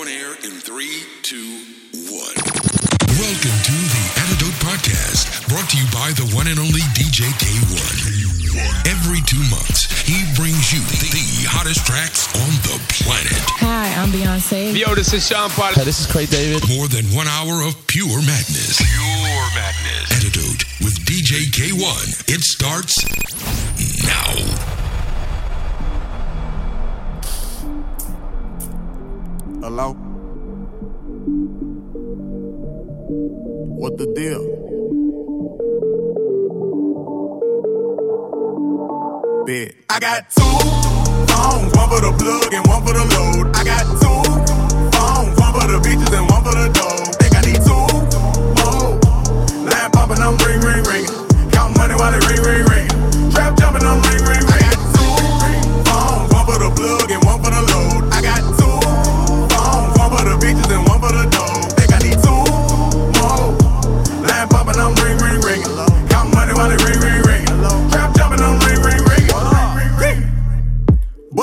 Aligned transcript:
On 0.00 0.08
air 0.08 0.32
in 0.48 0.56
three, 0.64 1.04
two, 1.20 1.60
one. 2.08 2.36
Welcome 3.20 3.58
to 3.68 3.76
the 3.92 4.04
Antidote 4.16 4.56
Podcast, 4.64 5.44
brought 5.44 5.68
to 5.68 5.76
you 5.76 5.84
by 5.92 6.08
the 6.16 6.24
one 6.32 6.48
and 6.48 6.56
only 6.56 6.80
DJ 6.96 7.28
Kay-One. 7.36 8.00
Every 8.88 9.20
two 9.28 9.44
months, 9.52 9.92
he 10.08 10.24
brings 10.40 10.72
you 10.72 10.80
the, 11.04 11.12
the 11.12 11.44
hottest 11.52 11.84
tracks 11.84 12.32
on 12.32 12.48
the 12.64 12.80
planet. 12.96 13.44
Hi, 13.60 13.92
I'm 14.00 14.08
Beyonce. 14.08 14.72
Yo, 14.72 14.94
this 14.94 15.12
is 15.12 15.28
Sean 15.28 15.50
Paul. 15.50 15.74
Hey, 15.74 15.84
this 15.84 16.00
is 16.00 16.06
Craig 16.06 16.30
David. 16.30 16.64
More 16.72 16.88
than 16.88 17.04
one 17.12 17.28
hour 17.28 17.60
of 17.60 17.76
pure 17.86 18.24
madness. 18.24 18.80
Pure 18.80 19.46
madness. 19.52 20.16
Antidote 20.16 20.64
with 20.80 20.96
DJ 21.04 21.52
Kay-One. 21.52 22.08
It 22.24 22.40
starts 22.40 22.96
now. 24.08 24.79
Hello? 29.62 29.92
What 33.76 33.98
the 33.98 34.06
deal? 34.16 34.40
Bet. 39.44 39.74
I 39.90 40.00
got 40.00 40.30
two 40.30 40.40
phones, 41.28 41.76
one 41.76 41.88
for 41.92 42.00
the 42.00 42.12
plug 42.16 42.54
and 42.54 42.66
one 42.66 42.80
for 42.86 42.94
the 42.96 43.04
load. 43.04 43.54
I 43.54 43.62
got 43.62 43.84
two 44.00 44.24
phones, 44.96 45.36
one 45.38 45.52
for 45.52 45.68
the 45.68 45.76
bitches 45.84 46.08
and 46.16 46.24
one 46.32 46.42
for 46.42 46.56
the 46.56 46.72
dough. 46.72 47.04
Think 47.20 47.36
I 47.36 47.44
need 47.44 47.60
two 47.60 47.84
more. 48.64 48.96
Line 49.68 49.90
popping, 49.92 50.24
I'm 50.24 50.40
ring, 50.40 50.60
ring, 50.64 50.84
ring. 50.88 51.04
Count 51.52 51.76
money 51.76 51.92
while 52.00 52.14
it 52.16 52.24
ring, 52.32 52.40
ring, 52.40 52.64
ring. 52.64 52.88
Trap 53.30 53.58
jumping, 53.60 53.84
I'm 53.84 54.00
ring, 54.08 54.24
ring, 54.24 54.40
ring. 54.40 54.56
I 54.56 54.72
got 54.72 54.80
two 54.96 55.04
phones, 55.84 56.32
one 56.32 56.48
for 56.48 56.56
the 56.56 56.72
plug 56.72 57.10
and 57.12 57.20
one 57.28 57.29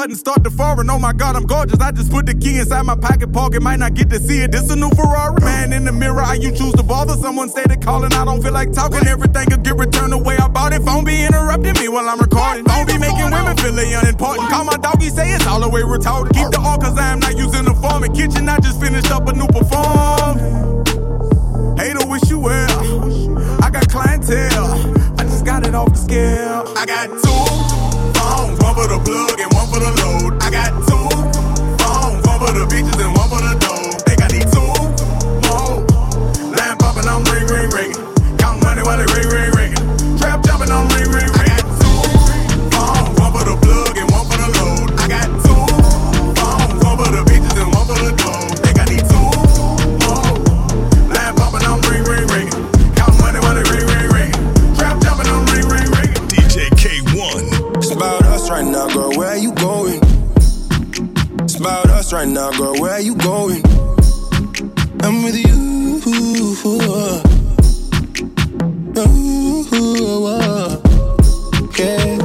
Button 0.07 0.19
start 0.19 0.43
to 0.45 0.49
foreign, 0.49 0.89
oh 0.89 0.97
my 0.97 1.11
god, 1.11 1.35
I'm 1.35 1.43
gorgeous. 1.43 1.81
I 1.81 1.91
just 1.91 2.09
put 2.09 2.27
the 2.27 2.33
key 2.33 2.59
inside 2.59 2.83
my 2.83 2.95
pocket 2.95 3.33
pocket, 3.33 3.61
might 3.61 3.75
not 3.75 3.93
get 3.93 4.09
to 4.11 4.19
see 4.19 4.39
it. 4.39 4.53
This 4.53 4.71
a 4.71 4.75
new 4.77 4.89
Ferrari. 4.91 5.43
Man 5.43 5.73
in 5.73 5.83
the 5.83 5.91
mirror, 5.91 6.21
how 6.21 6.31
you 6.31 6.55
choose 6.55 6.71
to 6.75 6.83
bother? 6.83 7.11
Someone 7.15 7.49
stated 7.49 7.81
calling, 7.81 8.13
I 8.13 8.23
don't 8.23 8.41
feel 8.41 8.53
like 8.53 8.71
talking. 8.71 9.05
Everything 9.05 9.49
could 9.49 9.63
get 9.63 9.75
returned 9.75 10.13
the 10.13 10.17
way 10.17 10.37
I 10.37 10.47
bought 10.47 10.71
it. 10.71 10.81
Phone 10.83 11.03
be 11.03 11.25
interrupting 11.25 11.73
me 11.73 11.89
while 11.89 12.07
I'm 12.07 12.21
recording. 12.21 12.63
Phone 12.63 12.85
be 12.85 12.97
making 12.97 13.31
women 13.31 13.57
feel 13.57 13.73
they 13.73 13.93
unimportant. 13.95 14.47
Call 14.47 14.63
my 14.63 14.77
doggy, 14.77 15.09
say 15.09 15.27
it's 15.35 15.45
all 15.45 15.59
the 15.59 15.67
way 15.67 15.81
retarded. 15.81 16.31
Keep 16.31 16.51
the 16.51 16.59
all 16.63 16.77
cause 16.77 16.97
I 16.97 17.11
am 17.11 17.19
not 17.19 17.35
using 17.35 17.65
the 17.65 17.75
form. 17.75 18.05
In 18.05 18.13
kitchen, 18.13 18.47
I 18.47 18.61
just 18.61 18.79
finished 18.79 19.11
up 19.11 19.27
a 19.27 19.33
new 19.33 19.47
perform. 19.47 20.39
Hater 21.75 22.07
wish 22.07 22.29
you 22.29 22.39
well. 22.39 23.59
I 23.61 23.69
got 23.69 23.89
clientele. 23.89 24.71
I 25.19 25.23
just 25.23 25.43
got 25.43 25.67
it 25.67 25.75
off 25.75 25.89
the 25.89 25.99
scale. 25.99 26.63
I 26.77 26.85
got 26.85 27.07
two 27.11 27.86
one 28.61 28.75
for 28.75 28.87
the 28.87 28.99
plug 29.03 29.39
and 29.39 29.51
one 29.53 29.67
for 29.71 29.79
the 29.79 29.91
load. 30.01 30.41
I 30.41 30.49
got 30.51 30.71
two 30.87 31.07
phones, 31.83 32.27
one 32.27 32.39
for 32.39 32.51
the 32.53 32.65
bitches 32.69 32.99
and 33.05 33.16
Us 61.97 62.13
right 62.13 62.27
now, 62.27 62.51
girl. 62.51 62.75
Where 62.75 62.99
you 62.99 63.15
going? 63.15 63.63
I'm 65.01 65.23
with 65.23 65.35
you. 65.35 65.57
Yeah. 71.79 72.17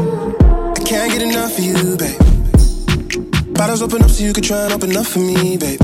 I 0.77 0.85
can't 0.85 1.11
get 1.11 1.23
enough 1.23 1.57
of 1.57 1.65
you, 1.65 1.97
babe. 1.97 3.55
Bottles 3.55 3.81
open 3.81 4.03
up 4.03 4.11
so 4.11 4.23
you 4.25 4.35
can 4.35 4.43
try 4.43 4.65
and 4.65 4.75
open 4.75 4.95
up 4.95 5.07
for 5.07 5.21
me, 5.21 5.57
babe. 5.57 5.81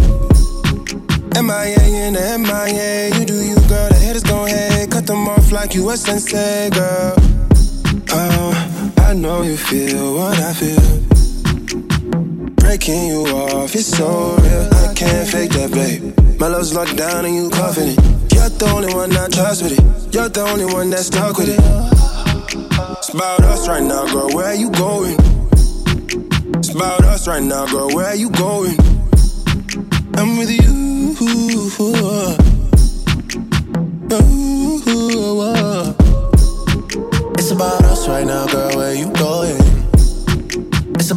MIA 1.33 2.09
in 2.09 2.13
the 2.13 2.39
MIA. 2.45 3.19
You 3.19 3.25
do 3.25 3.41
you, 3.43 3.55
girl. 3.69 3.89
The 3.89 3.99
haters 4.05 4.23
gon' 4.23 4.49
hate. 4.49 4.91
Cut 4.91 5.07
them 5.07 5.27
off 5.29 5.51
like 5.51 5.75
you 5.75 5.89
a 5.89 5.97
sensei, 5.97 6.69
girl. 6.69 7.15
Oh, 8.11 8.95
I 8.99 9.15
know 9.15 9.41
you 9.41 9.57
feel 9.57 10.15
what 10.15 10.39
I 10.39 10.53
feel. 10.53 11.08
Breaking 12.69 13.07
you 13.07 13.25
off, 13.25 13.75
it's 13.75 13.87
so 13.87 14.37
real. 14.37 14.69
I 14.75 14.93
can't 14.93 15.27
fake 15.27 15.53
that, 15.53 15.71
babe. 15.73 16.13
My 16.39 16.49
love's 16.49 16.75
locked 16.75 16.99
down 16.99 17.25
and 17.25 17.35
you 17.35 17.49
coughing 17.49 17.89
it. 17.89 17.99
You're 18.35 18.51
the 18.51 18.71
only 18.75 18.93
one 18.93 19.11
I 19.17 19.27
trust 19.29 19.63
with 19.63 19.73
it. 19.73 20.15
You're 20.15 20.29
the 20.29 20.43
only 20.43 20.67
one 20.67 20.91
that's 20.91 21.07
stuck 21.07 21.39
with 21.39 21.49
it. 21.49 21.59
It's 22.99 23.09
about 23.09 23.41
us 23.41 23.67
right 23.67 23.83
now, 23.83 24.05
girl. 24.13 24.29
Where 24.35 24.53
you 24.53 24.71
going? 24.73 25.17
It's 26.59 26.75
about 26.75 27.05
us 27.05 27.27
right 27.27 27.43
now, 27.43 27.65
girl. 27.69 27.89
Where 27.89 28.15
you 28.15 28.29
going? 28.33 28.77
I'm 30.19 30.37
with 30.37 30.51
you. 30.51 31.17
It's 34.11 34.48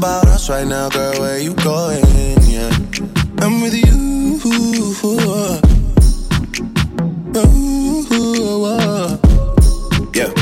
about 0.01 0.25
us 0.25 0.49
right 0.49 0.65
now, 0.65 0.89
girl. 0.89 1.13
Where 1.19 1.37
you 1.37 1.53
going? 1.53 2.03
Yeah, 2.49 2.71
I'm 3.37 3.61
with 3.61 3.75
you. 3.75 3.91
Yeah, 10.19 10.33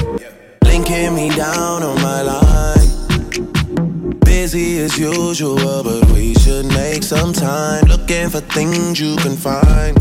linking 0.64 1.14
me 1.14 1.28
down 1.36 1.84
on 1.84 2.02
my 2.02 2.22
line. 2.22 4.19
Busy 4.22 4.80
as 4.80 4.98
usual, 4.98 5.84
but 5.84 6.09
we 6.14 6.34
should 6.36 6.68
make 6.68 7.03
some 7.03 7.34
time. 7.34 7.84
Looking 7.84 8.30
for 8.30 8.40
things 8.40 8.98
you 9.02 9.18
can 9.18 9.36
find. 9.36 9.98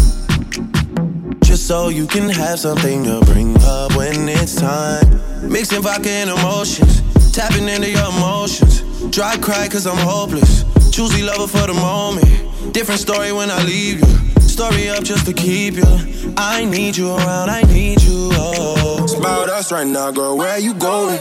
Just 1.43 1.67
so 1.67 1.89
you 1.89 2.07
can 2.07 2.29
have 2.29 2.61
something 2.61 3.03
to 3.03 3.21
bring 3.25 3.57
up 3.63 3.97
when 3.97 4.29
it's 4.29 4.55
time. 4.55 5.21
Mixing 5.43 5.83
vodka 5.83 6.11
and 6.11 6.31
emotions, 6.31 7.03
tapping 7.33 7.69
into 7.69 7.91
your 7.91 8.09
emotions. 8.11 8.88
Dry 9.11 9.37
cry 9.39 9.69
cause 9.69 9.87
I'm 9.87 9.97
hopeless. 9.97 10.65
Choosy 10.91 11.23
lover 11.23 11.47
for 11.47 11.67
the 11.67 11.75
moment. 11.75 12.73
Different 12.73 13.01
story 13.01 13.33
when 13.33 13.51
I 13.51 13.63
leave 13.65 14.01
you. 14.01 14.41
Story 14.41 14.89
up 14.89 15.05
just 15.05 15.27
to 15.27 15.33
keep 15.33 15.75
you. 15.75 16.35
I 16.37 16.65
need 16.65 16.97
you 16.97 17.11
around, 17.11 17.51
I 17.51 17.63
need 17.63 18.03
you. 18.03 18.31
Oh. 18.33 19.01
It's 19.03 19.15
about 19.15 19.49
us 19.49 19.73
right 19.73 19.87
now, 19.87 20.11
girl. 20.11 20.37
Where 20.37 20.59
you 20.59 20.75
going? 20.75 21.19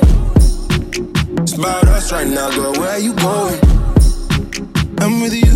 It's 1.42 1.54
about 1.54 1.86
us 1.88 2.12
right 2.12 2.28
now, 2.28 2.50
girl. 2.52 2.74
Where 2.74 3.00
you 3.00 3.14
going? 3.14 3.60
I'm 5.00 5.22
with 5.22 5.34
you. 5.34 5.48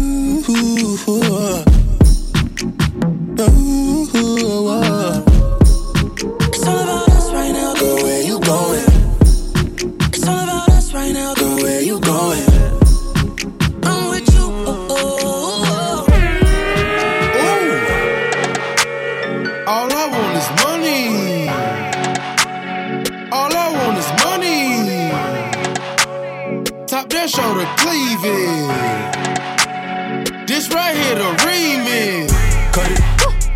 This 30.61 30.71
right 30.75 30.95
here 30.95 31.15
the 31.15 31.23
remix. 31.41 32.29
Cut 32.71 32.91
it, 32.91 33.01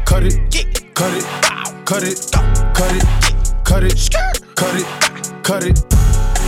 cut 0.05 0.23
it, 0.23 0.33
cut 0.95 1.13
it, 1.13 1.23
cut 1.85 2.01
it, 2.01 2.17
cut 2.73 2.93
it, 2.95 3.05
cut 3.63 3.83
it, 3.83 4.09
cut 4.55 4.73
it, 4.73 5.43
cut 5.43 5.63
it. 5.67 5.75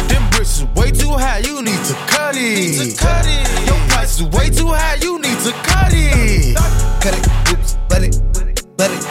Them 0.09 0.27
bricks 0.31 0.57
is 0.57 0.65
way 0.74 0.89
too 0.89 1.12
high, 1.12 1.45
you 1.45 1.62
need 1.62 1.77
to 1.86 1.94
cut 2.09 2.33
it. 2.36 2.98
Cut 2.98 3.27
it. 3.27 3.68
Your 3.68 3.77
price 3.89 4.19
is 4.19 4.24
way 4.33 4.50
too 4.50 4.65
high, 4.74 4.95
you 4.95 5.21
need 5.21 5.38
to 5.45 5.51
cut 5.62 5.94
it. 5.94 6.57
cut 7.03 7.13
it, 7.13 7.53
oops, 7.53 7.77
but 7.88 8.01
it, 8.01 8.19
but 8.33 8.48
it, 8.48 8.65
but 8.75 8.89
it, 8.89 9.06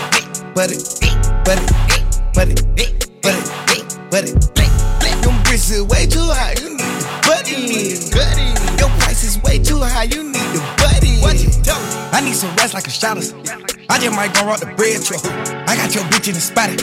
but 0.52 0.72
it, 0.72 0.82
but 1.44 2.48
it, 2.50 3.06
but 3.22 3.34
it, 3.38 4.00
but 4.10 4.24
it. 4.26 5.22
Them 5.22 5.42
bricks 5.44 5.70
is 5.70 5.82
way 5.84 6.06
too 6.06 6.26
high, 6.26 6.56
you 6.58 6.74
need 6.74 6.80
to 6.80 7.06
buddy, 7.22 7.94
buddy. 8.10 8.50
Your 8.82 8.90
price 8.98 9.22
is 9.22 9.40
way 9.44 9.60
too 9.60 9.78
high, 9.78 10.10
you 10.10 10.24
need 10.24 10.35
need 12.26 12.34
some 12.34 12.54
rest 12.56 12.74
like 12.74 12.86
a 12.86 12.90
shotters. 12.90 13.32
I 13.88 13.98
just 14.02 14.14
might 14.16 14.34
go 14.34 14.44
rock 14.46 14.58
the 14.58 14.66
bread 14.74 14.98
truck. 15.06 15.22
I 15.70 15.78
got 15.78 15.94
your 15.94 16.02
bitch 16.10 16.26
in 16.26 16.34
the 16.34 16.42
spotted. 16.42 16.82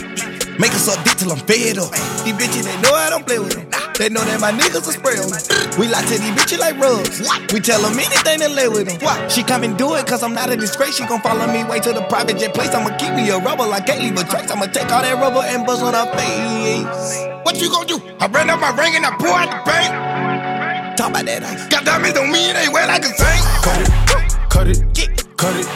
Make 0.56 0.72
us 0.72 0.88
up 0.88 1.02
dick 1.04 1.20
till 1.20 1.30
I'm 1.32 1.42
fed 1.44 1.76
up. 1.76 1.92
These 2.24 2.32
bitches, 2.40 2.64
they 2.64 2.76
know 2.80 2.94
I 2.94 3.10
don't 3.10 3.26
play 3.26 3.38
with 3.38 3.52
them. 3.52 3.68
They 3.98 4.08
know 4.08 4.24
that 4.24 4.40
my 4.40 4.50
niggas 4.50 4.88
are 4.88 4.96
spray 4.96 5.20
on. 5.20 5.28
We 5.76 5.86
lie 5.86 6.02
to 6.02 6.16
these 6.16 6.34
bitches 6.34 6.58
like 6.58 6.80
rubs. 6.80 7.20
We 7.52 7.60
tell 7.60 7.82
them 7.82 7.98
anything 7.98 8.40
to 8.40 8.48
lay 8.48 8.68
with 8.68 8.88
them. 8.88 8.98
She 9.28 9.42
come 9.44 9.62
and 9.62 9.76
do 9.76 9.94
it 9.94 10.06
cause 10.06 10.22
I'm 10.22 10.32
not 10.32 10.48
a 10.48 10.56
disgrace. 10.56 10.96
She 10.96 11.04
gon' 11.04 11.20
follow 11.20 11.46
me 11.52 11.62
way 11.68 11.78
to 11.80 11.92
the 11.92 12.02
private 12.08 12.38
jet 12.38 12.54
place. 12.54 12.72
I'ma 12.72 12.96
keep 12.96 13.12
me 13.12 13.28
a 13.28 13.38
rubber 13.38 13.66
like 13.66 13.86
can't 13.86 14.00
leave 14.00 14.16
a 14.16 14.24
trace. 14.24 14.50
I'ma 14.50 14.66
take 14.72 14.90
all 14.90 15.02
that 15.02 15.20
rubber 15.20 15.44
and 15.44 15.66
bust 15.66 15.82
on 15.82 15.92
her 15.92 16.08
face. 16.16 17.44
What 17.44 17.60
you 17.60 17.68
gon' 17.68 17.86
do? 17.86 18.00
I 18.18 18.26
ran 18.32 18.48
up 18.48 18.60
my 18.60 18.72
ring 18.80 18.96
and 18.96 19.04
I 19.04 19.12
pour 19.20 19.28
out 19.28 19.52
the 19.52 19.60
bank. 19.68 20.96
Talk 20.96 21.10
about 21.10 21.26
that 21.26 21.42
ice. 21.42 21.68
Got 21.68 21.84
diamonds 21.84 22.18
on 22.18 22.30
me, 22.30 22.48
and 22.48 22.56
they 22.56 22.72
wet 22.72 22.88
like 22.88 23.02
a 23.02 23.10
saint. 23.10 23.44
Cut 23.66 23.80
it, 23.82 24.48
cut 24.48 24.66
it, 24.68 25.23
cut 25.44 25.56
it, 25.60 25.66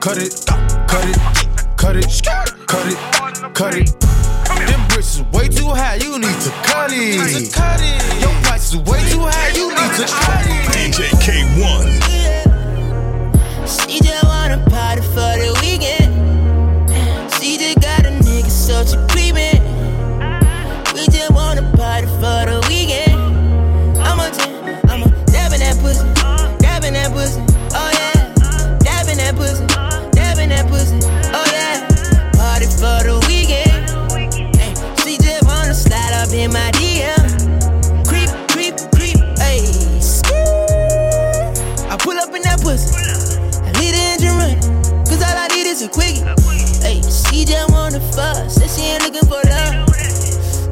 cut 0.00 0.18
it, 0.18 0.46
cut 0.86 1.04
it, 1.04 1.18
cut 1.76 1.96
it, 1.96 2.06
cut 2.68 2.86
it, 2.86 3.52
cut 3.52 3.74
it. 3.74 4.00
Them 4.70 4.86
bricks 4.86 5.16
is 5.16 5.22
way 5.32 5.48
too 5.48 5.66
high, 5.66 5.96
you 5.96 6.20
need 6.20 6.38
to 6.42 6.50
cut 6.62 6.92
it. 6.92 7.52
Cut 7.52 7.80
it. 7.82 8.22
Your 8.22 8.30
price 8.44 8.72
is 8.72 8.76
way 8.76 9.00
too 9.10 9.26
high, 9.26 9.50
you 9.56 9.70
need 9.70 9.92
to 9.98 10.06
cut 10.06 10.46
it. 10.46 10.70
DJ 10.70 11.10
Kay-One. 11.18 11.90
She 13.66 13.98
just 13.98 14.22
wanna 14.22 14.64
party 14.70 15.02
for 15.02 15.34
the 15.42 15.50
weekend. 15.62 15.97
Fuck, 48.68 48.76
she 48.76 48.90
ain't 48.92 49.02
looking 49.02 49.28
for 49.28 49.40
love. 49.48 49.88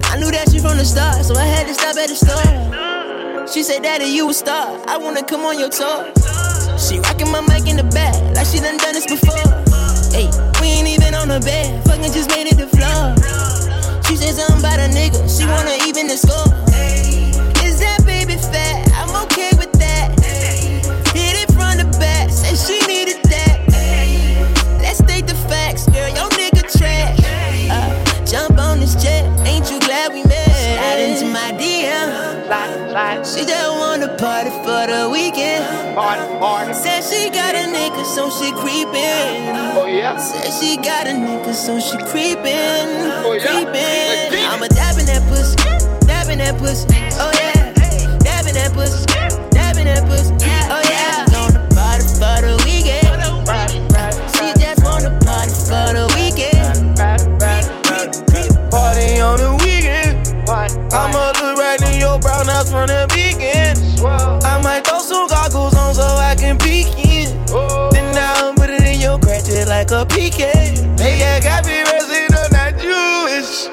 I 0.04 0.18
knew 0.18 0.30
that 0.30 0.48
shit 0.50 0.62
from 0.62 0.76
the 0.76 0.84
start, 0.84 1.24
so 1.24 1.34
I 1.34 1.44
had 1.44 1.66
to 1.66 1.74
stop 1.74 1.96
at 1.96 2.08
the 2.08 2.16
store. 2.16 3.46
She 3.46 3.62
said, 3.62 3.82
Daddy, 3.82 4.06
you 4.06 4.28
a 4.28 4.34
star, 4.34 4.80
I 4.88 4.96
wanna 4.96 5.24
come 5.24 5.44
on 5.44 5.58
your 5.58 5.68
tour. 5.68 6.12
She 6.78 6.98
rocking 7.00 7.30
my 7.30 7.40
mic 7.40 7.66
in 7.68 7.76
the 7.76 7.88
back, 7.92 8.14
like 8.34 8.46
she 8.46 8.58
done 8.58 8.76
done 8.76 8.94
this 8.94 9.06
before. 9.06 9.36
Hey, 10.12 10.28
we 10.60 10.66
ain't 10.68 10.88
even 10.88 11.14
on 11.14 11.28
the 11.28 11.40
bed, 11.40 11.84
fucking 11.84 12.12
just 12.12 12.30
made 12.30 12.46
it 12.46 12.56
the 12.56 12.68
floor. 12.68 13.14
She 14.04 14.16
said 14.16 14.34
something 14.34 14.60
about 14.60 14.78
a 14.78 14.88
nigga, 14.92 15.20
she 15.26 15.46
wanna 15.46 15.76
even 15.86 16.06
the 16.06 16.16
score. 16.16 16.52
Is 17.64 17.80
that 17.80 18.04
baby 18.04 18.36
fat? 18.36 18.88
I'm 18.94 19.10
okay 19.24 19.50
with 19.56 19.72
that. 19.72 20.25
Party 34.50 34.64
for 34.64 34.86
the 34.92 35.08
weekend. 35.10 35.64
Said 36.74 37.02
she 37.02 37.30
got 37.30 37.54
a 37.54 37.66
nigga, 37.68 38.04
so 38.04 38.30
she 38.30 38.52
creepin'. 38.52 39.56
Oh 39.76 39.86
yeah. 39.86 40.16
Said 40.16 40.52
she 40.60 40.76
got 40.76 41.06
a 41.06 41.10
nigga, 41.10 41.54
so 41.54 41.80
she 41.80 41.96
creepin'. 41.98 43.10
Creepin'. 43.22 44.46
I'm 44.50 44.62
a 44.62 44.68
dabbing 44.68 45.06
that 45.06 45.22
pussy, 45.28 45.56
dabbing 46.06 46.38
that 46.38 46.58
pussy. 46.58 46.86
Oh 47.18 47.30
PK. 70.08 70.98
Hey, 70.98 71.18
yeah, 71.18 71.40
got 71.40 71.64
me 71.66 71.82
resident, 71.82 72.52
not 72.52 72.72
Jewish. 72.78 73.66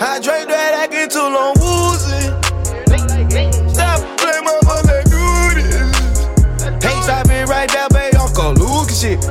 I 0.00 0.20
drank 0.22 0.48
that, 0.48 0.74
I 0.74 0.86
get 0.86 1.10
too 1.10 1.20
long 1.20 1.54
woozy. 1.58 2.30
Stop 3.72 4.00
playing 4.18 4.44
my 4.44 4.58
phone, 4.64 4.84
let's 4.86 5.10
do 5.10 5.24
this. 5.56 6.26
Hey, 6.82 6.96
stop 7.02 7.28
it 7.30 7.48
right 7.48 7.68
there, 7.70 7.88
baby, 7.90 8.16
Uncle 8.16 8.54
Luke 8.54 8.90
shit. 8.90 9.22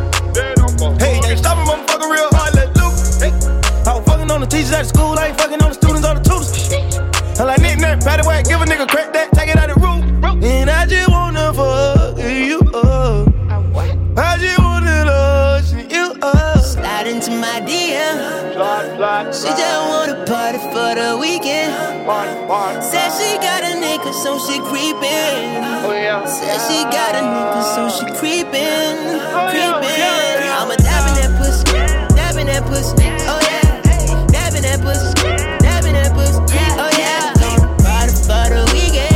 Hey, 1.00 1.20
ain't 1.24 1.40
stopping, 1.40 1.66
motherfucker, 1.66 2.10
real 2.12 2.30
hard, 2.32 2.56
let. 2.56 2.68
Hey, 3.18 3.32
I 3.90 3.98
was 3.98 4.06
fucking 4.06 4.30
on 4.30 4.42
the 4.42 4.48
teachers 4.48 4.74
at 4.74 4.86
school, 4.86 5.07
nigga, 24.08 24.14
so 24.14 24.40
she 24.40 24.60
creepin'. 24.60 25.64
Oh, 25.86 25.94
yeah. 25.94 26.26
Said 26.26 26.60
she 26.68 26.84
got 26.84 27.16
a 27.16 27.20
nigga, 27.20 27.64
so 27.76 27.90
she 27.90 28.06
creepin'. 28.18 29.20
Oh, 29.34 29.50
creepin'. 29.52 30.48
I'm 30.58 30.72
a 30.72 30.76
dabbing 30.78 31.16
that 31.22 31.38
pussy, 31.38 31.64
dabbing 32.16 32.48
that 32.48 32.64
pussy. 32.64 32.96
Oh 33.28 33.40
yeah, 33.44 33.82
dabbing 34.28 34.64
that 34.64 34.82
pussy, 34.82 35.14
dabbing 35.60 35.94
that 35.94 36.14
pussy. 36.14 36.40
Oh 36.78 36.90
yeah, 36.98 37.34
gonna 37.40 37.76
party 37.84 38.14
for 38.26 38.50
the 38.50 38.64
weekend. 38.74 39.16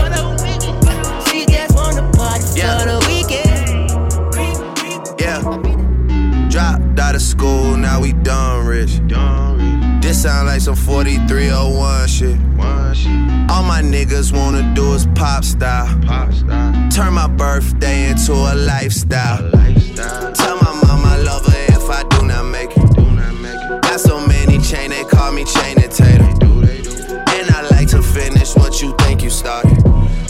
She 1.27 1.45
just 1.45 1.75
wanna 1.75 2.09
party 2.13 2.61
for 2.61 2.85
the 2.85 2.97
weekend. 3.07 3.59
Yeah. 5.19 5.41
Dropped 6.49 6.99
out 6.99 7.15
of 7.15 7.21
school, 7.21 7.77
now 7.77 8.01
we 8.01 8.13
done 8.13 8.65
rich. 8.65 8.99
This 10.01 10.23
sound 10.23 10.47
like 10.47 10.61
some 10.61 10.75
4301 10.75 12.07
shit. 12.07 12.37
All 13.51 13.63
my 13.63 13.81
niggas 13.81 14.31
wanna 14.31 14.73
do 14.73 14.93
is 14.93 15.05
pop 15.13 15.43
style. 15.43 15.89
Turn 16.89 17.13
my 17.13 17.27
birthday 17.27 18.09
into 18.09 18.31
a 18.31 18.55
lifestyle. 18.55 19.51
Tell 20.33 20.55
my 20.65 20.73
mama 20.85 21.07
I 21.07 21.17
love 21.21 21.45
her 21.45 21.65
if 21.77 21.89
I 21.89 22.03
do 22.13 22.25
not 22.25 22.45
make 22.45 22.71
it. 22.71 23.81
Got 23.81 23.99
so 23.99 24.25
many 24.25 24.57
chain, 24.59 24.91
they 24.91 25.03
call 25.03 25.33
me 25.33 25.43
chain 25.43 25.77
and 25.83 25.91
tater. 25.91 26.23
And 27.35 27.51
I 27.51 27.67
like 27.71 27.89
to 27.89 28.01
finish 28.01 28.55
what 28.55 28.81
you 28.81 28.95
think 28.99 29.21
you 29.21 29.29
started. 29.29 29.77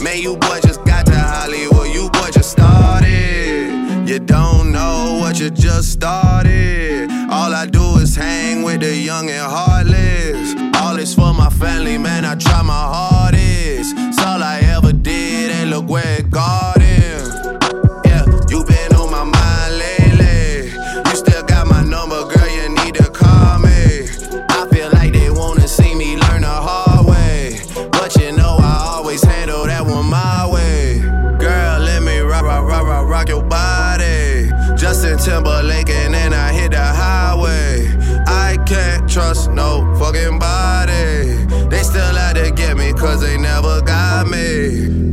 Man, 0.02 0.18
you 0.18 0.36
boy 0.36 0.58
just 0.62 0.84
got 0.84 1.06
to 1.06 1.14
Hollywood, 1.14 1.94
you 1.94 2.10
boy 2.10 2.30
just 2.32 2.50
started. 2.50 4.08
You 4.08 4.18
don't 4.18 4.72
know 4.72 5.18
what 5.20 5.38
you 5.38 5.48
just 5.50 5.92
started. 5.92 7.08
All 7.30 7.54
I 7.54 7.66
do 7.66 7.98
is 7.98 8.16
hang 8.16 8.64
with 8.64 8.80
the 8.80 8.96
young 8.96 9.30
and 9.30 9.48
heartless. 9.48 9.71
For 11.22 11.32
my 11.32 11.50
family, 11.50 11.98
man, 11.98 12.24
I 12.24 12.34
try 12.34 12.62
my 12.62 12.72
hardest. 12.74 13.94
It's 13.96 14.18
all 14.18 14.42
I 14.42 14.58
ever 14.74 14.92
did, 14.92 15.52
and 15.52 15.70
look 15.70 15.88
where 15.88 16.18
it 16.18 16.32
got 16.32 16.81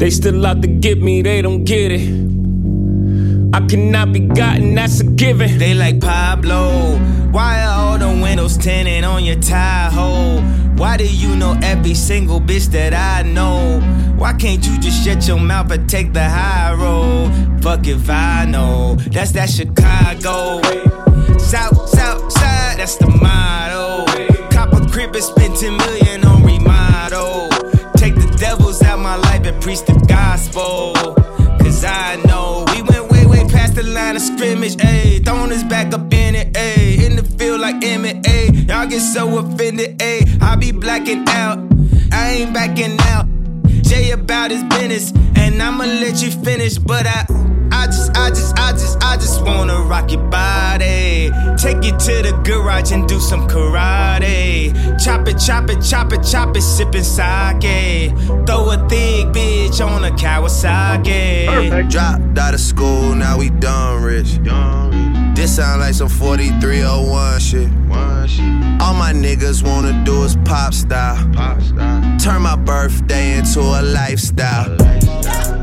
They 0.10 0.16
still 0.16 0.44
out 0.48 0.64
to 0.64 0.68
get 0.68 1.00
me, 1.00 1.22
they 1.22 1.40
don't 1.44 1.64
get 1.66 1.92
it. 1.92 2.02
I 3.54 3.64
cannot 3.68 4.12
be 4.12 4.22
gotten, 4.22 4.74
that's 4.74 5.02
a 5.02 5.04
given. 5.04 5.60
They 5.60 5.76
like 5.76 6.02
Pablo. 6.02 6.98
Why 7.30 7.62
are 7.64 7.92
all 7.92 7.98
the 8.00 8.20
windows 8.20 8.58
tinted 8.58 9.04
on 9.04 9.24
your 9.24 9.36
Tahoe? 9.36 10.42
Why 10.78 10.98
do 10.98 11.06
you 11.06 11.36
know 11.36 11.56
every 11.62 11.94
single 11.94 12.42
bitch 12.42 12.72
that 12.72 12.92
I 12.92 13.22
know? 13.22 13.82
Why 14.18 14.34
can't 14.34 14.66
you 14.66 14.80
just 14.80 15.06
shut 15.06 15.28
your 15.28 15.40
mouth 15.40 15.70
and 15.70 15.88
take 15.88 16.12
the 16.12 16.28
high 16.28 16.74
road? 16.74 17.62
Fuck 17.62 17.86
if 17.86 18.10
I 18.10 18.46
know. 18.46 18.96
That's 19.12 19.34
that 19.34 19.52
Chicago. 19.52 20.60
South, 21.38 21.88
south 21.88 22.32
side, 22.32 22.80
that's 22.80 22.96
the 22.96 23.10
motto. 23.10 24.08
Copper 24.50 24.90
crib 24.90 25.14
and 25.14 25.24
spend 25.24 25.56
10 25.56 25.78
million 25.78 26.19
preach 29.70 29.86
the 29.86 29.94
gospel. 30.08 30.94
Cause 31.62 31.84
I 31.84 32.16
know 32.26 32.66
we 32.74 32.82
went 32.82 33.12
way, 33.12 33.26
way 33.28 33.48
past 33.48 33.76
the 33.76 33.84
line 33.84 34.16
of 34.16 34.22
scrimmage, 34.24 34.76
ayy. 34.78 35.24
Throwing 35.24 35.52
his 35.52 35.64
back 35.64 35.94
up 35.94 36.12
in 36.12 36.34
it, 36.34 36.54
ayy. 36.54 37.06
In 37.06 37.16
the 37.16 37.24
field 37.24 37.62
like 37.62 37.76
MMA. 37.76 38.68
Y'all 38.68 38.88
get 38.88 39.02
so 39.02 39.38
offended, 39.38 40.00
ayy. 40.00 40.42
I 40.42 40.56
be 40.56 40.72
blacking 40.72 41.24
out. 41.30 41.60
I 42.12 42.32
ain't 42.38 42.52
backing 42.52 42.98
out. 43.14 43.28
Jay 43.84 44.10
about 44.10 44.50
his 44.50 44.64
business, 44.64 45.12
and 45.36 45.62
I'ma 45.62 45.84
let 45.84 46.20
you 46.24 46.32
finish, 46.32 46.80
but 46.80 47.06
I. 47.06 47.59
I 47.72 47.86
just, 47.88 48.16
I 48.18 48.30
just, 48.30 48.58
I 48.58 48.72
just, 48.72 49.04
I 49.04 49.16
just 49.16 49.42
wanna 49.44 49.82
rock 49.82 50.12
your 50.12 50.22
body. 50.30 51.32
Take 51.58 51.84
you 51.84 51.92
to 51.92 52.22
the 52.24 52.40
garage 52.44 52.92
and 52.92 53.08
do 53.08 53.20
some 53.20 53.48
karate. 53.48 54.74
Chop 55.04 55.28
it, 55.28 55.38
chop 55.38 55.70
it, 55.70 55.82
chop 55.82 56.14
it, 56.14 56.24
chop 56.24 56.56
it, 56.56 56.62
sipping 56.62 57.04
sake. 57.04 58.12
Throw 58.46 58.72
a 58.72 58.78
thick 58.90 59.28
bitch 59.28 59.86
on 59.86 60.04
a 60.06 60.12
Kawasaki. 60.12 61.48
Perfect. 61.48 61.90
Dropped 61.90 62.38
out 62.38 62.54
of 62.54 62.60
school, 62.60 63.16
now 63.16 63.38
we 63.38 63.50
done 63.50 64.04
rich. 64.04 64.40
This 65.36 65.56
sound 65.56 65.82
like 65.82 65.94
some 65.94 66.10
4301 66.10 67.40
shit. 67.40 67.70
All 68.82 68.94
my 68.94 69.14
niggas 69.14 69.64
wanna 69.64 70.04
do 70.04 70.24
is 70.24 70.36
pop 70.46 70.74
style. 70.74 71.18
Turn 72.18 72.42
my 72.42 72.56
birthday 72.56 73.38
into 73.38 73.62
a 73.62 73.82
lifestyle. 73.82 74.76
I'ma 74.82 75.59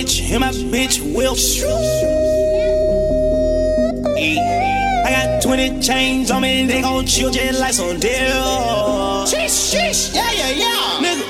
bitch, 0.00 0.30
and 0.30 0.40
my 0.40 0.50
bitch 0.50 1.00
will. 1.14 1.36
I 5.06 5.10
got 5.10 5.42
20 5.42 5.80
chains 5.80 6.30
on 6.30 6.42
me, 6.42 6.66
they 6.66 6.82
gon' 6.82 7.06
chill 7.06 7.30
just 7.30 7.60
like 7.60 7.72
some 7.72 7.98
deal. 7.98 8.10
Sheesh, 9.26 9.74
sheesh, 9.74 10.14
yeah, 10.14 10.30
yeah, 10.32 10.50
yeah. 10.50 11.00
Nigga, 11.04 11.29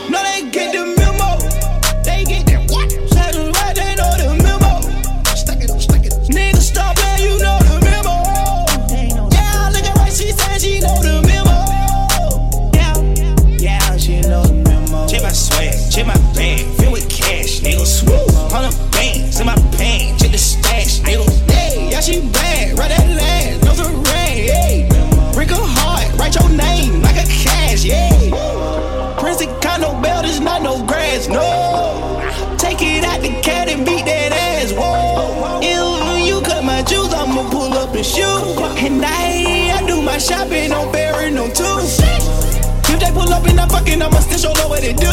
Do 40.21 40.27
shopping 40.27 40.73
on 40.73 40.93
Barry, 40.93 41.31
no 41.31 41.49
two. 41.49 41.65
If 41.65 43.00
they 43.00 43.11
pull 43.12 43.33
up 43.33 43.47
and 43.47 43.59
I 43.59 43.67
fucking, 43.67 44.03
I'ma 44.03 44.19
still 44.21 44.53
show 44.53 44.53
know 44.61 44.69
what 44.69 44.83
they 44.83 44.93
do. 44.93 45.09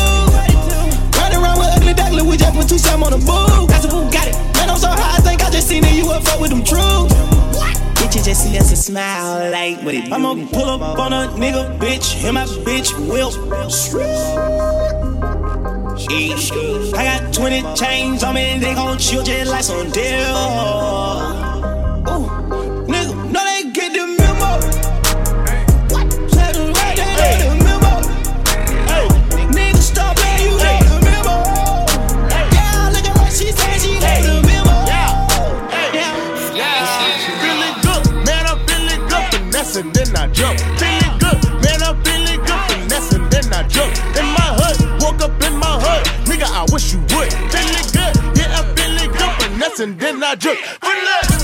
Riding 1.18 1.40
around 1.40 1.60
with 1.60 1.70
ugly 1.72 1.94
duckling, 1.94 2.28
we 2.28 2.36
just 2.36 2.54
put 2.54 2.68
two 2.68 2.78
Sam 2.78 3.04
on 3.04 3.12
the 3.12 3.18
boo. 3.18 3.68
That's 3.68 3.86
who 3.86 4.04
got 4.12 4.28
it. 4.28 4.36
Man, 4.56 4.70
I'm 4.70 4.78
so 4.78 4.90
high, 4.90 5.18
I 5.18 5.22
think 5.22 5.42
I 5.44 5.50
just 5.50 5.70
seen 5.70 5.86
a 5.86 5.88
UFO 5.88 6.42
with 6.42 6.50
them 6.50 6.64
true. 6.64 7.08
Bitches 7.96 8.26
just 8.26 8.44
see 8.44 8.58
us 8.58 8.70
and 8.70 8.78
smile 8.78 9.50
like 9.50 9.82
what 9.84 9.96
it 9.96 10.06
do. 10.06 10.14
I'ma 10.14 10.34
pull 10.52 10.70
up 10.70 11.00
on 11.00 11.14
a 11.14 11.28
nigga, 11.40 11.80
bitch, 11.80 12.26
and 12.26 12.34
my 12.34 12.46
bitch 12.68 12.92
will. 13.08 13.32
I 16.98 17.04
got 17.04 17.34
20 17.34 17.76
chains 17.76 18.24
on 18.24 18.36
me, 18.36 18.58
they 18.60 18.74
gon' 18.74 18.98
chill 18.98 19.24
just 19.24 19.52
like 19.52 19.64
some 19.64 19.90
deal. 19.92 21.47
Then 40.08 40.16
I 40.16 40.28
jump. 40.32 40.60
Feeling 40.80 41.20
good, 41.20 41.40
man, 41.64 41.84
I'm 41.84 42.02
feeling 42.04 42.40
good, 42.40 42.62
finessing, 42.70 43.30
then 43.30 43.54
I 43.54 43.64
jump. 43.68 43.92
In 44.16 44.26
my 44.26 44.50
hood, 44.60 45.02
woke 45.02 45.22
up 45.22 45.44
in 45.44 45.58
my 45.58 45.80
hood, 45.80 46.06
nigga, 46.26 46.46
I 46.46 46.66
wish 46.72 46.94
you 46.94 47.00
would. 47.00 47.32
Feeling 47.52 47.88
good, 47.92 48.14
yeah, 48.38 48.58
I'm 48.58 48.76
feeling 48.76 49.12
good, 49.12 49.34
finessing, 49.40 49.98
then 49.98 50.24
I 50.24 50.36
jump. 50.36 50.60
Finesse, 50.60 51.37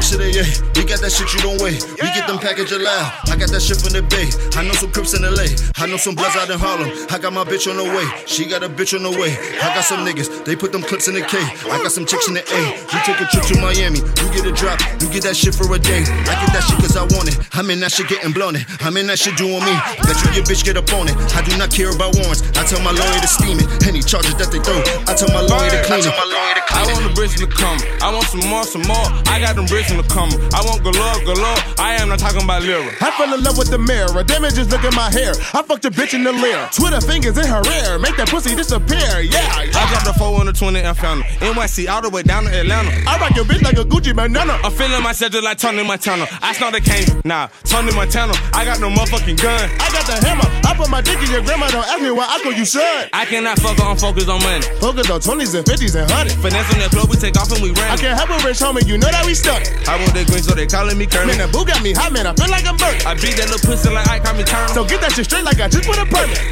jump. 0.00 0.18
We 0.18 0.18
got 0.18 0.18
them 0.18 0.18
bricks 0.18 0.18
of 0.18 0.18
the 0.18 0.30
yeah. 0.32 0.46
We 0.76 0.84
got 0.84 1.00
that 1.00 1.12
shit 1.12 1.32
you 1.34 1.40
don't 1.40 1.60
weigh. 1.60 1.78
We 1.98 2.08
get 2.14 2.26
them 2.26 2.38
package 2.38 2.72
loud. 2.72 3.12
I 3.28 3.36
got 3.36 3.50
that 3.50 3.62
shit 3.62 3.78
from 3.78 3.92
the 3.92 4.02
bay. 4.02 4.30
I 4.58 4.64
know 4.64 4.74
some 4.74 4.90
Crips 4.92 5.14
in 5.14 5.22
LA. 5.22 5.50
I 5.76 5.86
know 5.86 5.96
some 5.96 6.14
Bloods 6.14 6.36
out 6.36 6.50
in 6.50 6.58
Harlem. 6.58 6.90
I 7.10 7.18
got 7.18 7.32
my 7.32 7.44
bitch 7.44 7.68
on 7.70 7.76
the 7.76 7.84
way. 7.84 8.06
She 8.26 8.46
got 8.46 8.62
a 8.62 8.68
bitch 8.68 8.94
on 8.94 9.02
the 9.02 9.10
way. 9.10 9.36
I 9.62 9.74
got 9.74 9.84
some 9.84 10.06
niggas. 10.06 10.44
They 10.44 10.56
put 10.56 10.72
them 10.72 10.82
clips 10.82 11.08
in 11.08 11.14
the 11.14 11.22
K. 11.22 11.38
I 11.38 11.78
got 11.82 11.92
some 11.92 12.06
chicks 12.06 12.28
in 12.28 12.34
the 12.34 12.42
A. 12.42 12.60
You 12.78 12.98
take 13.04 13.20
a 13.20 13.26
trip 13.30 13.44
to 13.50 13.56
Miami. 13.60 14.00
You 14.00 14.26
get 14.34 14.46
a 14.46 14.52
drop. 14.52 14.80
You 15.02 15.08
get 15.10 15.22
that 15.26 15.36
shit 15.36 15.54
for 15.54 15.68
a 15.70 15.78
day. 15.78 16.02
I 16.02 16.34
get 16.42 16.50
that 16.54 16.64
shit 16.66 16.78
cause 16.78 16.96
I 16.96 17.04
want 17.14 17.30
it. 17.30 17.36
I'm 17.52 17.70
in 17.70 17.80
that 17.80 17.92
shit 17.92 18.08
getting 18.08 18.32
blown 18.32 18.56
it. 18.56 18.64
I'm 18.82 18.96
in 18.96 19.06
that 19.08 19.18
shit 19.18 19.36
doing 19.36 19.62
me. 19.62 19.74
Bet 20.02 20.18
you 20.24 20.42
your 20.42 20.46
bitch 20.46 20.64
get 20.64 20.76
up 20.76 20.90
on 20.94 21.08
it. 21.08 21.16
I 21.34 21.42
do 21.42 21.56
not 21.58 21.70
care 21.70 21.90
about 21.94 22.16
warrants. 22.18 22.42
I 22.58 22.64
tell 22.64 22.82
my 22.82 22.92
lawyer 22.92 23.20
to 23.20 23.30
steam 23.30 23.58
it. 23.60 23.66
Any 23.86 24.02
charges 24.02 24.34
that 24.38 24.50
they 24.50 24.62
throw. 24.62 24.80
I 25.06 25.14
tell 25.14 25.30
my 25.30 25.42
lawyer 25.42 25.70
to 25.70 25.80
clean 25.86 26.02
it. 26.02 26.57
I 26.70 26.84
want 26.92 27.04
the 27.04 27.12
bricks 27.14 27.40
in 27.40 27.48
the 27.48 27.52
come. 27.54 27.78
I 28.02 28.12
want 28.12 28.26
some 28.26 28.44
more, 28.48 28.64
some 28.64 28.82
more. 28.86 29.08
I 29.28 29.40
got 29.40 29.56
them 29.56 29.66
bricks 29.66 29.90
in 29.90 29.96
the 29.96 30.06
come. 30.08 30.30
I 30.54 30.60
want 30.64 30.82
galore, 30.82 31.18
galore. 31.24 31.58
I 31.78 31.96
am 32.00 32.08
not 32.08 32.18
talking 32.18 32.42
about 32.42 32.62
lira. 32.62 32.88
I 33.00 33.10
fell 33.16 33.32
in 33.32 33.42
love 33.42 33.58
with 33.58 33.70
the 33.70 33.78
mirror. 33.78 34.22
Damn 34.24 34.44
just 34.50 34.70
look 34.70 34.84
at 34.84 34.94
my 34.94 35.10
hair. 35.10 35.32
I 35.54 35.62
fucked 35.62 35.84
a 35.84 35.90
bitch 35.90 36.14
in 36.14 36.24
the 36.24 36.32
lair. 36.32 36.68
Twitter 36.72 37.00
fingers 37.00 37.36
in 37.36 37.46
her 37.46 37.62
ear. 37.64 37.98
Make 37.98 38.16
that 38.16 38.28
pussy 38.28 38.54
disappear. 38.54 39.20
Yeah. 39.20 39.42
I 39.74 39.84
dropped 39.90 40.06
a 40.06 40.14
4 40.18 40.40
on 40.40 40.46
the 40.46 40.52
20 40.52 40.80
and 40.80 40.96
found 40.96 41.22
her. 41.24 41.52
NYC 41.52 41.88
all 41.88 42.02
the 42.02 42.10
way 42.10 42.22
down 42.22 42.44
to 42.44 42.50
Atlanta. 42.50 42.90
I 43.06 43.18
rock 43.18 43.34
your 43.36 43.44
bitch 43.44 43.62
like 43.62 43.78
a 43.78 43.84
Gucci 43.84 44.14
bandana. 44.14 44.58
I'm 44.62 44.72
feeling 44.72 45.02
myself 45.02 45.32
just 45.32 45.44
like 45.44 45.58
Tony 45.58 45.82
Montana. 45.82 46.26
I 46.42 46.52
snort 46.52 46.74
the 46.74 46.80
cane. 46.80 47.08
Nah, 47.24 47.48
Tony 47.64 47.92
Montana. 47.94 48.34
I 48.54 48.64
got 48.64 48.80
no 48.80 48.90
motherfucking 48.90 49.40
gun. 49.40 49.70
I 49.80 49.88
got 49.92 50.06
the 50.06 50.16
hammer. 50.24 50.48
I 50.64 50.74
put 50.76 50.90
my 50.90 51.00
dick 51.00 51.18
in 51.22 51.30
your 51.30 51.42
grandma. 51.42 51.68
Don't 51.68 51.86
ask 51.86 52.02
me 52.02 52.10
why 52.10 52.26
I 52.28 52.40
call 52.42 52.52
you 52.52 52.64
son. 52.64 53.08
I 53.12 53.24
cannot 53.24 53.58
fuck 53.58 53.78
on 53.80 53.96
I'm 53.98 54.30
on 54.30 54.42
money. 54.42 54.66
Focus 54.80 55.10
on 55.10 55.20
20s 55.20 55.54
and 55.56 55.64
50s 55.64 55.94
and 55.96 56.10
100s. 56.10 56.57
Finesse 56.58 56.74
on 56.74 56.80
the 56.80 56.96
club, 56.96 57.10
we 57.10 57.16
take 57.16 57.36
off 57.38 57.52
and 57.52 57.62
we 57.62 57.70
ran. 57.70 57.90
I 57.92 57.96
can't 57.96 58.18
help 58.18 58.30
a 58.30 58.38
rich 58.44 58.58
homie. 58.58 58.86
You 58.86 58.98
know 58.98 59.10
that 59.10 59.24
we 59.24 59.34
stuck. 59.34 59.62
I 59.86 59.94
want 59.94 60.14
that 60.14 60.26
green, 60.26 60.42
so 60.42 60.54
they 60.54 60.66
calling 60.66 60.98
me 60.98 61.06
Kermit. 61.06 61.38
Man, 61.38 61.46
that 61.46 61.52
boo 61.52 61.64
got 61.64 61.82
me 61.82 61.92
hot, 61.92 62.12
man. 62.12 62.26
I 62.26 62.34
feel 62.34 62.50
like 62.50 62.66
I'm 62.66 62.76
burnt. 62.76 63.06
I 63.06 63.14
beat 63.14 63.38
that 63.38 63.46
little 63.46 63.62
pussy 63.62 63.90
like 63.90 64.08
I 64.08 64.18
call 64.18 64.34
me 64.34 64.42
Kermit. 64.42 64.74
So 64.74 64.84
get 64.84 65.00
that 65.00 65.12
shit 65.12 65.26
straight 65.26 65.44
like 65.44 65.60
I 65.60 65.68
just 65.68 65.86
put 65.86 65.98
a 65.98 66.06
permit. 66.06 66.42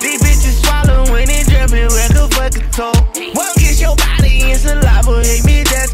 These 0.00 0.22
bitches 0.22 1.10
when 1.10 1.28
it 1.28 1.48
jumping 1.48 1.88
like 1.90 2.14
a 2.14 2.28
fucking 2.30 2.70
toe. 2.70 3.09
Gets 4.62 4.74
your 4.74 4.82
body 4.82 5.18
in? 5.18 5.24
Hate 5.24 5.44
me 5.44 5.62
that. 5.64 5.88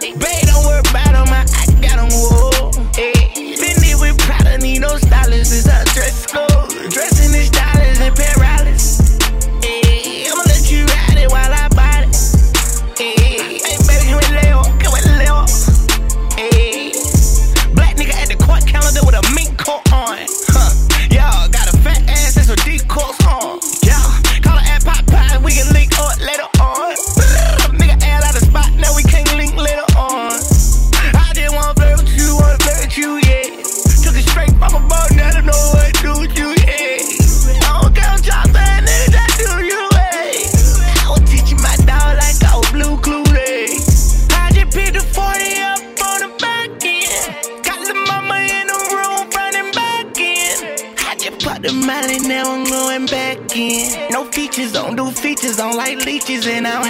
Babe, 0.00 0.51
and 56.46 56.66
I 56.66 56.81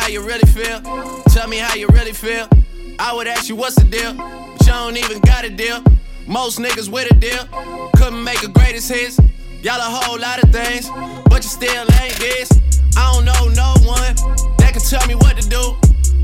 how 0.00 0.08
you 0.08 0.22
really 0.22 0.48
feel. 0.50 0.80
Tell 1.28 1.46
me 1.46 1.58
how 1.58 1.74
you 1.74 1.86
really 1.88 2.12
feel. 2.12 2.48
I 2.98 3.14
would 3.14 3.26
ask 3.26 3.48
you 3.48 3.56
what's 3.56 3.76
the 3.76 3.84
deal, 3.84 4.14
but 4.14 4.66
you 4.66 4.72
don't 4.72 4.96
even 4.96 5.20
got 5.20 5.44
a 5.44 5.50
deal. 5.50 5.82
Most 6.26 6.58
niggas 6.58 6.88
with 6.88 7.10
a 7.10 7.14
deal 7.14 7.44
couldn't 7.96 8.24
make 8.24 8.42
a 8.42 8.48
greatest 8.48 8.90
hits. 8.90 9.18
Y'all 9.62 9.76
a 9.76 9.90
whole 9.96 10.18
lot 10.18 10.42
of 10.42 10.50
things, 10.50 10.88
but 11.28 11.44
you 11.44 11.50
still 11.50 11.84
ain't 12.00 12.16
this. 12.16 12.50
I 12.96 13.12
don't 13.12 13.26
know 13.26 13.48
no 13.52 13.74
one 13.84 14.14
that 14.56 14.70
can 14.72 14.82
tell 14.82 15.06
me 15.06 15.14
what 15.16 15.36
to 15.36 15.46
do. 15.48 15.76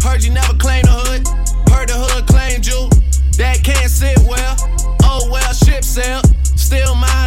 Heard 0.02 0.24
you 0.24 0.32
never 0.32 0.54
claimed 0.54 0.88
the 0.88 0.96
hood, 0.96 1.22
heard 1.70 1.88
the 1.90 1.96
hood 1.98 2.26
claimed 2.26 2.64
you. 2.64 2.88
That 3.36 3.62
can't 3.62 3.90
sit 3.90 4.18
well. 4.26 4.56
Oh 5.04 5.28
well, 5.30 5.52
ship 5.52 5.84
sail. 5.84 6.22
Still 6.56 6.94
mine, 6.94 7.10
mine. 7.10 7.25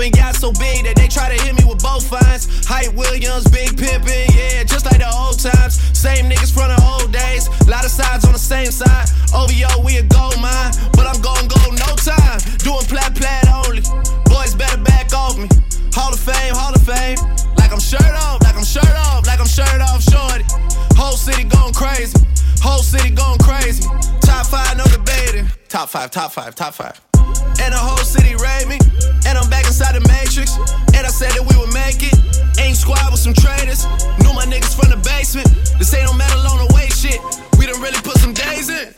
And 0.00 0.14
got 0.14 0.34
so 0.34 0.52
big 0.52 0.84
that 0.84 0.94
they 0.96 1.08
try 1.08 1.34
to 1.34 1.38
hit 1.42 1.54
me 1.58 1.64
with 1.66 1.82
both 1.82 2.06
fines. 2.06 2.46
Hype 2.66 2.94
Williams, 2.94 3.44
Big 3.50 3.74
Pimpin', 3.74 4.30
yeah, 4.34 4.62
just 4.62 4.86
like 4.86 4.98
the 4.98 5.10
old 5.10 5.38
times. 5.38 5.74
Same 5.96 6.30
niggas 6.30 6.54
from 6.54 6.70
the 6.70 6.78
old 6.86 7.10
days. 7.10 7.50
Lot 7.66 7.84
of 7.84 7.90
sides 7.90 8.24
on 8.24 8.32
the 8.32 8.38
same 8.38 8.70
side. 8.70 9.10
OVO, 9.34 9.82
we 9.82 9.98
a 9.98 10.04
gold 10.06 10.38
mine, 10.38 10.72
but 10.94 11.06
I'm 11.06 11.18
gon' 11.20 11.50
go 11.50 11.58
no 11.74 11.90
time. 11.98 12.38
Doing 12.62 12.86
plat 12.86 13.14
plat 13.14 13.48
only. 13.50 13.82
Boys 14.30 14.54
better 14.54 14.78
back 14.82 15.12
off 15.12 15.36
me. 15.38 15.48
Hall 15.92 16.12
of 16.12 16.20
Fame, 16.20 16.54
Hall 16.54 16.74
of 16.74 16.82
Fame. 16.82 17.18
Like 17.58 17.72
I'm 17.72 17.82
shirt 17.82 18.14
off, 18.22 18.42
like 18.42 18.56
I'm 18.56 18.64
shirt 18.64 18.94
off, 19.10 19.26
like 19.26 19.40
I'm 19.40 19.50
shirt 19.50 19.80
off, 19.82 20.02
shorty. 20.02 20.46
Whole 20.94 21.18
city 21.18 21.44
going 21.44 21.74
crazy. 21.74 22.18
Whole 22.62 22.82
city 22.82 23.10
going 23.10 23.38
crazy. 23.38 23.82
Top 24.22 24.46
five, 24.46 24.76
no 24.78 24.84
debating. 24.86 25.50
Top 25.68 25.88
five, 25.88 26.10
top 26.10 26.32
five, 26.32 26.54
top 26.54 26.74
five. 26.74 27.07
And 27.60 27.72
the 27.74 27.80
whole 27.80 28.04
city 28.04 28.34
raid 28.36 28.68
me. 28.68 28.78
And 29.26 29.38
I'm 29.38 29.48
back 29.50 29.66
inside 29.66 29.94
the 29.94 30.04
matrix. 30.08 30.56
And 30.94 31.06
I 31.06 31.12
said 31.12 31.32
that 31.32 31.44
we 31.44 31.54
would 31.56 31.72
make 31.72 32.00
it. 32.00 32.14
Ain't 32.60 32.76
squad 32.76 33.10
with 33.10 33.20
some 33.20 33.34
traitors. 33.34 33.84
Knew 34.20 34.32
my 34.34 34.44
niggas 34.44 34.74
from 34.74 34.90
the 34.90 35.00
basement. 35.02 35.48
This 35.78 35.92
ain't 35.94 36.06
no 36.06 36.14
metal 36.14 36.40
on 36.46 36.66
the 36.66 36.74
way 36.74 36.88
shit. 36.88 37.20
We 37.58 37.66
done 37.66 37.80
really 37.80 38.00
put 38.02 38.18
some 38.18 38.34
days 38.34 38.68
in. 38.68 38.94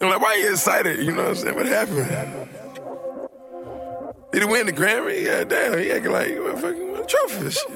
I'm 0.00 0.10
like, 0.10 0.20
why 0.20 0.34
you 0.36 0.50
excited? 0.50 0.98
You 1.00 1.12
know 1.12 1.22
what 1.22 1.28
I'm 1.28 1.34
saying? 1.36 1.54
What 1.54 1.66
happened? 1.66 2.50
Did 4.32 4.42
he 4.42 4.48
win 4.48 4.66
the 4.66 4.72
Grammy? 4.72 5.24
Yeah, 5.24 5.44
damn. 5.44 5.78
He 5.78 5.92
acting 5.92 6.12
like 6.12 6.26
he 6.26 6.34
you 6.34 6.56
fucking 6.56 6.92
won 6.92 7.02
a 7.02 7.06
trophy 7.06 7.44
for 7.44 7.50
shit. 7.50 7.70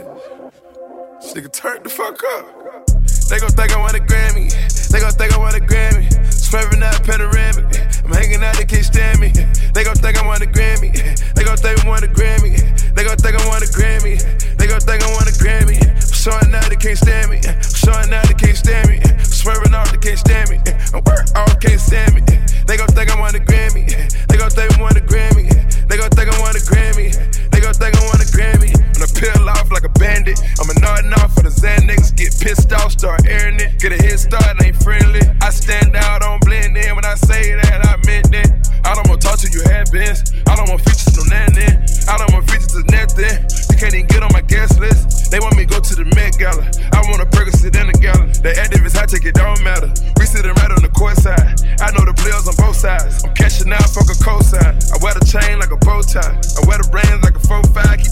This 1.20 1.32
nigga 1.34 1.52
turned 1.52 1.84
the 1.84 1.88
fuck 1.88 2.20
up. 2.34 2.97
They 3.28 3.38
gon' 3.38 3.50
think 3.50 3.76
I 3.76 3.78
won 3.78 3.94
a 3.94 3.98
Grammy. 3.98 4.48
They 4.88 5.00
gon' 5.00 5.12
think 5.12 5.34
I 5.34 5.38
won 5.38 5.54
a 5.54 5.60
Grammy. 5.60 6.32
Swerving 6.32 6.82
out 6.82 7.04
panoramic. 7.04 7.66
I'm 8.02 8.10
hanging 8.10 8.42
out, 8.42 8.56
they 8.56 8.64
can't 8.64 8.84
stand 8.84 9.20
me. 9.20 9.28
They 9.74 9.84
gon' 9.84 9.96
think 9.96 10.16
I 10.16 10.26
won 10.26 10.40
a 10.40 10.46
Grammy. 10.46 10.96
They 11.34 11.44
gon' 11.44 11.58
think 11.58 11.84
I 11.84 11.88
won 11.88 12.02
a 12.02 12.08
Grammy. 12.08 12.56
They 12.94 13.04
gon' 13.04 13.18
think 13.18 13.36
I 13.36 13.46
won 13.46 13.62
a 13.62 13.66
Grammy. 13.66 14.16
They 14.56 14.66
gon' 14.66 14.80
think 14.80 15.02
I 15.02 15.12
won 15.12 15.28
a 15.28 15.36
Grammy. 15.36 15.97
I'm 16.18 16.34
showing 16.34 16.50
out, 16.50 16.66
they 16.66 16.74
can't 16.74 16.98
stand 16.98 17.30
me. 17.30 17.38
I'm 17.46 17.62
showing 17.62 18.10
out, 18.10 18.26
they 18.26 18.34
can't 18.34 18.58
stand 18.58 18.90
me. 18.90 18.98
Swerving 19.22 19.70
off, 19.70 19.94
they 19.94 20.02
can't 20.02 20.18
stand 20.18 20.50
me. 20.50 20.58
I'm 20.90 20.98
work 21.06 21.30
off, 21.38 21.54
can't 21.62 21.78
stand 21.78 22.10
me. 22.10 22.26
They 22.66 22.74
gon' 22.74 22.90
think 22.90 23.06
I 23.06 23.14
won 23.14 23.36
a 23.36 23.38
Grammy. 23.38 23.86
They 24.26 24.34
gon' 24.34 24.50
think 24.50 24.66
I 24.74 24.82
won 24.82 24.98
a 24.98 25.00
Grammy. 25.06 25.46
They 25.86 25.94
gon' 25.94 26.10
think 26.10 26.26
I 26.26 26.34
won 26.42 26.58
a 26.58 26.62
Grammy. 26.66 27.14
They 27.54 27.60
gon' 27.62 27.70
think 27.70 27.94
I 27.94 28.02
won 28.02 28.18
a 28.18 28.26
Grammy. 28.34 28.74
When 28.74 29.02
I 29.06 29.10
peel 29.14 29.46
off 29.46 29.70
like 29.70 29.84
a 29.86 29.94
bandit, 29.94 30.42
I'm 30.58 30.66
a 30.66 30.74
nodding 30.82 31.14
off 31.22 31.38
for 31.38 31.46
the 31.46 31.54
niggas. 31.54 32.10
Get 32.16 32.34
pissed 32.42 32.72
off, 32.72 32.98
start 32.98 33.22
airing 33.24 33.60
it. 33.60 33.78
Get 33.78 33.92
a 33.94 34.02
head 34.02 34.18
start, 34.18 34.58
ain't 34.58 34.74
friendly. 34.82 35.22
I 35.40 35.50
stand 35.50 35.94
out, 35.94 36.22
don't 36.22 36.42
blend 36.42 36.76
in. 36.76 36.96
When 36.96 37.04
I 37.04 37.14
say 37.14 37.54
that, 37.54 37.86
I 37.86 37.94
meant 38.10 38.34
it. 38.34 38.50
I 38.82 38.92
don't 38.98 39.06
want 39.06 39.22
to 39.22 39.28
talk 39.28 39.38
to 39.38 39.48
you 39.54 39.62
have 39.70 39.92
bins. 39.92 40.34
I 40.50 40.56
don't 40.56 40.68
want 40.68 40.82
features, 40.82 41.14
no 41.14 41.22
nothing. 41.30 41.78
I 42.10 42.18
don't 42.18 42.32
want 42.34 42.50
features 42.50 42.74
to 42.74 42.82
nothing. 42.90 43.67
Can't 43.78 43.94
even 43.94 44.06
get 44.10 44.24
on 44.24 44.32
my 44.32 44.42
guest 44.42 44.80
list. 44.80 45.30
They 45.30 45.38
want 45.38 45.54
me 45.54 45.62
to 45.62 45.70
go 45.70 45.78
to 45.78 45.94
the 45.94 46.02
Met 46.18 46.34
Gala. 46.34 46.66
I 46.90 46.98
want 47.06 47.22
a 47.22 47.28
Percocet 47.30 47.78
in 47.78 47.86
the 47.86 47.94
gala. 47.94 48.26
The 48.42 48.50
activists, 48.58 48.98
I 48.98 49.06
take 49.06 49.22
it, 49.22 49.38
don't 49.38 49.62
matter. 49.62 49.86
We 50.18 50.26
sitting 50.26 50.50
right 50.50 50.72
on 50.74 50.82
the 50.82 50.90
court 50.90 51.14
side. 51.14 51.62
I 51.78 51.94
know 51.94 52.02
the 52.02 52.10
players 52.10 52.50
on 52.50 52.58
both 52.58 52.74
sides. 52.74 53.22
I'm 53.22 53.30
cashing 53.38 53.70
out, 53.70 53.86
fuck 53.94 54.10
a 54.10 54.18
cosign. 54.18 54.74
I 54.90 54.98
wear 54.98 55.14
the 55.14 55.22
chain 55.22 55.62
like 55.62 55.70
a 55.70 55.78
bow 55.78 56.02
tie. 56.02 56.34
I 56.34 56.60
wear 56.66 56.82
the 56.82 56.88
brains 56.90 57.22
like 57.22 57.38
a 57.38 57.44
4-5. 57.46 57.68
4-5 57.70 58.07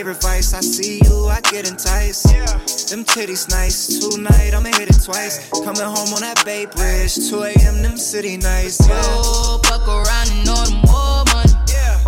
favorite 0.00 0.22
vice. 0.22 0.54
I 0.54 0.60
see 0.60 0.98
you, 1.04 1.26
I 1.26 1.42
get 1.52 1.68
enticed. 1.68 2.24
Them 2.88 3.04
titties 3.04 3.50
nice. 3.50 3.98
Tonight 3.98 4.54
I'ma 4.54 4.70
hit 4.78 4.88
it 4.88 5.04
twice. 5.04 5.46
Coming 5.50 5.82
home 5.82 6.08
on 6.16 6.22
that 6.24 6.42
Bay 6.42 6.64
Bridge. 6.64 7.28
2 7.28 7.42
a.m. 7.42 7.82
them 7.82 7.98
city 7.98 8.38
nights. 8.38 8.80
Yeah. 8.80 8.96
Ooh, 8.96 9.60
fuck 9.68 9.86
around 9.86 10.32
and 10.32 10.40
know 10.48 10.56
the 10.64 10.72
more 10.88 11.20
money. 11.28 11.52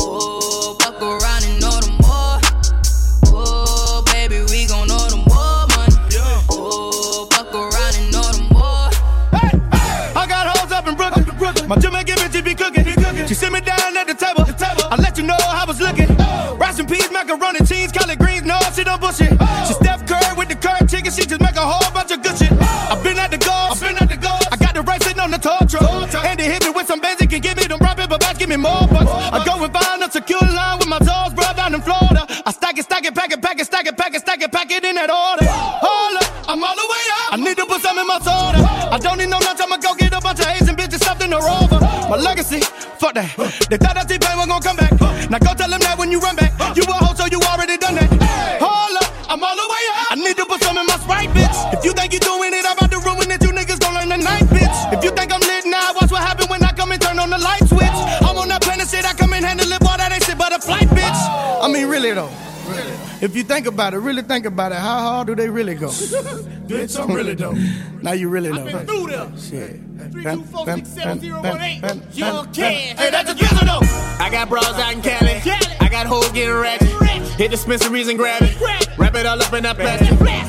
Ooh, 0.01 0.73
fuck 0.81 1.03
around 1.05 1.45
and 1.45 1.61
know 1.61 1.77
the 1.85 1.93
more. 2.01 2.41
Ooh, 3.29 4.01
baby, 4.09 4.41
we 4.49 4.65
gon' 4.65 4.89
know 4.89 5.05
the 5.13 5.21
more 5.29 5.69
money. 5.77 5.93
Ooh, 6.57 7.29
fuck 7.29 7.53
around 7.53 7.95
and 8.01 8.09
know 8.09 8.25
the 8.33 8.41
more. 8.57 8.89
I 10.17 10.25
got 10.27 10.49
hoes 10.57 10.73
up 10.73 10.89
in 10.89 10.97
Brooklyn. 10.97 11.69
My 11.69 11.77
Jamaican 11.77 12.17
bitch 12.17 12.43
be 12.43 12.55
cooking. 12.55 13.27
She 13.27 13.35
sit 13.35 13.53
me 13.53 13.61
down 13.61 13.92
No, 19.21 19.65
she 19.67 19.75
Steph 19.75 20.07
Curry 20.07 20.37
with 20.37 20.49
the 20.49 20.57
curd 20.57 20.89
chicken. 20.89 21.13
She 21.13 21.27
just 21.27 21.41
make 21.41 21.57
a 21.57 21.61
whole 21.61 21.93
bunch 21.93 22.11
of 22.13 22.23
good 22.23 22.37
shit. 22.37 22.53
I've 22.53 23.03
been 23.03 23.19
at 23.19 23.31
the 23.31 23.39
golf. 23.39 23.73
I've 23.73 23.81
been 23.81 23.97
at 23.99 24.09
the 24.09 24.17
golf. 24.17 24.41
I 24.51 24.57
got 24.57 24.75
the 24.75 24.83
right 24.83 25.03
sitting 25.03 25.21
on 25.21 25.31
the 25.31 25.39
tall 25.39 25.67
truck. 25.67 26.15
And 26.25 26.39
they 26.39 26.49
hit 26.49 26.65
me 26.65 26.71
with 26.71 26.87
some 26.87 27.01
basic 27.01 27.33
and 27.33 27.43
give 27.43 27.57
me 27.57 27.65
them 27.65 27.79
brown 27.79 27.97
paper 27.97 28.17
bags. 28.17 28.39
Give 28.39 28.49
me 28.49 28.57
more 28.57 28.89
bucks. 28.89 29.11
I 29.11 29.45
go 29.45 29.63
and 29.63 29.73
find 29.73 30.03
a 30.03 30.11
secure 30.11 30.41
line 30.41 30.79
with 30.79 30.89
my 30.89 30.99
toes, 30.99 31.35
bro, 31.35 31.45
down 31.53 31.75
in 31.75 31.83
Florida. 31.83 32.25
I 32.47 32.51
stack 32.53 32.79
it, 32.79 32.85
stack 32.85 33.05
it, 33.05 33.15
pack 33.15 33.33
it, 33.33 33.43
pack 33.43 33.61
it, 33.61 33.67
stack 33.67 33.87
it, 33.87 33.97
pack 33.97 34.15
it, 34.15 34.21
stack 34.21 34.41
it, 34.41 34.51
pack 34.51 34.71
it 34.71 34.85
in 34.85 34.95
that 34.97 35.11
order. 35.11 35.45
Hold 35.49 36.17
up, 36.17 36.49
I'm 36.49 36.63
all 36.65 36.77
the 36.77 36.89
way 36.89 37.05
up. 37.21 37.33
I 37.33 37.37
need 37.37 37.57
to 37.57 37.67
put 37.67 37.83
some 37.83 37.99
in 37.99 38.07
my 38.07 38.19
soda. 38.19 38.65
I 38.93 38.99
don't 38.99 39.19
need 39.19 39.29
no 39.29 39.39
lunch. 39.39 39.61
I'ma 39.61 39.77
go 39.77 39.95
get 39.95 40.13
a 40.13 40.21
bunch 40.21 40.41
of 40.41 40.49
Asian 40.49 40.77
bitches 40.77 41.05
stuffed 41.05 41.23
in 41.23 41.33
a 41.33 41.39
rover. 41.39 41.81
My 42.09 42.17
legacy, 42.17 42.61
fuck 42.97 43.15
that. 43.15 43.29
They 43.69 43.77
thought 43.77 43.95
that 43.95 44.09
T-Pain 44.09 44.37
was 44.37 44.49
gonna 44.49 44.65
come 44.65 44.77
back. 44.77 44.93
Now 45.31 45.39
go 45.39 45.55
tell 45.55 45.71
them 45.71 45.81
that 45.81 45.99
when 45.99 46.11
you 46.11 46.21
run 46.21 46.37
back, 46.37 46.52
to 51.05 51.09
put 51.09 51.25
some 51.25 51.27
in 51.27 51.27
my 51.27 51.27
sprite, 51.27 51.29
bitch. 51.31 51.79
If 51.79 51.85
you 51.85 51.93
think 51.93 52.13
you're 52.13 52.21
doing 52.21 52.53
it, 52.53 52.65
I'm 52.67 52.77
about 52.77 52.91
to 52.91 52.99
ruin 52.99 53.31
it. 53.31 53.43
You 53.43 53.51
niggas 53.51 53.81
gon' 53.81 53.95
learn 53.95 54.09
the 54.09 54.17
tonight, 54.17 54.45
bitch. 54.45 54.93
If 54.93 55.05
you 55.05 55.11
think 55.11 55.33
I'm 55.33 55.41
lit 55.41 55.65
now, 55.67 55.93
watch 55.95 56.11
what 56.11 56.23
happen 56.23 56.47
when 56.49 56.63
I 56.63 56.73
come 56.73 56.93
and 56.93 57.01
turn 57.01 57.19
on 57.19 57.31
the 57.31 57.39
light 57.39 57.67
switch. 57.69 57.99
I'm 58.23 58.37
on 58.37 58.49
that 58.49 58.63
planet 58.63 58.89
shit, 58.89 59.05
I 59.05 59.15
come 59.15 59.33
and 59.33 59.45
handle 59.45 59.71
it, 59.71 59.81
boy, 59.81 59.95
that 59.97 60.13
ain't 60.13 60.25
shit 60.25 60.39
but 60.39 60.53
a 60.55 60.59
flight, 60.61 60.89
bitch. 60.89 61.63
I 61.63 61.69
mean, 61.73 61.89
really 61.89 62.13
though. 62.13 62.31
If 63.21 63.37
you 63.37 63.45
think 63.45 63.67
about 63.67 63.95
it, 63.95 63.99
really 63.99 64.23
think 64.23 64.47
about 64.47 64.73
it, 64.73 64.79
how 64.79 64.99
hard 64.99 65.27
do 65.29 65.37
they 65.37 65.49
really 65.49 65.77
go? 65.77 65.89
Bitch, 66.67 67.01
I'm 67.01 67.15
really 67.15 67.37
dope. 67.37 67.57
now 68.03 68.13
you 68.13 68.29
really 68.29 68.51
know. 68.51 68.65
Been 68.65 68.85
through 68.85 69.07
there. 69.09 69.31
Shit. 69.39 69.81
Young 72.13 72.53
Ken. 72.53 72.97
Hey, 72.97 73.11
that's 73.11 73.31
a 73.31 73.35
pistol 73.37 73.65
though. 73.65 73.81
I 74.19 74.29
got 74.29 74.49
bras 74.49 74.67
out 74.67 74.93
in 74.93 75.03
Cali. 75.03 75.35
I 75.35 75.72
got 75.93 76.07
hoes 76.07 76.29
getting 76.33 76.55
ratchet. 76.55 76.89
Hit 77.39 77.51
dispensaries 77.51 78.09
and 78.09 78.19
grab 78.19 78.43
it. 78.43 78.59
Wrap 78.99 79.15
it 79.15 79.27
all 79.27 79.41
up 79.41 79.53
in 79.53 79.63
that 79.63 79.77
plastic. 79.77 80.09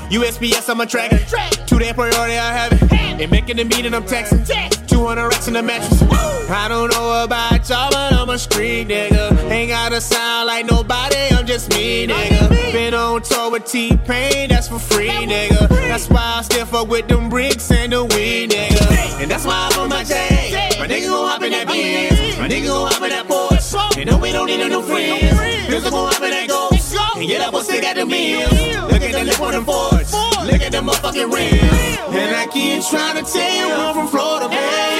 USPS, 0.10 0.70
I'm 0.70 0.82
a 0.82 0.86
track 0.86 1.12
it. 1.14 1.68
Two 1.68 1.78
day 1.80 1.94
priority, 1.94 2.38
I 2.38 2.52
have 2.54 2.74
it. 2.74 2.92
And 2.92 3.30
making 3.30 3.58
the 3.58 3.66
meeting, 3.66 3.94
I'm 3.94 4.04
texting. 4.06 4.73
200 5.04 5.28
racks 5.28 5.48
in 5.50 5.54
the 5.54 5.62
mattress. 5.62 6.02
I 6.50 6.70
don't 6.70 6.90
know 6.94 7.26
about 7.26 7.68
y'all, 7.68 7.92
but 7.92 8.14
I'm 8.14 8.30
a 8.30 8.40
street 8.40 8.88
nigga. 8.88 9.38
Ain't 9.52 9.70
gotta 9.70 10.00
sound 10.00 10.48
like 10.48 10.66
nobody, 10.66 11.18
I'm 11.32 11.46
just 11.46 11.72
me, 11.72 12.08
nigga. 12.08 12.72
Been 12.72 12.94
on 12.94 13.22
tour 13.22 13.52
with 13.52 13.66
T-Pain, 13.66 14.48
that's 14.48 14.70
for 14.70 14.80
free, 14.80 15.10
nigga. 15.10 15.68
That's 15.68 16.10
why 16.10 16.36
I 16.38 16.42
still 16.44 16.66
fuck 16.66 16.88
with 16.88 17.10
them 17.10 17.28
bricks 17.28 17.70
and 17.70 17.92
the 17.92 18.06
weed, 18.06 18.52
nigga. 18.52 19.22
And 19.22 19.30
that's 19.30 19.46
why 19.46 19.68
I 19.68 19.76
put 19.76 19.90
my 19.90 20.06
tag. 20.06 20.80
My 20.80 20.88
nigga 20.88 21.10
gon' 21.10 21.28
hop 21.28 21.44
in 21.44 21.52
that 21.52 21.68
Benz. 21.68 22.38
My 22.38 22.48
nigga 22.48 22.68
gon' 22.68 22.90
hop 22.90 23.02
in 23.02 23.10
that 23.10 23.28
Porsche. 23.28 23.98
And 23.98 24.10
no, 24.10 24.18
we 24.20 24.32
don't 24.32 24.48
need 24.48 24.60
no 24.60 24.70
new 24.70 24.84
friends. 24.84 25.38
Niggas 25.68 25.92
gon' 25.92 26.14
hop 26.14 26.24
in 26.24 26.30
that 26.30 26.48
Ghost. 26.48 26.96
And 27.18 27.28
get 27.28 27.42
up, 27.42 27.54
we'll 27.54 27.64
stick 27.64 27.84
at 27.84 27.98
the 27.98 28.06
meals. 28.06 28.52
Look 28.90 29.02
at 29.02 29.12
the 29.12 29.24
lip 29.26 29.42
on 29.42 29.52
them 29.52 29.66
Fords. 29.66 30.14
Look 30.14 30.62
at 30.62 30.72
them 30.72 30.88
motherfucking 30.88 31.30
rims. 31.30 31.94
And 32.16 32.36
I 32.36 32.48
keep 32.48 32.82
trying 32.86 33.22
to 33.22 33.30
tell 33.30 33.54
you 33.54 33.74
I'm 33.74 33.96
from 33.96 34.08
Florida, 34.08 34.48
man. 34.48 34.93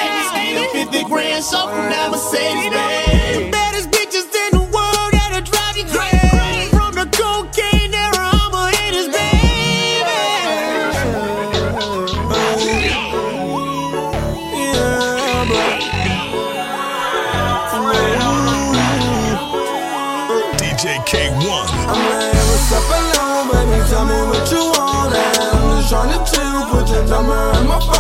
Skate 0.54 0.66
up 0.66 0.72
50 0.72 1.04
grand, 1.06 1.44
so 1.44 1.68
from 1.68 1.90
that 1.90 2.12
Mercedes, 2.12 2.70
man. 2.70 3.46
The 3.46 3.50
baddest 3.50 3.90
bitches 3.90 4.30
in 4.30 4.52
the 4.54 4.66
world 4.70 5.10
that'll 5.12 5.42
drive 5.42 5.78
you 5.78 5.86
crazy. 5.90 6.70
From 6.70 6.94
the 6.94 7.10
cocaine 7.10 7.94
era, 7.94 8.22
I'm 8.22 8.54
a 8.54 8.70
haters, 8.70 9.10
DJ 20.62 21.02
Kay-One. 21.06 21.68
I'm 21.90 21.98
like, 21.98 22.34
what's 22.46 22.70
up 22.78 22.86
alone, 22.94 23.50
baby? 23.50 23.82
Tell 23.90 24.06
me 24.06 24.22
what 24.30 24.46
you 24.52 24.70
want. 24.70 25.18
I'm 25.18 25.82
just 25.82 25.90
tryna 25.90 26.22
chill, 26.30 26.62
put 26.70 26.86
your 26.90 27.06
number 27.10 27.34
on 27.34 27.68
my 27.68 27.80
phone. 27.80 27.93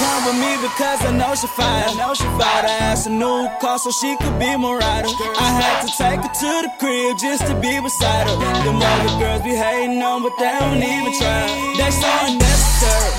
Come 0.00 0.24
with 0.24 0.38
me 0.40 0.52
because 0.64 1.00
I 1.04 1.12
know 1.12 1.34
she 1.36 1.46
fine. 1.46 1.84
I 1.84 1.94
know 2.00 2.14
she 2.14 2.24
Bought 2.40 2.64
her 2.64 2.76
ass 2.88 3.06
a 3.06 3.10
new 3.10 3.48
car 3.60 3.78
so 3.78 3.90
she 3.90 4.16
could 4.16 4.36
be 4.40 4.50
my 4.56 4.72
rider. 4.80 5.12
I 5.36 5.48
had 5.60 5.76
to 5.84 5.88
take 5.92 6.20
her 6.24 6.32
to 6.40 6.50
the 6.64 6.72
crib 6.80 7.18
just 7.18 7.44
to 7.48 7.54
be 7.60 7.76
beside 7.80 8.24
her. 8.28 8.36
Them 8.64 8.80
other 8.80 9.12
girls 9.20 9.42
be 9.42 9.54
hating 9.54 10.00
on, 10.00 10.22
but 10.24 10.32
they 10.40 10.56
don't 10.56 10.80
even 10.80 11.12
try. 11.20 11.44
They 11.76 11.90
so 11.92 12.10
unnecessary, 12.24 13.12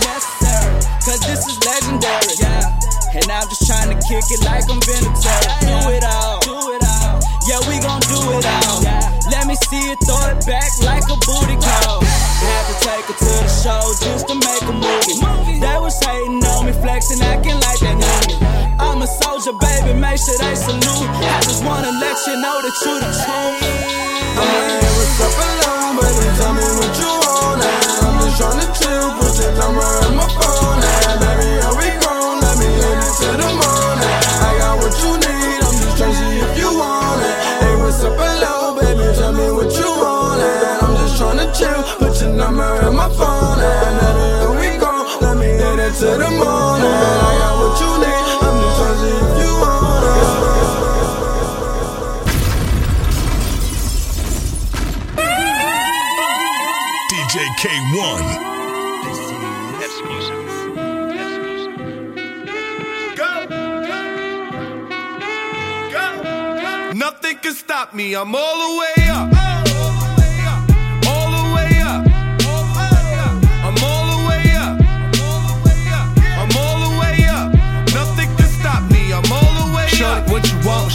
cause 1.06 1.22
this 1.30 1.42
is 1.46 1.58
legendary. 1.62 2.34
Yeah. 2.42 2.66
And 3.14 3.30
I'm 3.30 3.48
just 3.50 3.68
trying 3.68 3.90
to 3.94 3.98
kick 4.08 4.26
it 4.34 4.42
like 4.42 4.66
I'm 4.72 4.80
Vinatieri. 4.82 5.50
Do 5.62 5.78
it 5.94 6.04
all, 6.04 6.40
do 6.40 6.58
it 6.74 6.84
all. 6.84 7.20
Yeah, 7.46 7.60
we 7.70 7.78
gon' 7.84 8.02
do 8.10 8.20
it 8.40 8.46
all. 8.48 9.01
Let 9.32 9.48
me 9.48 9.56
see 9.56 9.80
you 9.80 9.96
throw 10.04 10.20
it 10.28 10.44
back 10.46 10.68
like 10.84 11.08
a 11.08 11.16
booty 11.24 11.56
call. 11.56 12.04
Had 12.04 12.64
to 12.68 12.76
take 12.84 13.06
her 13.08 13.16
to 13.16 13.32
the 13.40 13.52
show 13.64 13.80
just 14.04 14.28
to 14.28 14.36
make 14.36 14.64
a 14.68 14.76
movie. 14.76 15.58
They 15.58 15.78
was 15.80 15.96
hating 16.04 16.44
on 16.44 16.68
me, 16.68 16.74
flexing, 16.74 17.24
acting 17.24 17.56
like 17.64 17.80
they 17.80 17.96
knew 17.96 18.20
me. 18.28 18.36
I'm 18.76 19.02
a 19.02 19.08
soldier, 19.08 19.56
baby, 19.56 19.96
make 19.96 20.20
sure 20.20 20.36
they 20.36 20.56
salute. 20.56 21.08
I 21.24 21.40
just 21.48 21.64
wanna 21.64 21.96
let 21.96 22.20
you 22.28 22.36
know 22.44 22.60
that 22.60 22.76
you 22.84 22.94
the 23.00 23.12
truth. 23.24 23.64
I'm 24.36 24.48
like, 24.52 24.84
what's 25.00 25.24
up 25.24 25.32
alone, 25.32 25.96
baby? 25.96 26.28
Tell 26.36 26.52
me 26.52 26.68
what 26.76 26.92
you 27.00 27.12
want. 27.24 27.64
And 27.64 28.04
I'm 28.04 28.16
just 28.28 28.36
tryna 28.36 28.68
chill, 28.76 29.08
put 29.16 29.32
your 29.40 29.54
number 29.56 29.88
on 30.06 30.16
my 30.20 30.28
phone. 30.28 30.84
And 30.84 31.01
hit 46.12 46.20
it 46.20 46.24
to 46.24 46.30
the 46.30 46.32
morning. 46.32 46.88
I 46.88 47.32
got 47.40 47.54
what 47.60 47.80
you 47.82 47.92
need. 48.02 48.26
I'm 48.44 48.58
just 48.62 48.78
trying 48.78 49.02
if 49.08 49.32
you 49.40 49.52
want 49.62 49.92
DJ 57.12 57.36
Kay-One. 57.58 58.28
Nothing 66.98 67.38
can 67.38 67.54
stop 67.54 67.94
me. 67.94 68.16
I'm 68.16 68.36
all 68.36 68.58
the 68.74 68.80
way 68.80 69.01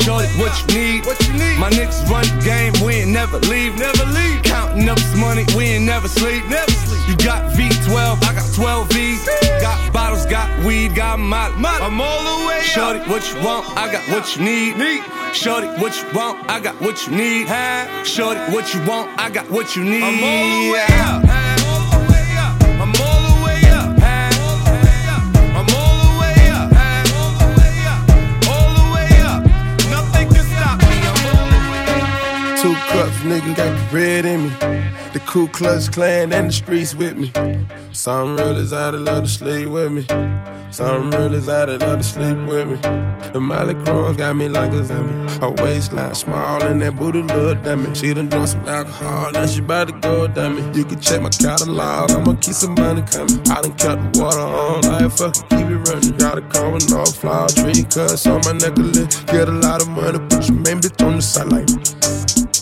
Shorty, 0.06 0.28
what 0.38 0.54
you 0.60 0.78
need? 0.78 1.04
What 1.04 1.18
you 1.26 1.32
need? 1.32 1.58
My 1.58 1.68
niggas 1.68 2.08
run 2.08 2.22
the 2.22 2.44
game. 2.44 2.72
We 2.86 3.02
ain't 3.02 3.10
never 3.10 3.40
leave. 3.50 3.76
Never 3.76 4.04
leave. 4.04 4.40
Counting 4.44 4.88
up 4.88 4.96
this 4.96 5.16
money. 5.16 5.44
We 5.56 5.64
ain't 5.64 5.84
never 5.84 6.06
sleep. 6.06 6.46
Never 6.46 6.70
sleep. 6.70 7.08
You 7.08 7.16
got 7.26 7.50
V12. 7.54 8.22
I 8.22 8.32
got 8.32 8.54
12 8.54 8.88
V's. 8.92 9.28
Got 9.60 9.92
bottles. 9.92 10.24
Got 10.26 10.64
weed. 10.64 10.94
Got 10.94 11.18
molly. 11.18 11.54
I'm 11.58 12.00
all 12.00 12.22
the 12.22 12.46
way 12.46 12.58
up. 12.58 12.62
Shorty, 12.62 13.00
what 13.10 13.26
you 13.34 13.42
want? 13.42 13.66
I 13.76 13.90
got 13.90 14.08
what 14.08 14.36
you 14.36 14.44
need. 14.44 14.76
Need. 14.76 15.02
Shorty, 15.34 15.66
what 15.82 16.00
you 16.00 16.06
want? 16.14 16.48
I 16.48 16.60
got 16.60 16.80
what 16.80 17.04
you 17.04 17.16
need. 17.16 17.48
Shorty, 18.06 18.38
what 18.54 18.72
you 18.72 18.86
want? 18.86 19.10
I 19.18 19.28
got 19.28 19.50
what 19.50 19.74
you 19.74 19.82
need. 19.82 20.04
I'm 20.04 20.22
all 20.22 20.62
the 20.62 20.72
way 20.72 20.86
up. 21.02 21.65
Nigga, 33.26 33.56
got 33.56 33.90
the 33.90 33.96
red 33.96 34.24
in 34.24 34.44
me. 34.44 34.50
The 35.12 35.20
Ku 35.26 35.48
Klux 35.48 35.88
Klan 35.88 36.32
and 36.32 36.48
the 36.48 36.52
streets 36.52 36.94
with 36.94 37.16
me. 37.16 37.32
Some 37.92 38.36
real 38.36 38.56
is 38.56 38.72
out 38.72 38.94
of 38.94 39.00
love 39.00 39.24
to 39.24 39.28
sleep 39.28 39.68
with 39.68 39.92
me. 39.92 40.06
Some 40.70 41.10
real 41.10 41.34
is 41.34 41.48
out 41.48 41.68
of 41.68 41.80
love 41.80 41.98
to 41.98 42.04
sleep 42.04 42.36
with 42.48 42.68
me. 42.68 42.76
The 43.32 43.40
Molly 43.40 43.74
Cross 43.84 44.16
got 44.16 44.36
me 44.36 44.48
like 44.48 44.72
a 44.72 44.84
zombie. 44.84 45.32
Her 45.40 45.50
waistline 45.50 46.14
small 46.14 46.62
and 46.62 46.80
that 46.82 46.96
booty 46.96 47.22
look 47.22 47.62
dummy. 47.62 47.94
She 47.94 48.12
done 48.14 48.28
drunk 48.28 48.48
some 48.48 48.66
alcohol, 48.68 49.32
now 49.32 49.46
she 49.46 49.60
about 49.60 49.88
to 49.88 49.94
go 50.00 50.26
dummy. 50.26 50.62
You 50.76 50.84
can 50.84 51.00
check 51.00 51.22
my 51.22 51.30
catalog, 51.30 52.10
I'ma 52.10 52.34
keep 52.34 52.54
some 52.54 52.74
money 52.74 53.02
coming. 53.02 53.40
I 53.50 53.62
done 53.62 53.76
cut 53.76 54.12
the 54.12 54.20
water 54.20 54.40
on, 54.40 54.82
like 54.82 55.12
fucking 55.12 55.48
keep 55.48 55.68
it 55.68 55.88
running. 55.88 56.16
Got 56.18 56.38
a 56.38 56.42
car 56.42 56.70
with 56.70 56.90
no 56.90 57.04
flower, 57.04 57.48
tree 57.48 57.84
cuts 57.84 58.26
on 58.26 58.40
my 58.44 58.52
necklace. 58.52 59.22
Get 59.24 59.48
a 59.48 59.52
lot 59.52 59.82
of 59.82 59.88
money, 59.88 60.18
put 60.28 60.48
your 60.48 60.56
main 60.56 60.80
bitch 60.80 61.04
on 61.04 61.16
the 61.16 61.22
sideline. 61.22 61.66
Hey, 61.66 62.55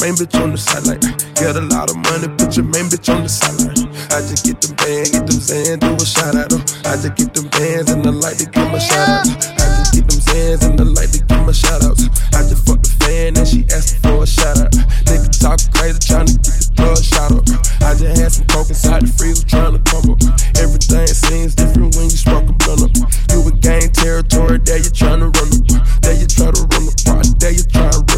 main 0.00 0.14
bitch 0.14 0.36
on 0.40 0.52
the 0.52 0.58
sideline. 0.58 1.00
Get 1.36 1.56
a 1.56 1.64
lot 1.72 1.90
of 1.90 1.96
money, 1.96 2.28
put 2.36 2.56
your 2.56 2.66
main 2.66 2.88
bitch 2.88 3.08
on 3.12 3.22
the 3.22 3.28
sideline. 3.28 3.88
I 4.12 4.20
just 4.24 4.44
get 4.44 4.60
them 4.60 4.74
bands, 4.76 5.10
get 5.10 5.24
them 5.26 5.40
Zans, 5.40 5.80
do 5.80 5.94
a 5.94 6.06
shout 6.06 6.34
out. 6.36 6.52
I 6.84 6.96
just 7.00 7.14
get 7.16 7.32
them 7.32 7.48
bands 7.48 7.90
and 7.90 8.04
the 8.04 8.12
light 8.12 8.38
to 8.38 8.46
give 8.46 8.68
my 8.68 8.78
shout 8.78 9.08
out. 9.08 9.26
I 9.26 9.64
just 9.78 9.92
get 9.94 10.06
them 10.08 10.20
Zans 10.20 10.62
and 10.64 10.78
the 10.78 10.84
light 10.84 11.12
to 11.12 11.20
give 11.24 11.42
my 11.44 11.52
shout 11.52 11.84
outs. 11.84 12.08
I 12.34 12.44
just 12.44 12.66
fucked 12.66 12.84
the 12.84 12.92
fan 13.04 13.36
and 13.36 13.46
she 13.46 13.64
asked 13.72 14.02
for 14.02 14.22
a 14.22 14.26
shout 14.26 14.58
out. 14.58 14.72
Nigga 15.08 15.28
talk 15.40 15.60
crazy, 15.72 16.00
trying 16.02 16.26
to 16.26 16.36
get 16.40 16.66
the 16.76 17.02
shot 17.02 17.32
up. 17.32 17.44
I 17.82 17.94
just 17.94 18.20
had 18.20 18.32
some 18.32 18.46
coke 18.46 18.68
inside 18.68 19.02
the 19.02 19.12
freezer 19.12 19.46
trying 19.46 19.74
to 19.74 19.80
up. 19.80 20.20
Everything 20.58 21.06
seems 21.06 21.54
different 21.54 21.94
when 21.96 22.10
you 22.10 22.18
smoke 22.18 22.48
a 22.48 22.52
blunt 22.52 22.82
up. 22.84 22.92
You 23.32 23.42
would 23.42 23.60
gain 23.60 23.88
territory, 23.92 24.58
there 24.58 24.78
you 24.78 24.90
trying 24.90 25.20
to 25.20 25.30
run 25.30 25.50
up. 25.54 25.66
There 26.02 26.16
you 26.16 26.26
try 26.26 26.50
to 26.50 26.62
run 26.74 26.84
up, 26.90 27.26
there 27.38 27.54
you 27.54 27.64
try 27.64 27.90
to 27.90 28.02
run. 28.02 28.15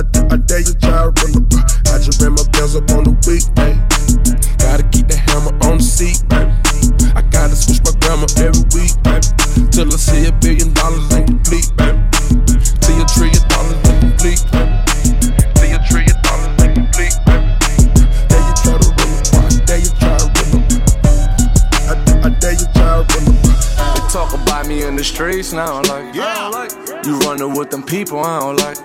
I, 0.00 0.02
I 0.32 0.36
dare 0.38 0.60
you 0.60 0.72
try 0.80 1.04
to 1.04 1.12
run. 1.12 1.44
I 1.92 2.00
just 2.00 2.22
ran 2.22 2.32
my 2.32 2.44
bells 2.56 2.74
up 2.74 2.88
on 2.96 3.04
the 3.04 3.12
weekday. 3.28 3.76
Gotta 4.56 4.80
keep 4.88 5.12
the 5.12 5.16
hammer 5.28 5.52
on 5.68 5.76
the 5.76 5.84
seat, 5.84 6.24
baby. 6.32 6.48
I 7.12 7.20
gotta 7.28 7.52
switch 7.52 7.84
my 7.84 7.92
grammar 8.00 8.24
every 8.40 8.64
week, 8.72 8.96
baby. 9.04 9.28
Till 9.68 9.92
I 9.92 10.00
see 10.00 10.24
a 10.24 10.32
billion 10.40 10.72
dollars 10.72 11.04
ain't 11.12 11.28
complete, 11.28 11.68
baby. 11.76 12.00
See 12.80 12.96
a 12.96 13.04
trillion 13.12 13.44
dollars 13.52 13.76
ain't 13.92 14.00
complete, 14.00 14.40
baby. 14.48 14.72
See 15.60 15.68
a 15.68 15.80
trillion 15.84 16.16
dollars 16.24 16.48
ain't 16.64 16.74
complete, 16.80 17.16
baby. 17.28 17.52
Dare 18.24 18.40
you 18.40 18.54
try 18.56 18.80
to 18.80 18.88
run. 18.96 19.12
I 19.36 19.52
dare 19.68 19.84
you 19.84 19.92
try 20.00 20.16
to 20.16 20.28
run. 20.32 20.64
I, 21.84 21.94
I 22.24 22.28
dare 22.40 22.56
you 22.56 22.68
try 22.72 22.88
to 22.88 23.04
run. 23.04 23.36
They 23.36 24.00
talk 24.08 24.32
about 24.32 24.64
me 24.64 24.80
in 24.80 24.96
the 24.96 25.04
streets 25.04 25.52
now, 25.52 25.84
like, 25.92 26.16
yeah, 26.16 26.48
like 26.48 26.72
you 27.04 27.20
running 27.20 27.52
with 27.52 27.68
them 27.68 27.84
people, 27.84 28.24
I 28.24 28.40
don't 28.40 28.56
like. 28.56 28.80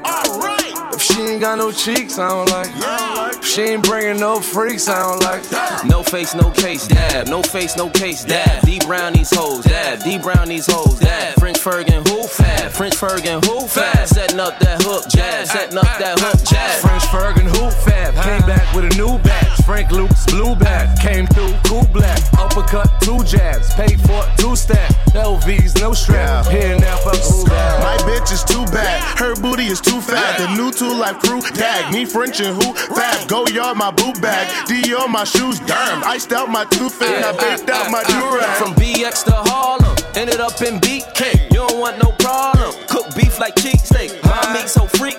If 0.95 1.01
she 1.01 1.21
ain't 1.23 1.41
got 1.41 1.57
no 1.57 1.73
cheeks, 1.73 2.17
I 2.17 2.29
don't 2.29 2.49
like. 2.49 3.35
If 3.35 3.45
she 3.45 3.63
ain't 3.63 3.83
bringing 3.83 4.17
no 4.17 4.39
freaks, 4.39 4.87
I 4.87 5.01
don't 5.01 5.21
like. 5.23 5.43
No 5.85 6.01
face, 6.03 6.33
no 6.33 6.51
case, 6.51 6.87
dab. 6.87 7.27
No 7.27 7.43
face, 7.43 7.75
no 7.75 7.89
case, 7.89 8.23
dab. 8.23 8.63
D 8.63 8.79
Brown 8.79 9.11
these 9.11 9.35
hoes, 9.35 9.65
dab. 9.65 10.01
D 10.03 10.17
Brown 10.17 10.47
these 10.47 10.71
hoes, 10.71 10.97
dab. 10.99 11.37
French 11.37 11.57
Fergan, 11.57 12.07
who 12.07 12.23
fab? 12.23 12.71
French 12.71 12.95
Fergan, 12.95 13.43
who 13.45 13.67
fab? 13.67 14.07
Setting 14.07 14.39
up 14.39 14.57
that 14.59 14.81
hook, 14.83 15.09
jab. 15.09 15.45
Setting 15.45 15.77
up 15.77 15.83
that 15.83 16.17
hook, 16.17 16.41
jab. 16.47 16.79
French 16.79 17.03
Fergan, 17.03 17.44
who 17.65 17.71
fab? 17.71 18.13
Came 18.23 18.41
back 18.47 18.73
with 18.75 18.85
a 18.85 18.97
new 18.97 19.17
batch. 19.19 19.61
Frank 19.65 19.91
Luke's 19.91 20.25
blue 20.25 20.55
back. 20.55 20.99
Came 20.99 21.25
through, 21.27 21.53
cool 21.65 21.85
black. 21.91 22.21
Uppercut, 22.37 22.89
two 23.01 23.23
jabs. 23.23 23.73
Paid 23.73 23.99
for 24.01 24.21
it, 24.23 24.29
two 24.37 24.55
stack. 24.55 24.91
LVs, 25.13 25.79
no 25.81 25.93
strap. 25.93 26.45
Here 26.47 26.77
now, 26.77 26.97
fuck 26.97 27.17
who. 27.17 27.45
My 27.45 27.97
bitch 28.05 28.31
is 28.31 28.43
too 28.43 28.65
bad. 28.71 29.01
Her 29.19 29.35
booty 29.35 29.65
is 29.65 29.81
too 29.81 30.01
fat. 30.01 30.37
The 30.37 30.55
new 30.55 30.71
two 30.71 30.93
life 30.93 31.19
crew 31.19 31.41
tag 31.41 31.91
me 31.93 32.05
French 32.05 32.39
and 32.39 32.55
who 32.61 32.73
fab. 32.73 33.27
Go 33.27 33.45
yard 33.47 33.77
my 33.77 33.91
boot 33.91 34.21
bag. 34.21 34.47
Dior 34.67 35.09
my 35.09 35.23
shoes. 35.23 35.59
Damn, 35.61 36.03
iced 36.03 36.33
out 36.33 36.49
my 36.49 36.65
tooth 36.65 37.01
and 37.01 37.25
I 37.25 37.31
baked 37.31 37.69
out 37.69 37.89
my 37.91 38.03
durag. 38.03 38.57
From 38.57 38.73
BX 38.75 39.23
to 39.25 39.31
Harlem, 39.33 39.95
ended 40.15 40.39
up 40.39 40.61
in 40.61 40.79
BK. 40.79 41.51
You 41.51 41.67
don't 41.67 41.79
want 41.79 41.97
no 41.97 42.11
problem. 42.19 42.73
Cook 42.87 43.15
beef 43.15 43.39
like 43.39 43.55
cheesesteak. 43.55 44.23
My 44.23 44.53
meat 44.53 44.69
so 44.69 44.85
freak 44.85 45.17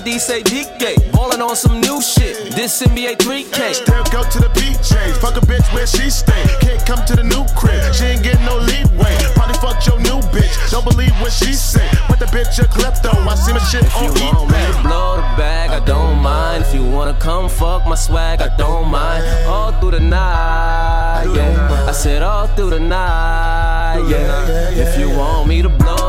AID 0.00 0.20
say 0.20 0.42
DK. 0.42 1.12
Ballin' 1.12 1.42
on 1.42 1.56
some 1.56 1.80
new 1.80 2.00
shit. 2.00 2.54
This 2.54 2.82
NBA 2.82 3.16
3K. 3.18 3.74
Still 3.74 4.04
go 4.04 4.22
to 4.22 4.38
the 4.38 4.48
PJs. 4.56 5.20
Fuck 5.20 5.36
a 5.36 5.40
bitch 5.40 5.66
where 5.74 5.86
she 5.86 6.08
stay. 6.10 6.44
Can't 6.60 6.84
come 6.86 7.04
to 7.06 7.16
the 7.16 7.22
new 7.22 7.44
crib. 7.56 7.94
She 7.94 8.04
ain't 8.04 8.22
getting 8.22 8.44
no 8.44 8.56
leeway. 8.56 9.16
Probably 9.34 9.54
fucked 9.54 9.86
your 9.86 9.98
new 10.00 10.20
bitch. 10.32 10.70
Don't 10.70 10.84
believe 10.84 11.12
what 11.20 11.32
she 11.32 11.52
say. 11.52 11.86
Put 12.08 12.18
the 12.18 12.26
bitch 12.26 12.58
a 12.58 12.66
klepto. 12.68 13.10
I 13.10 13.34
see 13.34 13.52
my 13.52 13.58
shit 13.58 13.84
on 13.96 14.04
You 14.16 14.24
want 14.32 14.50
me 14.50 14.60
to 14.72 14.82
blow 14.82 15.16
the 15.16 15.22
bag, 15.36 15.70
I 15.70 15.84
don't 15.84 16.18
mind. 16.18 16.64
If 16.64 16.74
you 16.74 16.84
wanna 16.84 17.14
come 17.14 17.48
fuck 17.48 17.86
my 17.86 17.94
swag, 17.94 18.40
I 18.40 18.56
don't 18.56 18.90
mind. 18.90 19.24
All 19.46 19.72
through 19.80 19.92
the 19.92 20.00
night, 20.00 21.26
yeah. 21.34 21.86
I 21.88 21.92
said 21.92 22.22
all 22.22 22.46
through 22.48 22.70
the 22.70 22.80
night, 22.80 24.06
yeah. 24.08 24.70
If 24.70 24.98
you 24.98 25.10
want 25.10 25.48
me 25.48 25.62
to 25.62 25.68
blow 25.68 25.99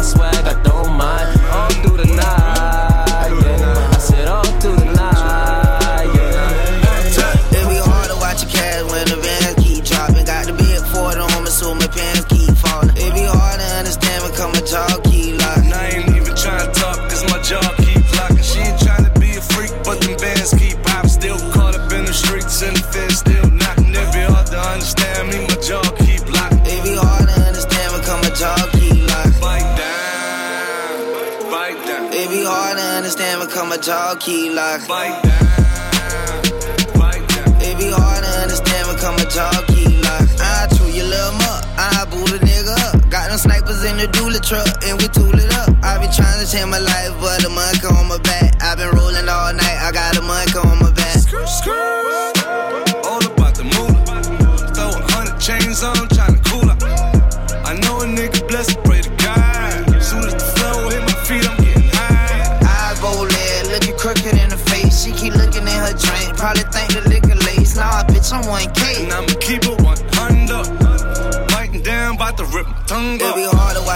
my 0.00 0.06
swag, 0.06 0.46
I 0.46 0.54
don't 0.62 0.96
mind. 0.96 1.28
All 1.52 1.70
through 1.82 1.98
the 1.98 2.06
night, 2.16 2.39
come 34.20 34.36
a 34.36 34.44
talk 34.44 34.48
keep 34.48 34.54
locking. 34.54 34.88
Bite 34.88 35.22
down, 35.22 37.00
bite 37.00 37.28
down. 37.28 37.62
It 37.62 37.78
be 37.78 37.90
hard 37.90 38.24
to 38.24 38.30
understand 38.42 38.88
when 38.88 38.96
come 38.98 39.16
a 39.16 39.24
talk 39.24 39.66
keep 39.68 40.02
locking. 40.04 40.40
I 40.40 40.66
chew 40.76 40.88
your 40.90 41.06
little 41.06 41.32
muck, 41.32 41.64
I 41.76 42.06
boot 42.10 42.30
a 42.32 42.38
nigga 42.44 42.76
up. 42.88 43.10
Got 43.10 43.30
them 43.30 43.38
snipers 43.38 43.84
in 43.84 43.96
the 43.96 44.06
dually 44.06 44.40
truck, 44.40 44.68
and 44.84 45.00
we 45.00 45.08
tool 45.08 45.34
it 45.34 45.52
up. 45.54 45.70
I 45.82 45.98
been 45.98 46.12
trying 46.12 46.44
to 46.44 46.50
change 46.50 46.68
my 46.68 46.78
life, 46.78 47.12
but 47.20 47.42
the 47.42 47.48
money 47.50 47.78
on 47.96 48.08
my 48.08 48.18
back. 48.18 48.39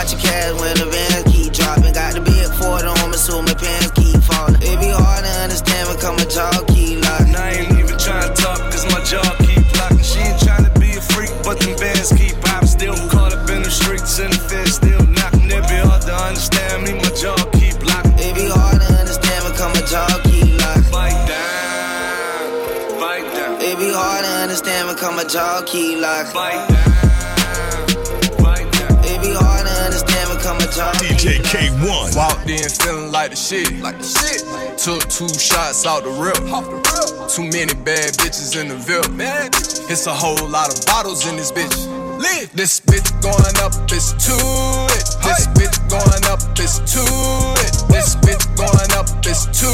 Be 0.04 0.12
hard 0.12 0.12
to 0.12 0.12
watch 0.12 0.12
your 0.12 0.20
cash 0.20 0.52
when 0.60 0.76
the 0.76 0.86
bands 0.90 1.32
keep 1.32 1.52
dropping. 1.52 1.92
Got 1.92 2.14
the 2.14 2.20
big 2.20 2.48
Ford 2.58 2.84
on 2.84 3.10
me, 3.10 3.16
so 3.16 3.42
my 3.42 3.54
pants 3.54 3.90
keep 3.92 4.22
falling. 4.22 4.60
It 4.60 4.78
be 4.80 4.90
hard 4.90 5.24
to 5.24 5.30
understand 5.42 5.88
when 5.88 5.98
come 5.98 6.16
a 6.18 6.26
jaw 6.26 6.52
keep 6.68 7.00
locking. 7.04 7.28
And 7.28 7.36
I 7.36 7.50
ain't 7.52 7.72
even 7.78 7.98
trying 7.98 8.28
to 8.28 8.34
talk, 8.34 8.60
cause 8.70 8.84
my 8.92 9.00
jaw 9.04 9.24
keep 9.40 9.64
locking. 9.78 10.04
She 10.04 10.20
ain't 10.20 10.40
trying 10.40 10.64
to 10.64 10.72
be 10.78 10.92
a 10.96 11.00
freak, 11.00 11.32
but 11.44 11.60
them 11.60 11.76
bands 11.76 12.12
keep 12.12 12.36
popping. 12.40 12.68
Still 12.68 12.96
caught 13.08 13.32
up 13.32 13.48
in 13.50 13.62
the 13.62 13.70
streets, 13.70 14.18
and 14.18 14.32
the 14.32 14.38
feds 14.38 14.74
still 14.76 15.04
knocking. 15.06 15.50
It 15.50 15.64
be 15.68 15.78
hard 15.80 16.02
to 16.02 16.14
understand 16.14 16.84
me, 16.84 16.92
my 16.94 17.10
jaw 17.16 17.38
keep 17.56 17.78
locking. 17.84 18.18
It 18.18 18.34
be 18.34 18.46
hard 18.48 18.80
to 18.80 18.88
understand 19.00 19.44
when 19.44 19.54
come 19.56 19.72
a 19.72 19.82
jaw 19.86 20.10
keep 20.24 20.52
locking. 20.60 20.92
Bite 20.92 21.22
down, 21.28 23.00
bite 23.00 23.28
down. 23.32 23.56
It 23.60 23.76
be 23.78 23.88
hard 23.92 24.24
to 24.24 24.32
understand 24.44 24.88
when 24.88 24.96
come 24.96 25.18
a 25.18 25.24
jaw 25.24 25.62
keep 25.64 26.00
locking. 26.00 26.34
Bite 26.34 26.68
down, 26.68 26.93
DJ 30.92 31.42
Kay-One. 31.44 32.14
Walked 32.14 32.48
in 32.50 32.68
feeling 32.68 33.12
like 33.12 33.30
the 33.30 33.36
shit. 33.36 33.72
Like 33.80 33.98
the 33.98 34.04
shit. 34.04 34.42
Took 34.78 35.08
two 35.08 35.28
shots 35.28 35.86
out 35.86 36.04
the 36.04 36.10
rip. 36.20 36.36
Too 37.30 37.44
many 37.44 37.74
bad 37.84 38.12
bitches 38.20 38.60
in 38.60 38.68
the 38.68 38.76
VIP. 38.76 39.18
It's 39.90 40.06
a 40.06 40.14
whole 40.14 40.48
lot 40.48 40.68
of 40.68 40.84
bottles 40.86 41.26
in 41.28 41.36
this 41.36 41.52
bitch. 41.52 41.72
Lit. 42.18 42.50
This 42.52 42.80
bitch 42.80 43.08
going 43.22 43.56
up, 43.64 43.72
it's 43.90 44.12
to 44.26 44.36
it. 44.94 45.06
This 45.24 45.46
bitch 45.56 45.76
going 45.88 46.24
up, 46.30 46.40
it's 46.58 46.78
to 46.92 47.02
it. 47.64 47.74
This 47.90 48.16
bitch 48.22 48.44
going 48.56 48.92
up, 48.94 49.08
it's 49.26 49.46
to 49.60 49.70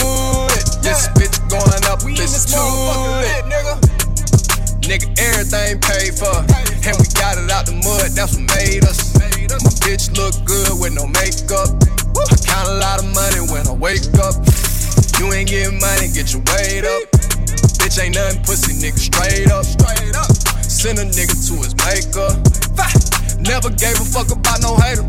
it. 0.57 0.67
This 0.83 1.09
bitch 1.19 1.37
going 1.51 1.85
up, 1.91 2.01
it's 2.05 2.45
to 2.53 2.61
it. 3.27 3.45
Nigga, 4.81 5.07
everything 5.19 5.81
paid 5.81 6.15
for. 6.19 6.35
And 6.87 6.97
we 6.97 7.07
got 7.15 7.37
it 7.37 7.51
out 7.51 7.67
the 7.67 7.75
mud, 7.85 8.11
that's 8.17 8.37
what 8.37 8.47
made 8.57 8.85
us. 8.85 9.10
Bitch 9.81 10.15
look 10.17 10.35
good 10.45 10.81
with 10.81 10.95
no 10.95 11.07
makeup. 11.07 11.69
I 12.17 12.37
count 12.45 12.69
a 12.69 12.77
lot 12.79 13.01
of 13.01 13.09
money 13.15 13.41
when 13.51 13.67
I 13.67 13.75
wake 13.75 14.07
up. 14.21 14.37
You 15.19 15.33
ain't 15.33 15.49
getting 15.49 15.81
money, 15.81 16.09
get 16.13 16.33
your 16.33 16.43
weight 16.53 16.85
up. 16.85 17.03
Bitch 17.81 18.01
ain't 18.01 18.15
nothing 18.15 18.43
pussy, 18.45 18.77
nigga, 18.77 18.99
straight 18.99 19.51
up. 19.51 19.65
Send 20.63 20.99
a 20.99 21.05
nigga 21.05 21.35
to 21.49 21.55
his 21.65 21.75
maker. 21.85 22.31
Never 23.41 23.71
gave 23.71 23.97
a 24.01 24.05
fuck 24.05 24.31
about 24.31 24.61
no 24.61 24.77
hater. 24.77 25.05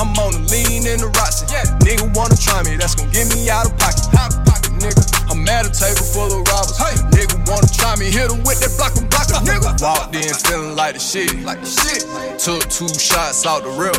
I'm 0.00 0.12
on 0.18 0.32
the 0.32 0.42
lean 0.50 0.86
in 0.86 0.98
the 0.98 1.08
Rossi. 1.16 1.46
Nigga 1.84 2.14
wanna 2.16 2.36
try 2.36 2.62
me, 2.64 2.76
that's 2.76 2.94
gon' 2.94 3.10
get 3.10 3.32
me 3.34 3.48
out 3.50 3.66
of 3.66 3.78
pocket. 3.78 4.53
Nigga, 4.84 5.32
I'm 5.32 5.48
at 5.48 5.64
a 5.64 5.72
table 5.72 6.04
full 6.04 6.28
of 6.28 6.44
robbers. 6.52 6.76
Nigga 7.16 7.40
wanna 7.48 7.66
try 7.72 7.96
me, 7.96 8.12
hit 8.12 8.28
him 8.28 8.44
with 8.44 8.60
that 8.60 8.76
block 8.76 8.92
and 9.00 9.08
block. 9.08 9.28
Nigga 9.48 9.80
walked 9.80 10.14
in 10.14 10.28
feeling 10.44 10.76
like 10.76 10.92
the 10.92 11.00
shit. 11.00 11.32
Like 11.40 11.60
the 11.64 11.70
shit. 11.72 12.04
Took 12.38 12.68
two 12.68 12.88
shots 12.92 13.46
out 13.46 13.64
the 13.64 13.72
rip. 13.80 13.96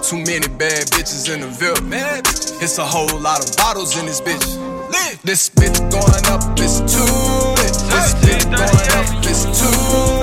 Too 0.00 0.24
many 0.24 0.48
bad 0.56 0.88
bitches 0.96 1.28
in 1.28 1.42
the 1.42 1.48
VIP. 1.52 1.84
It's 2.64 2.78
a 2.78 2.84
whole 2.84 3.12
lot 3.20 3.44
of 3.44 3.54
bottles 3.56 3.98
in 3.98 4.06
this 4.06 4.22
bitch. 4.22 4.56
This 5.22 5.50
bitch 5.50 5.76
going 5.92 6.26
up, 6.32 6.40
it's 6.56 6.80
to 6.80 7.04
it. 7.60 7.74
This 7.92 8.14
bitch 8.24 8.44
going 8.48 8.88
up, 8.96 9.06
it's 9.28 9.44
to 9.44 9.68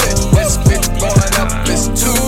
it. 0.10 0.18
This 0.34 0.58
bitch 0.66 0.88
going 0.98 1.34
up, 1.38 1.54
it's 1.70 1.86
to 2.02 2.27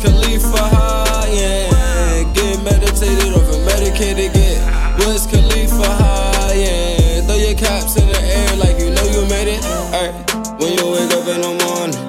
Khalifa 0.00 0.56
high, 0.56 1.28
yeah. 1.28 2.32
Get 2.32 2.62
meditated 2.64 3.34
over 3.34 3.58
medicated, 3.68 4.32
get 4.32 4.58
Wiz 5.04 5.26
Khalifa 5.26 5.84
high, 5.84 6.54
yeah. 6.54 7.20
Throw 7.26 7.36
your 7.36 7.54
caps 7.54 7.96
in 8.00 8.08
the 8.08 8.18
air 8.18 8.56
like 8.56 8.80
you 8.80 8.90
know 8.90 9.04
you 9.12 9.28
made 9.28 9.48
it. 9.48 9.62
Hey, 9.92 10.10
when 10.56 10.72
you 10.72 10.88
wake 10.88 11.12
up 11.12 11.28
in 11.28 11.40
the 11.44 11.52
morning, 11.64 12.00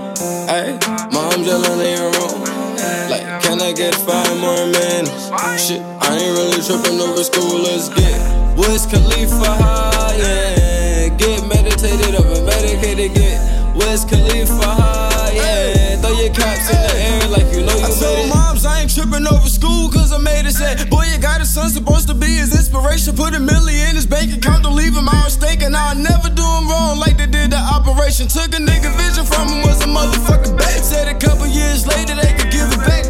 hey, 0.47 0.79
mom's 1.11 1.45
yelling 1.45 1.83
in 1.83 1.99
your 1.99 2.11
room. 2.15 2.39
Like, 3.11 3.43
can 3.43 3.61
I 3.61 3.73
get 3.73 3.93
five 3.93 4.39
more 4.39 4.65
minutes? 4.71 5.27
Shit, 5.59 5.81
I 5.99 6.15
ain't 6.15 6.31
really 6.31 6.63
tripping 6.63 6.99
over 6.99 7.23
school, 7.23 7.59
let's 7.59 7.89
get 7.89 8.19
Wiz 8.55 8.85
Khalifa 8.85 9.51
high, 9.51 10.15
yeah. 10.15 11.09
Get 11.17 11.43
meditated 11.45 12.15
over 12.15 12.39
medicated, 12.45 13.13
get 13.13 13.35
Wiz 13.75 14.05
Khalifa 14.05 14.63
high, 14.63 14.80
Said, 20.51 20.89
boy, 20.89 21.05
you 21.05 21.17
got 21.17 21.39
a 21.39 21.45
son 21.45 21.69
supposed 21.69 22.07
to 22.09 22.13
be 22.13 22.27
his 22.27 22.51
inspiration. 22.53 23.15
Put 23.15 23.33
a 23.33 23.39
million 23.39 23.89
in 23.89 23.95
his 23.95 24.05
bank 24.05 24.35
account, 24.35 24.63
don't 24.63 24.75
leave 24.75 24.93
him 24.93 25.07
out. 25.07 25.21
And 25.63 25.75
I'll 25.75 25.95
never 25.95 26.29
do 26.29 26.41
him 26.41 26.67
wrong 26.69 26.97
like 26.97 27.17
they 27.17 27.27
did 27.27 27.51
the 27.51 27.57
operation. 27.57 28.27
Took 28.27 28.55
a 28.55 28.61
nigga 28.61 28.89
vision 28.97 29.25
from 29.25 29.47
him, 29.47 29.61
was 29.61 29.81
a 29.81 29.85
motherfucking 29.85 30.57
bait. 30.57 30.81
Said 30.83 31.07
a 31.07 31.17
couple 31.17 31.45
years 31.45 31.85
later 31.85 32.15
they 32.15 32.33
could 32.33 32.51
give 32.51 32.71
it 32.71 32.79
back 32.79 33.05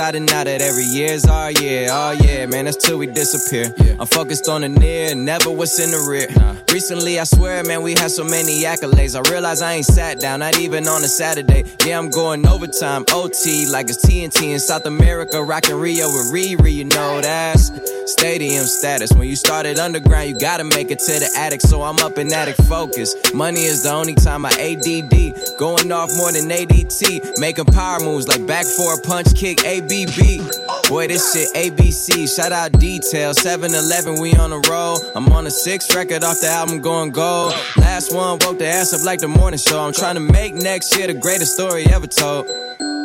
I 0.00 0.12
decided 0.12 0.32
now 0.32 0.44
that 0.44 0.62
every 0.62 0.84
year's 0.84 1.26
our 1.26 1.52
year, 1.52 1.88
oh 1.90 2.12
yeah, 2.12 2.46
man, 2.46 2.64
that's 2.64 2.78
till 2.78 2.96
we 2.96 3.06
disappear. 3.06 3.66
I'm 4.00 4.06
focused 4.06 4.48
on 4.48 4.62
the 4.62 4.68
near, 4.70 5.14
never 5.14 5.50
what's 5.50 5.78
in 5.78 5.90
the 5.90 5.98
rear. 6.08 6.26
Recently, 6.72 7.20
I 7.20 7.24
swear, 7.24 7.62
man, 7.64 7.82
we 7.82 7.92
had 7.92 8.10
so 8.10 8.24
many 8.24 8.62
accolades. 8.62 9.14
I 9.14 9.30
realize 9.30 9.60
I 9.60 9.74
ain't 9.74 9.84
sat 9.84 10.18
down, 10.18 10.38
not 10.38 10.58
even 10.58 10.88
on 10.88 11.04
a 11.04 11.08
Saturday. 11.08 11.64
Yeah, 11.84 11.98
I'm 11.98 12.08
going 12.08 12.46
overtime, 12.48 13.04
OT, 13.12 13.66
like 13.66 13.90
it's 13.90 14.02
TNT 14.06 14.54
in 14.54 14.58
South 14.58 14.86
America, 14.86 15.44
rockin' 15.44 15.76
Rio 15.76 16.06
with 16.06 16.32
Riri, 16.32 16.72
you 16.72 16.84
know 16.84 17.20
that's 17.20 17.70
stadium 18.10 18.64
status. 18.64 19.12
When 19.12 19.28
you 19.28 19.36
started 19.36 19.78
underground, 19.78 20.28
you 20.28 20.38
gotta 20.38 20.64
make 20.64 20.90
it 20.90 20.98
to 20.98 21.12
the 21.18 21.30
attic, 21.36 21.60
so 21.60 21.82
I'm 21.82 21.98
up 22.00 22.18
in 22.18 22.32
attic 22.32 22.56
focus. 22.56 23.14
Money 23.32 23.64
is 23.64 23.82
the 23.84 23.92
only 23.92 24.14
time 24.14 24.44
I 24.44 24.50
ADD, 24.50 25.58
going 25.58 25.92
off 25.92 26.10
more 26.16 26.32
than 26.32 26.48
ADT, 26.48 27.38
making 27.38 27.66
power 27.66 28.00
moves 28.00 28.28
like 28.28 28.46
back 28.46 28.66
four 28.66 29.00
punch 29.02 29.34
kick 29.34 29.64
ABB. 29.90 30.88
Boy, 30.88 31.08
this 31.08 31.32
shit 31.32 31.52
ABC. 31.54 32.32
Shout 32.34 32.52
out 32.52 32.72
Detail 32.78 33.34
7 33.34 33.74
Eleven, 33.74 34.20
we 34.20 34.32
on 34.34 34.50
the 34.50 34.60
roll. 34.70 34.98
I'm 35.16 35.32
on 35.32 35.44
the 35.44 35.50
sixth 35.50 35.94
record 35.94 36.22
off 36.22 36.40
the 36.40 36.46
album 36.46 36.80
going 36.80 37.10
gold. 37.10 37.52
Last 37.76 38.14
one 38.14 38.38
woke 38.40 38.58
the 38.58 38.66
ass 38.66 38.92
up 38.94 39.04
like 39.04 39.18
the 39.18 39.28
morning 39.28 39.58
show. 39.58 39.80
I'm 39.80 39.92
trying 39.92 40.14
to 40.14 40.20
make 40.20 40.54
next 40.54 40.96
year 40.96 41.08
the 41.08 41.14
greatest 41.14 41.54
story 41.54 41.86
ever 41.86 42.06
told. 42.06 42.46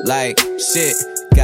Like, 0.05 0.39
shit. 0.59 0.95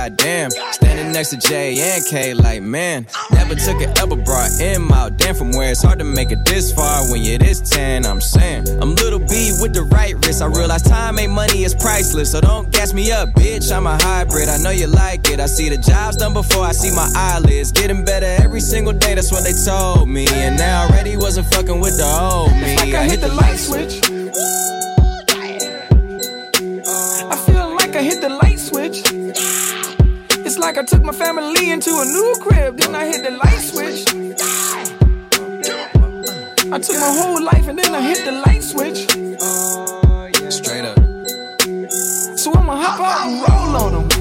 Goddamn, 0.01 0.49
standing 0.49 1.11
next 1.11 1.29
to 1.29 1.37
J 1.37 1.77
and 1.79 2.03
K, 2.03 2.33
like 2.33 2.63
man, 2.63 3.05
never 3.33 3.53
took 3.53 3.79
it 3.81 3.99
ever 3.99 4.15
brought 4.15 4.49
in 4.59 4.91
out. 4.91 5.17
Damn, 5.17 5.35
from 5.35 5.51
where 5.51 5.71
it's 5.71 5.83
hard 5.83 5.99
to 5.99 6.05
make 6.05 6.31
it 6.31 6.45
this 6.45 6.73
far 6.73 7.03
when 7.11 7.21
you're 7.21 7.37
this 7.37 7.61
10. 7.69 8.05
I'm 8.05 8.21
saying, 8.21 8.67
I'm 8.81 8.95
little 8.95 9.19
B 9.19 9.51
with 9.61 9.73
the 9.73 9.83
right 9.83 10.15
wrist. 10.25 10.41
I 10.41 10.47
realize 10.47 10.81
time 10.81 11.19
ain't 11.19 11.31
money, 11.31 11.63
it's 11.63 11.73
priceless. 11.73 12.31
So 12.31 12.41
don't 12.41 12.71
gas 12.71 12.93
me 12.93 13.11
up, 13.11 13.29
bitch. 13.29 13.71
I'm 13.71 13.85
a 13.85 13.95
hybrid. 14.01 14.49
I 14.49 14.57
know 14.57 14.71
you 14.71 14.87
like 14.87 15.29
it. 15.29 15.39
I 15.39 15.45
see 15.45 15.69
the 15.69 15.77
jobs 15.77 16.17
done 16.17 16.33
before 16.33 16.63
I 16.63 16.71
see 16.71 16.89
my 16.95 17.07
eyelids. 17.15 17.71
Getting 17.71 18.03
better 18.03 18.43
every 18.43 18.61
single 18.61 18.93
day, 18.93 19.15
that's 19.15 19.31
what 19.31 19.43
they 19.43 19.53
told 19.53 20.09
me. 20.09 20.27
And 20.29 20.57
now 20.57 20.83
I 20.83 20.87
already 20.87 21.15
wasn't 21.15 21.45
fucking 21.53 21.79
with 21.79 21.97
the 21.97 22.05
old 22.05 22.51
me. 22.53 22.73
It's 22.73 22.81
like 22.81 22.93
I 22.95 23.03
hit 23.03 23.21
the 23.21 23.33
light 23.33 23.57
switch. 23.57 24.01
I 27.33 27.35
feel 27.45 27.75
like 27.75 27.95
I 27.95 28.01
hit 28.01 28.19
the 28.21 28.29
light 28.29 28.59
switch. 28.59 29.40
Like 30.61 30.77
I 30.77 30.83
took 30.83 31.01
my 31.01 31.11
family 31.11 31.71
into 31.71 31.89
a 31.89 32.05
new 32.05 32.35
crib, 32.39 32.77
then 32.77 32.93
I 32.93 33.05
hit 33.05 33.23
the 33.23 33.31
light 33.31 33.59
switch. 33.59 34.05
I 36.71 36.77
took 36.77 36.97
my 36.97 37.13
whole 37.19 37.43
life 37.43 37.67
and 37.67 37.79
then 37.79 37.95
I 37.95 38.01
hit 38.01 38.23
the 38.23 38.31
light 38.31 38.61
switch. 38.61 39.09
Straight 40.53 40.85
up. 40.85 40.99
So 42.37 42.53
I'ma 42.53 42.75
hop 42.77 42.99
out 42.99 43.27
and 43.27 43.41
roll 43.41 43.75
on 43.75 44.07
them. 44.07 44.20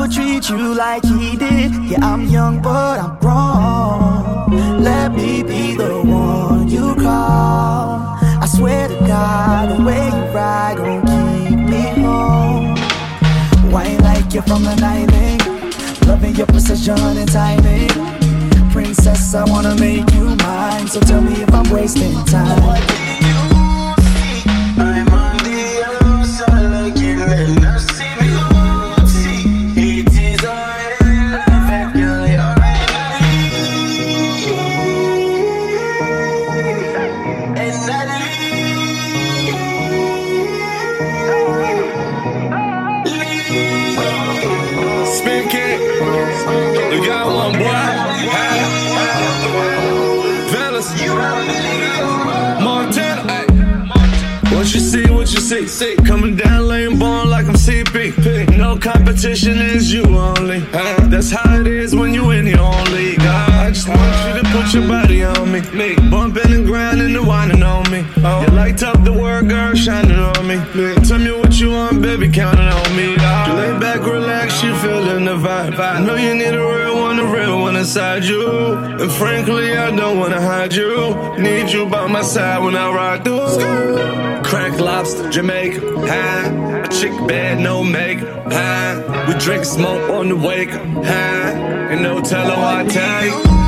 Never 0.00 0.12
treat 0.12 0.48
you 0.48 0.74
like 0.74 1.04
he 1.04 1.36
did. 1.36 1.74
Yeah, 1.84 1.98
I'm 2.02 2.24
young, 2.26 2.62
but 2.62 2.98
I'm 2.98 3.18
grown. 3.18 4.82
Let 4.82 5.12
me 5.12 5.42
be 5.42 5.74
the 5.74 6.02
one 6.02 6.68
you 6.68 6.94
call. 6.94 8.16
I 8.42 8.46
swear 8.46 8.88
to 8.88 8.94
God, 9.06 9.78
the 9.78 9.84
way 9.84 10.06
you 10.06 10.34
ride 10.34 10.76
gon' 10.78 11.02
keep 11.46 11.58
me 11.58 11.82
home. 12.02 12.74
Wine 13.70 13.98
like 13.98 14.32
you're 14.32 14.42
from 14.42 14.62
the 14.64 14.76
90s. 14.76 16.06
Loving 16.06 16.34
your 16.34 16.46
precision 16.46 16.98
and 16.98 17.30
timing. 17.30 17.90
Princess, 18.70 19.34
I 19.34 19.44
wanna 19.44 19.74
make 19.76 20.10
you 20.14 20.34
mine. 20.36 20.88
So 20.88 21.00
tell 21.00 21.20
me 21.20 21.42
if 21.42 21.52
I'm 21.52 21.68
wasting 21.70 22.24
time. 22.24 23.10
Competition 58.80 59.58
is 59.58 59.92
you 59.92 60.04
only. 60.04 60.60
That's 61.10 61.30
how 61.30 61.60
it 61.60 61.66
is 61.66 61.94
when 61.94 62.14
you 62.14 62.30
in 62.30 62.46
your 62.46 62.60
own 62.60 62.84
league. 62.92 63.20
I 63.20 63.70
just 63.70 63.86
want 63.88 64.00
you 64.26 64.42
to 64.42 64.48
put 64.50 64.74
your 64.74 64.88
body 64.88 65.22
on 65.22 65.52
me. 65.52 65.60
Bumping 66.10 66.52
and 66.52 66.66
grinding 66.66 67.14
and 67.14 67.26
whining 67.26 67.62
on 67.62 67.90
me. 67.90 68.04
Oh. 68.24 68.42
You 68.42 68.48
light 68.48 68.82
up 68.82 69.04
the 69.04 69.12
world, 69.12 69.48
girl, 69.48 69.74
shining 69.74 70.18
on 70.18 70.46
me. 70.46 70.56
Tell 71.06 71.18
me 71.18 71.32
what 71.32 71.60
you 71.60 71.70
want, 71.70 72.00
baby, 72.00 72.30
counting 72.30 72.60
on 72.66 72.96
me. 72.96 73.16
Oh. 73.18 73.46
You 73.46 73.52
lay 73.54 73.78
back, 73.78 74.00
relax, 74.00 74.62
you 74.62 74.74
feeling 74.76 75.24
the 75.26 75.36
vibe. 75.36 75.78
I 75.78 76.00
know 76.04 76.14
you 76.14 76.34
need 76.34 76.54
a 76.54 76.66
real 76.66 77.00
one, 77.00 77.18
a 77.18 77.24
real 77.24 77.60
one 77.60 77.76
inside 77.76 78.24
you. 78.24 78.76
And 78.76 79.12
frankly, 79.12 79.76
I 79.76 79.94
don't 79.94 80.18
wanna 80.18 80.40
hide 80.40 80.72
you. 80.72 81.14
Need 81.38 81.70
you 81.70 81.86
by 81.86 82.06
my 82.06 82.22
side 82.22 82.62
when 82.64 82.76
I 82.76 82.90
ride 82.90 83.24
through. 83.24 84.19
Lobster, 84.80 85.28
Jamaica, 85.30 85.80
high. 86.06 86.82
A 86.84 86.88
chick 86.88 87.12
bad, 87.28 87.60
no 87.60 87.84
makeup, 87.84 88.50
high. 88.52 89.26
We 89.28 89.38
drink 89.38 89.64
smoke 89.64 90.10
on 90.10 90.28
the 90.28 90.36
wake 90.36 90.72
up, 90.72 90.86
high. 91.04 91.52
And 91.90 92.02
no 92.02 92.20
tell 92.20 92.46
her 92.46 92.56
I 92.56 92.84
take. 92.86 93.59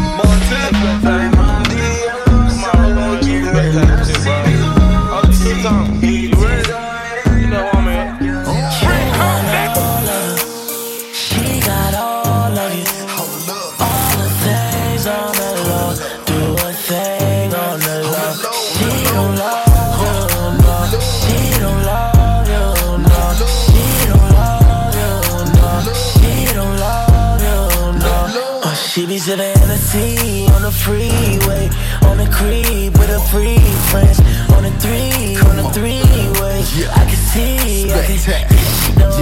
Freeway, 30.82 31.70
on 32.10 32.18
the 32.18 32.28
creep 32.32 32.92
with 32.98 33.10
a 33.10 33.20
free 33.30 33.62
friends, 33.90 34.18
on 34.50 34.64
the 34.64 34.72
three, 34.82 35.36
on 35.48 35.56
the 35.56 35.70
three-way. 35.72 36.58
I 36.90 37.04
can 37.06 37.20
see, 37.30 37.92
I 37.92 38.04
can 38.04 38.18
see. 38.18 38.62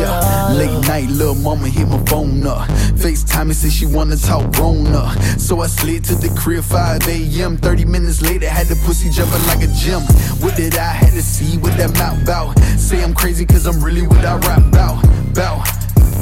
Yeah, 0.00 0.54
late 0.54 0.88
night, 0.88 1.10
little 1.10 1.34
mama 1.34 1.68
hit 1.68 1.86
my 1.86 2.02
phone 2.06 2.46
up. 2.46 2.66
FaceTime 2.96 3.52
and 3.52 3.56
say 3.56 3.68
she 3.68 3.84
wanna 3.84 4.16
talk 4.16 4.50
grown 4.52 4.86
up. 4.94 5.18
So 5.38 5.60
I 5.60 5.66
slid 5.66 6.04
to 6.04 6.14
the 6.14 6.30
crib 6.40 6.64
5 6.64 7.06
a.m. 7.08 7.58
30 7.58 7.84
minutes 7.84 8.22
later, 8.22 8.48
had 8.48 8.66
the 8.68 8.76
pussy 8.86 9.10
jumping 9.10 9.44
like 9.46 9.62
a 9.62 9.70
gym. 9.72 10.00
What 10.40 10.56
did 10.56 10.78
I 10.78 10.92
had 10.92 11.12
to 11.12 11.22
see 11.22 11.58
what 11.58 11.76
that 11.76 11.92
mouth 11.98 12.24
bout? 12.24 12.58
Say 12.78 13.04
I'm 13.04 13.12
crazy 13.12 13.44
cause 13.44 13.66
I'm 13.66 13.82
really 13.84 14.06
what 14.06 14.24
I 14.24 14.36
rap 14.38 14.62
bout. 14.72 15.04
Bout. 15.34 15.66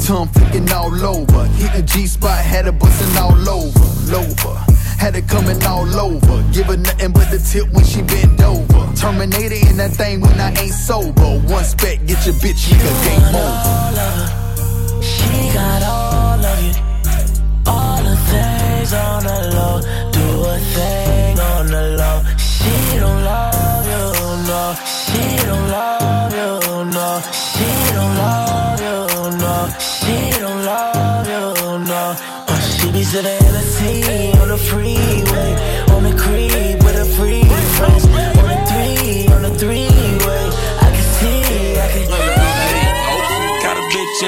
Tongue 0.05 0.29
flicking 0.29 0.71
all 0.73 0.95
over. 1.05 1.45
Hit 1.59 1.73
the 1.75 1.83
G 1.83 2.07
spot, 2.07 2.45
had 2.45 2.65
her 2.65 2.73
bustin' 2.73 3.17
all 3.19 3.49
over. 3.49 4.13
Lover. 4.13 4.68
Had 4.99 5.15
it 5.15 5.29
coming 5.29 5.63
all 5.65 5.89
over. 5.99 6.43
Give 6.53 6.67
her 6.67 6.77
nothing 6.77 7.13
but 7.13 7.31
the 7.31 7.39
tip 7.39 7.73
when 7.73 7.85
she 7.85 8.03
bend 8.03 8.41
over. 8.43 8.93
Terminator 8.97 9.55
in 9.71 9.77
that 9.77 9.93
thing 9.93 10.21
when 10.21 10.41
I 10.41 10.51
ain't 10.61 10.75
sober. 10.75 11.39
One 11.47 11.65
spec, 11.65 12.05
get 12.05 12.27
your 12.27 12.35
bitch, 12.43 12.67
nigga, 12.67 12.93
game 13.07 13.35
over. 13.39 14.39
She 15.01 15.55
got 15.55 15.83
all 15.83 16.45
of 16.45 16.59
you. 16.65 16.75
All 17.67 18.03
the 18.03 18.17
things 18.31 18.93
on 18.93 19.23
the 19.23 19.39
low. 19.57 19.81
Do 20.11 20.25
a 20.51 20.59
thing 20.75 21.39
on 21.39 21.67
the 21.69 21.85
low. 22.01 22.19
She 22.37 22.99
don't 22.99 23.23
love 23.23 23.87
you, 23.87 24.05
no. 24.51 24.63
She 24.85 25.23
don't 25.47 25.69
love 25.71 26.33
you, 26.35 26.51
no. 26.91 27.23
She 27.31 27.69
don't 27.95 28.15
love 28.19 28.81
you, 28.83 28.99
no. 29.39 29.55
She 29.79 30.15
don't 30.43 30.65
love 30.65 31.29
you, 31.29 31.79
no. 31.87 32.03
She 32.77 32.91
be 32.91 33.05
sitting 33.05 33.48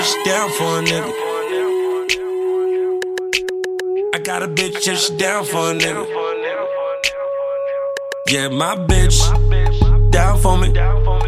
bitch 0.01 0.25
down 0.25 0.51
for 0.51 0.79
a 0.79 0.83
nigga. 0.83 1.13
I 4.15 4.19
got 4.19 4.43
a 4.43 4.49
bitch 4.49 4.83
just 4.83 5.19
down 5.19 5.45
for 5.45 5.71
a 5.71 5.75
nigga. 5.75 6.07
Yeah, 8.29 8.49
my 8.49 8.77
bitch 8.77 9.19
down 10.11 10.39
for 10.39 10.57
me. 10.57 10.69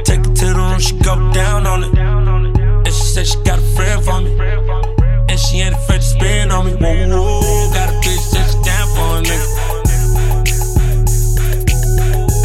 Take 0.04 0.20
it 0.20 0.34
to 0.36 0.46
the 0.46 0.54
room, 0.56 0.80
she 0.80 0.96
go 0.98 1.16
down 1.32 1.66
on 1.66 1.84
it. 1.84 1.98
And 1.98 2.86
she 2.86 3.04
said 3.14 3.26
she 3.26 3.36
got 3.42 3.58
a 3.58 3.62
friend 3.76 4.02
for 4.04 4.20
me. 4.20 4.30
And 5.28 5.38
she 5.38 5.58
ain't 5.58 5.74
afraid 5.74 6.00
to 6.00 6.06
spend 6.06 6.52
on 6.52 6.66
me. 6.66 6.72
Whoa, 6.72 7.40
whoa, 7.42 7.72
got 7.74 7.88
a 7.90 7.92
bitch 8.00 8.32
just 8.32 8.64
down 8.64 8.88
for 8.96 9.18
a 9.18 9.22
nigga. 9.28 9.48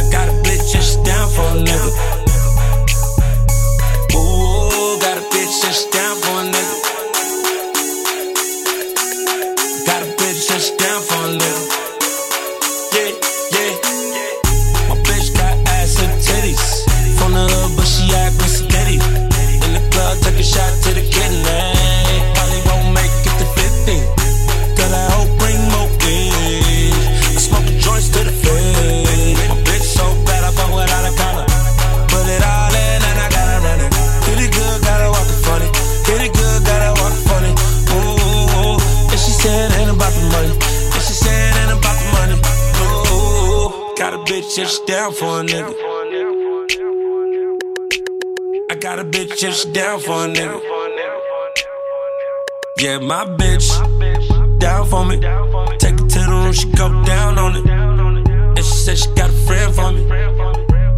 I 0.01 0.03
got 0.11 0.27
a 0.27 0.33
bitch 0.43 0.73
just 0.73 1.03
down 1.05 1.29
for 1.29 1.47
a 1.55 1.63
nigga. 1.67 1.89
Ooh, 4.15 4.99
got 4.99 5.17
a 5.17 5.21
bitch 5.31 5.61
just 5.63 5.91
down 5.91 6.16
got 48.97 49.05
a 49.05 49.09
bitch 49.09 49.43
if 49.43 49.53
she 49.53 49.71
down 49.73 49.99
for 49.99 50.25
a 50.25 50.27
nigga. 50.27 50.59
Yeah, 52.79 52.97
my 52.99 53.25
bitch 53.25 53.69
down 54.59 54.87
for 54.87 55.05
me. 55.05 55.17
Take 55.77 55.99
her 55.99 56.07
to 56.07 56.19
the 56.19 56.27
room, 56.27 56.53
she 56.53 56.67
go 56.71 56.89
down 57.05 57.37
on 57.37 57.55
it. 57.57 57.69
And 57.69 58.57
she 58.57 58.63
said 58.63 58.97
she 58.97 59.07
got 59.13 59.29
a 59.29 59.33
friend 59.45 59.75
for 59.75 59.91
me. 59.91 60.01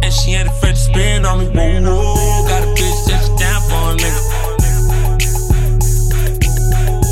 And 0.02 0.12
she 0.12 0.32
ain't 0.32 0.48
afraid 0.48 0.76
to 0.76 0.80
spin 0.80 1.26
on 1.26 1.40
me. 1.40 1.46
Whoa, 1.48 1.92
whoa, 1.92 2.48
got 2.48 2.62
a 2.62 2.66
bitch 2.72 3.10
if 3.12 3.20
she 3.22 3.36
down 3.36 3.60
for 3.68 3.90
a 3.90 3.96
nigga. 4.00 4.22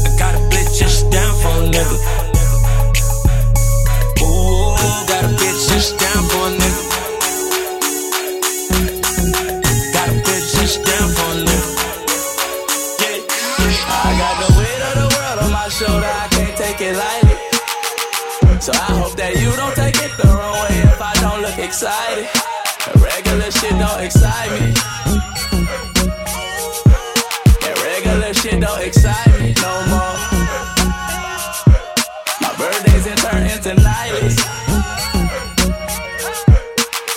I 0.07 0.17
got 0.19 0.35
a 0.35 0.41
bitch 0.49 0.81
if 0.81 0.91
she 0.91 1.03
down 1.11 1.35
for 1.43 1.53
a 1.53 1.69
nigga. 1.69 1.97
Ooh, 4.23 4.77
got 5.07 5.25
a 5.25 5.29
bitch 5.37 5.77
if 5.77 5.83
she 5.85 5.97
down 5.99 6.23
for 6.31 6.47
a 6.47 6.57
nigga. 6.57 6.88
Excited. 21.59 22.29
Regular 22.97 23.51
shit 23.51 23.73
don't 23.79 24.01
excite 24.01 24.51
me. 24.61 24.73
That 27.61 27.77
regular 27.85 28.33
shit 28.33 28.61
don't 28.61 28.81
excite 28.81 29.41
me 29.41 29.55
no 29.61 29.73
more. 29.91 30.17
My 32.41 32.55
birthdays 32.57 33.07
and 33.07 33.19
turn 33.19 33.43
into 33.43 33.75
nightlies. 33.83 34.39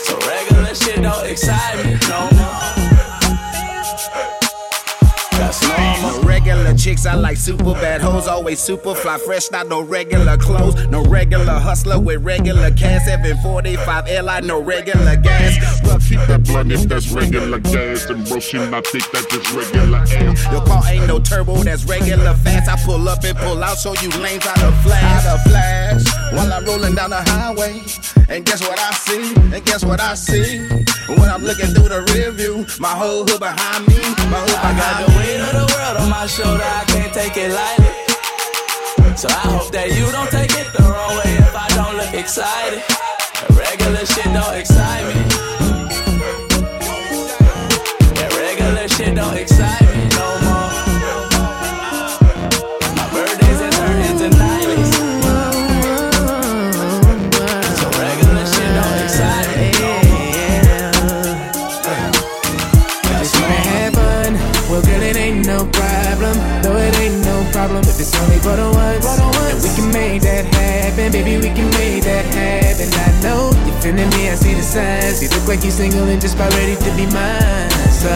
So 0.06 0.18
regular 0.28 0.76
shit 0.76 1.02
don't 1.02 1.26
excite 1.28 1.86
me 1.86 1.98
no 2.10 2.22
more. 2.36 2.62
That's 5.38 5.62
normal. 5.62 5.91
No 6.72 6.78
regular 6.78 6.96
chicks, 6.96 7.06
I 7.06 7.16
like 7.16 7.38
super 7.38 7.74
bad 7.74 8.02
hoes. 8.02 8.28
Always 8.28 8.60
super 8.60 8.96
fly, 8.96 9.18
fresh, 9.18 9.52
not 9.52 9.68
no 9.68 9.82
regular 9.82 10.38
clothes. 10.38 10.88
No 10.88 11.04
regular 11.04 11.60
hustler 11.60 12.00
with 12.00 12.24
regular 12.24 12.72
cash. 12.72 13.04
745 13.06 14.08
airline, 14.08 14.48
no 14.48 14.62
regular 14.62 15.18
gas. 15.18 15.82
But 15.82 16.02
keep 16.02 16.20
that 16.28 16.44
blunt 16.46 16.72
if 16.72 16.84
that's 16.84 17.12
regular 17.12 17.60
gas. 17.60 18.06
And 18.10 18.26
bro, 18.26 18.40
she 18.40 18.58
not 18.58 18.88
think 18.88 19.04
that 19.12 19.28
just 19.30 19.54
regular 19.54 19.98
ass. 19.98 20.52
Your 20.52 20.66
car 20.66 20.84
ain't 20.88 21.08
no 21.08 21.20
turbo, 21.20 21.58
that's 21.58 21.84
regular 21.84 22.34
fast. 22.36 22.70
I 22.70 22.78
pull 22.86 23.08
up 23.10 23.24
and 23.26 23.38
pull 23.38 23.62
out, 23.62 23.78
so 23.78 23.94
you 24.02 24.10
lanes 24.22 24.48
out 24.48 24.64
of 24.64 24.82
flash. 24.82 25.26
Out 25.26 25.40
of 25.40 25.52
flash. 25.52 26.04
While 26.32 26.54
I'm 26.54 26.64
rolling 26.64 26.96
down 26.96 27.10
the 27.10 27.22
highway. 27.22 27.82
And 28.30 28.46
guess 28.46 28.62
what 28.62 28.80
I 28.80 28.92
see? 28.94 29.36
And 29.36 29.66
guess 29.66 29.84
what 29.84 30.00
I 30.00 30.14
see? 30.14 30.60
When 31.10 31.28
I'm 31.28 31.44
looking 31.44 31.68
through 31.68 31.90
the 31.90 32.02
rear 32.14 32.32
view, 32.32 32.66
my 32.80 32.96
whole 32.96 33.28
hood 33.28 33.42
behind 33.42 33.88
me. 33.88 34.00
My 34.32 34.40
hood 34.40 34.56
I 34.56 34.72
got 34.72 34.78
behind 34.80 35.06
the 35.06 35.12
me. 35.12 35.18
weight 35.18 35.42
of 35.42 35.68
the 35.68 35.71
world 35.82 35.98
on 35.98 36.10
my 36.10 36.28
shoulder, 36.28 36.64
I 36.64 36.84
can't 36.86 37.14
take 37.14 37.36
it 37.38 37.52
lightly. 37.60 37.92
So 39.18 39.28
I 39.30 39.46
hope 39.56 39.72
that 39.72 39.90
you 39.98 40.06
don't 40.16 40.30
take 40.30 40.54
it 40.62 40.68
the 40.78 40.84
wrong 40.92 41.14
way 41.20 41.32
if 41.48 41.56
I 41.66 41.68
don't 41.78 41.96
look 41.98 42.14
excited. 42.14 42.82
Regular 43.66 44.06
shit 44.14 44.30
don't 44.38 44.56
excite 44.62 45.06
me. 45.10 45.18
That 48.18 48.32
regular 48.46 48.88
shit 48.88 49.16
don't 49.16 49.38
excite 49.38 49.66
me 49.66 49.71
You 75.52 75.58
like 75.58 75.66
you're 75.66 75.74
single 75.74 76.08
and 76.08 76.22
just 76.22 76.36
about 76.36 76.54
ready 76.54 76.78
to 76.78 76.96
be 76.96 77.06
mine. 77.08 77.70
So, 77.92 78.08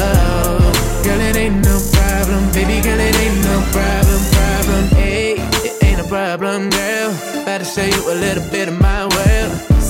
girl, 1.04 1.20
it 1.20 1.36
ain't 1.36 1.66
no 1.66 1.82
problem, 1.92 2.50
baby. 2.54 2.82
Girl, 2.82 2.98
it 2.98 3.14
ain't 3.20 3.44
no 3.44 3.60
problem, 3.74 4.22
problem. 4.32 4.88
Hey, 4.96 5.34
it 5.68 5.84
ain't 5.84 6.00
a 6.00 6.06
problem, 6.06 6.70
girl. 6.70 7.12
To 7.46 7.66
show 7.66 7.84
you 7.84 8.14
a 8.14 8.16
little 8.16 8.50
bit 8.52 8.70
of 8.70 8.80
my. 8.80 9.05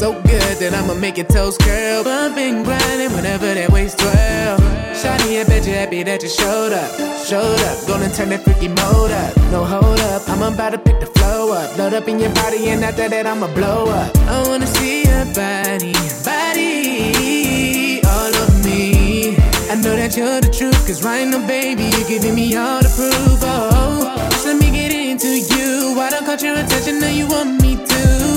So 0.06 0.14
good 0.22 0.60
that 0.62 0.72
I'ma 0.76 0.94
make 0.94 1.18
your 1.18 1.26
toes 1.26 1.58
curl. 1.58 2.04
Bumping, 2.04 2.62
grinding 2.62 3.12
whenever 3.18 3.52
that 3.52 3.72
waist 3.72 3.98
twirl. 3.98 4.62
Shawty, 4.94 5.42
I 5.42 5.44
bet 5.50 5.66
you 5.66 5.74
happy 5.74 6.04
that 6.04 6.22
you 6.22 6.30
showed 6.30 6.74
up. 6.74 6.94
Showed 7.26 7.60
up, 7.66 7.88
gonna 7.88 8.14
turn 8.14 8.30
that 8.30 8.44
freaky 8.44 8.68
mode 8.68 9.10
up. 9.10 9.36
No 9.50 9.66
hold 9.66 10.00
up, 10.14 10.22
I'm 10.30 10.44
about 10.44 10.74
to 10.74 10.78
pick 10.78 11.00
the 11.00 11.08
flow 11.08 11.54
up. 11.54 11.76
Load 11.80 11.96
up 11.96 12.08
in 12.08 12.20
your 12.20 12.30
body, 12.36 12.70
and 12.70 12.86
after 12.86 13.10
that, 13.10 13.26
I'ma 13.26 13.48
blow 13.56 13.90
up. 13.90 14.16
I 14.30 14.48
wanna 14.48 14.68
see 14.68 15.10
your 15.10 15.26
body, 15.34 15.98
body, 16.22 18.06
all 18.06 18.34
of 18.46 18.64
me. 18.64 19.34
I 19.74 19.76
know 19.82 19.96
that 19.98 20.14
you're 20.16 20.40
the 20.40 20.54
truth, 20.54 20.86
cause 20.86 21.04
right 21.04 21.26
now, 21.26 21.42
baby, 21.48 21.90
you're 21.98 22.08
giving 22.08 22.36
me 22.36 22.56
all 22.56 22.78
the 22.78 22.94
proof. 22.94 23.40
Oh, 23.42 24.14
just 24.30 24.46
let 24.46 24.58
me 24.62 24.70
get 24.70 24.92
into 24.94 25.34
you. 25.34 26.00
I 26.00 26.12
don't 26.12 26.28
caught 26.28 26.44
your 26.44 26.54
attention, 26.54 27.00
now 27.00 27.10
you 27.10 27.26
want 27.26 27.60
me 27.60 27.78
to. 27.84 28.35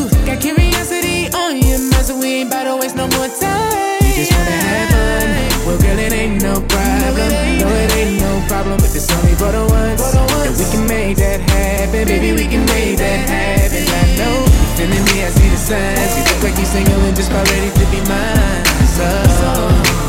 Got 2.08 2.16
curiosity 2.16 2.16
on 2.16 2.16
your 2.16 2.16
mind, 2.16 2.16
so 2.16 2.18
we 2.18 2.28
ain't 2.40 2.48
about 2.48 2.64
to 2.64 2.76
waste 2.76 2.96
no 2.96 3.06
more 3.08 3.28
time. 3.28 4.00
You 4.00 4.14
just 4.14 4.32
wanna 4.32 4.50
have 4.50 4.88
fun. 4.90 5.28
Well, 5.66 5.78
girl, 5.78 5.98
it 5.98 6.12
ain't 6.12 6.42
no 6.42 6.54
problem. 6.60 7.28
No, 7.58 7.68
it 7.68 7.96
ain't 7.96 8.20
no 8.20 8.42
problem 8.48 8.78
if 8.80 8.94
it's 8.94 9.10
only 9.12 9.34
for 9.34 9.52
the 9.52 9.64
once. 9.68 10.14
And 10.14 10.56
we 10.56 10.64
can 10.70 10.86
make 10.86 11.16
that 11.18 11.40
happen, 11.50 12.06
baby, 12.06 12.32
we 12.32 12.46
can 12.48 12.64
make 12.66 12.96
that 12.98 13.28
happen. 13.28 13.84
I 13.84 14.16
know 14.16 14.36
you 14.44 14.66
feeling 14.76 15.04
me, 15.04 15.24
I 15.24 15.30
see 15.30 15.48
the 15.48 15.56
signs. 15.56 16.16
You 16.16 16.24
look 16.24 16.42
like 16.42 16.56
you're 16.56 16.66
single 16.66 17.00
and 17.04 17.16
just 17.16 17.30
about 17.30 17.48
ready 17.50 17.70
to 17.70 17.84
be 17.92 18.00
mine. 18.08 18.64
So, 18.96 20.07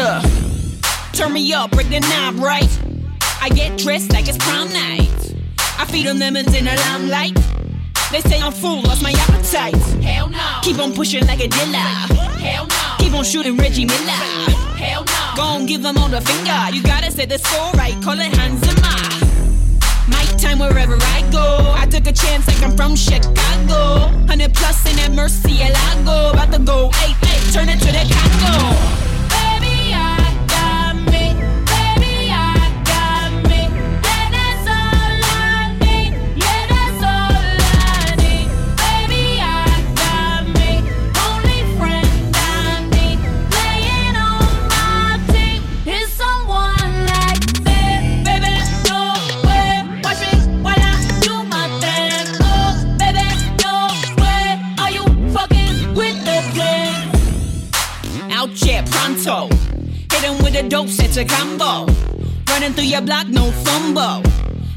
Look, 0.00 0.22
turn 1.12 1.34
me 1.34 1.52
up, 1.52 1.72
break 1.72 1.90
the 1.90 2.00
knob 2.00 2.36
right. 2.38 2.72
I 3.42 3.50
get 3.50 3.76
dressed 3.76 4.14
like 4.14 4.28
it's 4.28 4.38
prom 4.38 4.72
night. 4.72 5.34
I 5.78 5.84
feed 5.84 6.06
them 6.06 6.18
lemons 6.18 6.56
in 6.56 6.64
the 6.64 6.74
limelight. 6.74 7.36
They 8.10 8.22
say 8.22 8.40
I'm 8.40 8.50
full, 8.50 8.80
lost 8.80 9.02
my 9.02 9.12
appetite. 9.12 9.76
Hell 10.02 10.30
no. 10.30 10.60
Keep 10.62 10.78
on 10.78 10.94
pushing 10.94 11.26
like 11.26 11.44
a 11.44 11.48
dealer. 11.48 11.92
Hell 12.40 12.66
no. 12.66 12.96
Keep 12.98 13.12
on 13.12 13.24
shooting 13.24 13.58
Reggie 13.58 13.84
Miller. 13.84 14.24
Hell 14.80 15.04
no. 15.04 15.32
Go 15.36 15.42
on, 15.42 15.66
give 15.66 15.82
them 15.82 15.98
all 15.98 16.08
the 16.08 16.22
finger. 16.22 16.74
You 16.74 16.82
gotta 16.82 17.10
say 17.12 17.26
the 17.26 17.36
score 17.36 17.70
right, 17.72 17.92
call 18.02 18.18
it 18.18 18.34
Hans 18.38 18.60
Zimmer. 18.64 18.96
My 20.08 20.24
time 20.38 20.60
wherever 20.60 20.96
I 20.96 21.28
go. 21.30 21.74
I 21.76 21.84
took 21.84 22.06
a 22.06 22.12
chance 22.12 22.46
like 22.46 22.62
I'm 22.62 22.74
from 22.74 22.96
Chicago. 22.96 24.08
100 24.24 24.54
plus 24.54 24.80
in 24.90 24.96
that 24.96 25.10
Murcielago. 25.10 26.32
About 26.32 26.52
to 26.54 26.58
go, 26.58 26.90
hey, 26.92 27.12
hey, 27.20 27.52
turn 27.52 27.68
it 27.68 27.78
to 27.80 27.92
the 27.92 28.08
Congo. 28.08 28.99
Pronto. 59.22 59.54
Hit 60.12 60.22
him 60.22 60.42
with 60.42 60.54
a 60.56 60.68
dope, 60.68 60.88
set 60.88 61.16
a 61.16 61.24
combo. 61.24 61.92
Running 62.48 62.72
through 62.72 62.84
your 62.84 63.02
block, 63.02 63.28
no 63.28 63.50
fumble. 63.50 64.20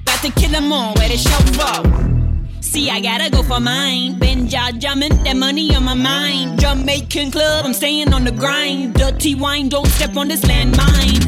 About 0.01 0.21
to 0.21 0.31
kill 0.31 0.51
them 0.51 0.71
all, 0.71 0.93
where 0.95 1.09
the 1.09 1.17
for? 1.17 2.61
See, 2.61 2.89
I 2.89 3.01
gotta 3.01 3.29
go 3.29 3.43
for 3.43 3.59
mine. 3.59 4.19
Been 4.19 4.47
jaw 4.47 4.71
jumping, 4.71 5.23
that 5.23 5.35
money 5.35 5.75
on 5.75 5.83
my 5.83 5.93
mind. 5.93 6.59
Jamaican 6.59 7.31
club, 7.31 7.65
I'm 7.65 7.73
staying 7.73 8.13
on 8.13 8.23
the 8.23 8.31
grind. 8.31 8.95
Dirty 8.95 9.35
wine, 9.35 9.69
don't 9.69 9.87
step 9.87 10.15
on 10.17 10.27
this 10.27 10.41
landmine. 10.41 11.23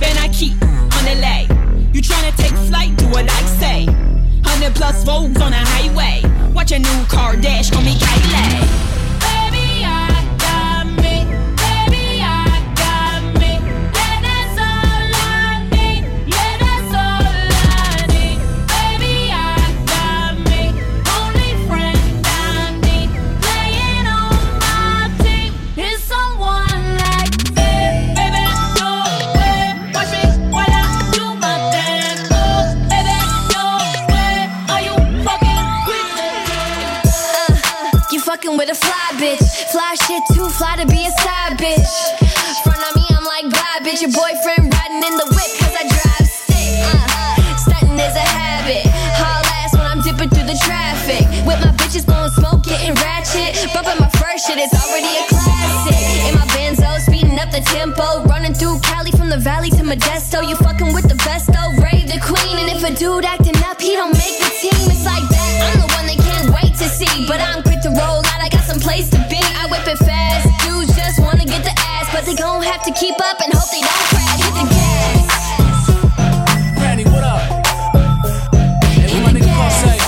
Then 0.00 0.16
I 0.18 0.28
keep 0.32 0.52
on 0.62 1.04
the 1.04 1.16
lay. 1.20 1.46
You 1.92 2.02
tryna 2.02 2.36
take 2.36 2.56
flight, 2.68 2.96
do 2.96 3.06
what 3.08 3.30
I 3.30 3.42
say. 3.60 3.86
100 3.86 4.74
plus 4.74 5.04
Vogues 5.04 5.40
on 5.40 5.50
the 5.50 5.58
highway. 5.58 6.22
Watch 6.52 6.72
a 6.72 6.78
new 6.78 7.04
car 7.06 7.36
dash, 7.36 7.70
call 7.70 7.82
me 7.82 7.94
Kylie. 7.94 8.83
Fucking 38.54 38.58
with 38.58 38.70
a 38.70 38.74
fly 38.74 39.10
bitch. 39.18 39.70
Fly 39.70 39.94
shit 40.06 40.22
too 40.34 40.48
fly 40.50 40.76
to 40.76 40.86
be 40.86 41.06
a 41.06 41.10
side 41.22 41.58
bitch. 41.58 41.94
Front 42.62 42.80
of 42.88 42.96
me, 42.96 43.04
I'm 43.10 43.24
like, 43.24 43.50
bye 43.50 43.80
bitch. 43.82 44.02
Your 44.02 44.12
boyfriend 44.12 44.72
riding 44.72 45.02
in 45.02 45.16
the 45.16 45.26
whip 45.30 45.50
cause 45.58 45.74
I 45.74 45.84
drive 45.88 46.28
stick. 46.28 46.78
Uh, 46.90 47.56
stunting 47.58 47.98
is 47.98 48.16
a 48.16 48.26
habit. 48.26 48.86
Haul 49.18 49.44
ass 49.60 49.72
when 49.74 49.86
I'm 49.86 50.02
dipping 50.02 50.30
through 50.30 50.46
the 50.46 50.58
traffic. 50.64 51.24
With 51.46 51.60
my 51.60 51.72
bitches 51.78 52.06
blowing 52.06 52.30
smoke, 52.30 52.62
getting 52.64 52.94
ratchet. 52.94 53.58
Bumping 53.74 53.98
my 54.00 54.10
first 54.20 54.46
shit, 54.46 54.58
it's 54.58 54.74
already 54.74 55.10
a 55.10 55.24
classic. 55.28 55.98
In 56.28 56.34
my 56.38 56.46
benzo, 56.54 56.88
speeding 57.00 57.38
up 57.38 57.50
the 57.50 57.60
tempo. 57.60 58.24
Running 58.24 58.54
through 58.54 58.80
Cali 58.80 59.10
from 59.12 59.28
the 59.28 59.38
valley 59.38 59.70
to 59.70 59.82
Modesto. 59.82 60.46
You 60.46 60.56
fucking 60.56 60.92
with 60.94 61.08
the 61.08 61.18
best 61.26 61.50
though. 61.50 61.70
Rave 61.82 62.08
the 62.08 62.20
queen. 62.22 62.58
And 62.58 62.68
if 62.70 62.82
a 62.84 62.92
dude 62.94 63.24
acting 63.24 63.56
up, 63.64 63.80
he 63.80 63.94
don't 63.94 64.12
make 64.12 64.38
the 64.38 64.50
team. 64.62 64.84
It's 64.90 65.04
like 65.04 65.26
that. 65.34 65.50
I'm 65.66 65.80
the 65.82 65.88
one 65.94 66.06
they 66.06 66.20
can't 66.20 66.48
wait 66.54 66.72
to 66.78 66.86
see. 66.88 67.26
But 67.26 67.40
I'm 67.40 67.63
they 72.24 72.34
gon' 72.34 72.62
have 72.62 72.82
to 72.82 72.92
keep 72.92 73.14
up 73.20 73.38
and 73.40 73.52
hope 73.52 73.70
they 73.70 73.80
don't 73.80 73.90
crash. 74.08 74.40
Hit 74.40 74.54
the 74.54 74.64
gas. 74.72 75.26
Granny, 76.78 77.04
what 77.04 77.22
up? 77.22 77.40
Hey, 78.88 79.12
what 79.12 79.32
my 79.34 79.38
nigga 79.38 79.70
say? 79.82 79.98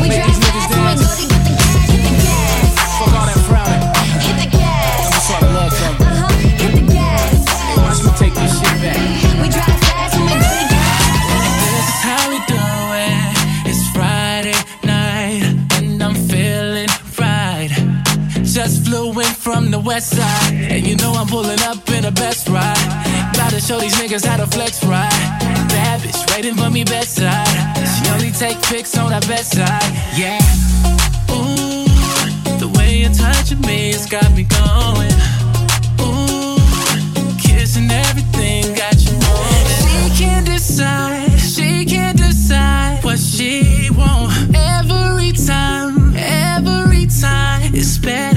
We 0.00 0.08
Make 0.08 0.16
drive 0.16 0.36
fast 0.40 0.70
when 0.72 0.84
we 0.88 0.94
go 0.96 1.04
to 1.04 1.24
get 1.28 1.42
the 1.44 1.52
cash. 1.60 1.88
Hit 1.92 2.02
the 2.08 2.14
gas. 2.24 2.72
Fuck 2.98 3.12
all 3.12 3.26
that 3.28 3.40
frowning. 3.44 3.84
Hit 4.24 4.36
the 4.40 4.48
gas. 4.56 5.04
Love 5.42 5.72
song. 5.72 5.96
Uh-huh. 6.00 6.32
Hit 6.62 6.72
the 6.80 6.84
gas. 6.92 7.44
Hey, 7.68 7.76
watch 7.84 8.00
me 8.00 8.10
take 8.16 8.32
this 8.32 8.52
shit 8.56 8.76
back. 8.80 8.96
We 9.42 9.46
drive 9.52 9.78
fast 9.84 10.16
when 10.16 10.24
we 10.24 10.32
go 10.32 10.48
to 10.48 10.64
get 10.72 10.80
the 10.80 11.12
gas. 11.20 11.60
This 11.60 11.84
is 11.92 12.00
how 12.08 12.22
we 12.32 12.38
do 12.48 12.64
it. 13.04 13.68
It's 13.68 13.84
Friday 13.92 14.56
night, 14.82 15.44
and 15.76 16.00
I'm 16.02 16.14
feeling 16.14 16.88
right. 17.20 17.68
Just 18.42 18.84
flew 18.86 19.08
in 19.18 19.32
from 19.32 19.70
the 19.70 19.80
west 19.80 20.10
side, 20.10 20.21
pulling 21.32 21.62
up 21.62 21.88
in 21.88 22.02
the 22.02 22.12
best 22.12 22.46
ride. 22.50 22.76
About 23.32 23.52
to 23.52 23.60
show 23.60 23.80
these 23.80 23.94
niggas 23.94 24.26
how 24.26 24.36
to 24.36 24.46
flex 24.46 24.84
right. 24.84 25.08
Bad 25.72 26.00
bitch 26.02 26.20
waiting 26.30 26.54
for 26.54 26.68
me 26.68 26.84
bedside. 26.84 27.48
She 27.88 28.02
only 28.12 28.32
take 28.32 28.60
pics 28.68 28.98
on 28.98 29.10
her 29.10 29.24
bedside. 29.26 29.88
Yeah. 30.14 30.38
Ooh, 31.32 31.88
the 32.60 32.70
way 32.76 32.98
you're 33.00 33.16
touching 33.24 33.62
me 33.62 33.92
has 33.92 34.04
got 34.04 34.28
me 34.36 34.44
going. 34.44 35.16
Ooh, 36.04 36.60
kissing 37.40 37.90
everything 37.90 38.74
got 38.74 38.96
you 39.00 39.12
moving. 39.24 39.66
She 39.88 40.22
can't 40.22 40.44
decide, 40.44 41.30
she 41.40 41.86
can't 41.86 42.18
decide 42.18 43.02
what 43.02 43.18
she 43.18 43.88
want. 43.96 44.54
Every 44.54 45.32
time, 45.32 46.14
every 46.14 47.06
time, 47.06 47.74
it's 47.74 47.96
better 47.96 48.31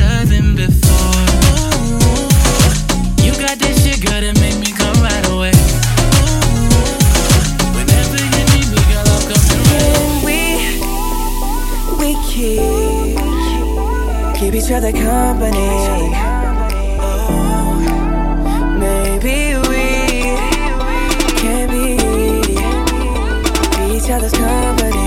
each 14.65 14.71
other 14.71 14.91
company. 14.91 16.09
Oh, 16.99 17.77
maybe 18.79 19.53
we 19.69 19.85
can 21.37 21.69
be 21.69 21.93
each 23.93 24.09
other's 24.09 24.33
company. 24.33 25.05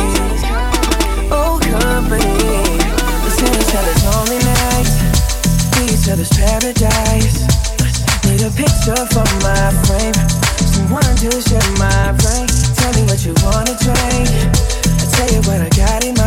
Oh, 1.35 1.59
company. 1.59 2.39
Let's 3.25 3.43
end 3.43 3.57
each 3.59 3.75
other's 3.75 4.03
lonely 4.07 4.39
nights, 4.47 4.95
be 5.75 5.83
each 5.91 6.09
other's 6.09 6.31
paradise. 6.31 7.43
Need 8.27 8.43
a 8.43 8.51
picture 8.55 9.03
for 9.11 9.27
my 9.43 9.75
frame. 9.91 10.15
Someone 10.71 11.17
to 11.19 11.31
share 11.43 11.71
my 11.83 12.15
brain. 12.23 12.47
Tell 12.79 12.93
me 12.95 13.03
what 13.11 13.27
you 13.27 13.35
wanna 13.43 13.75
drink. 13.83 14.31
I 14.87 15.07
tell 15.11 15.29
you 15.35 15.41
what 15.51 15.61
I 15.63 15.69
got 15.71 16.05
in 16.05 16.18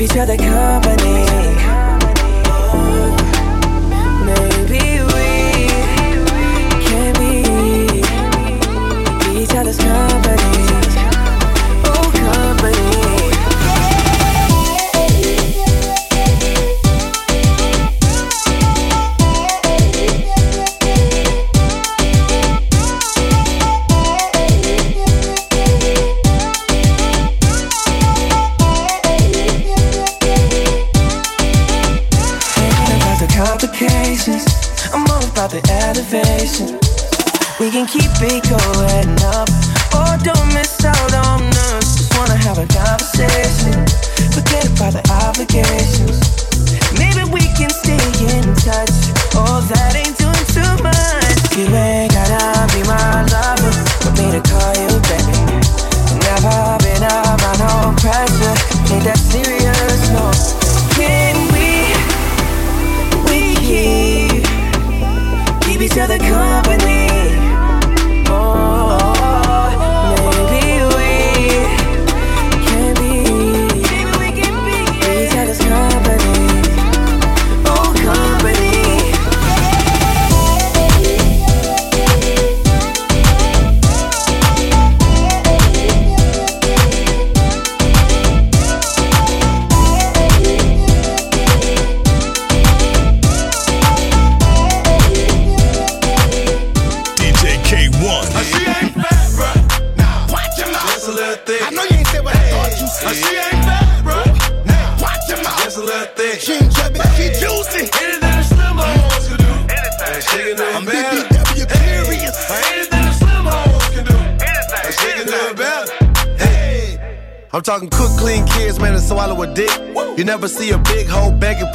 each 0.00 0.16
other 0.16 0.36
company. 0.36 1.29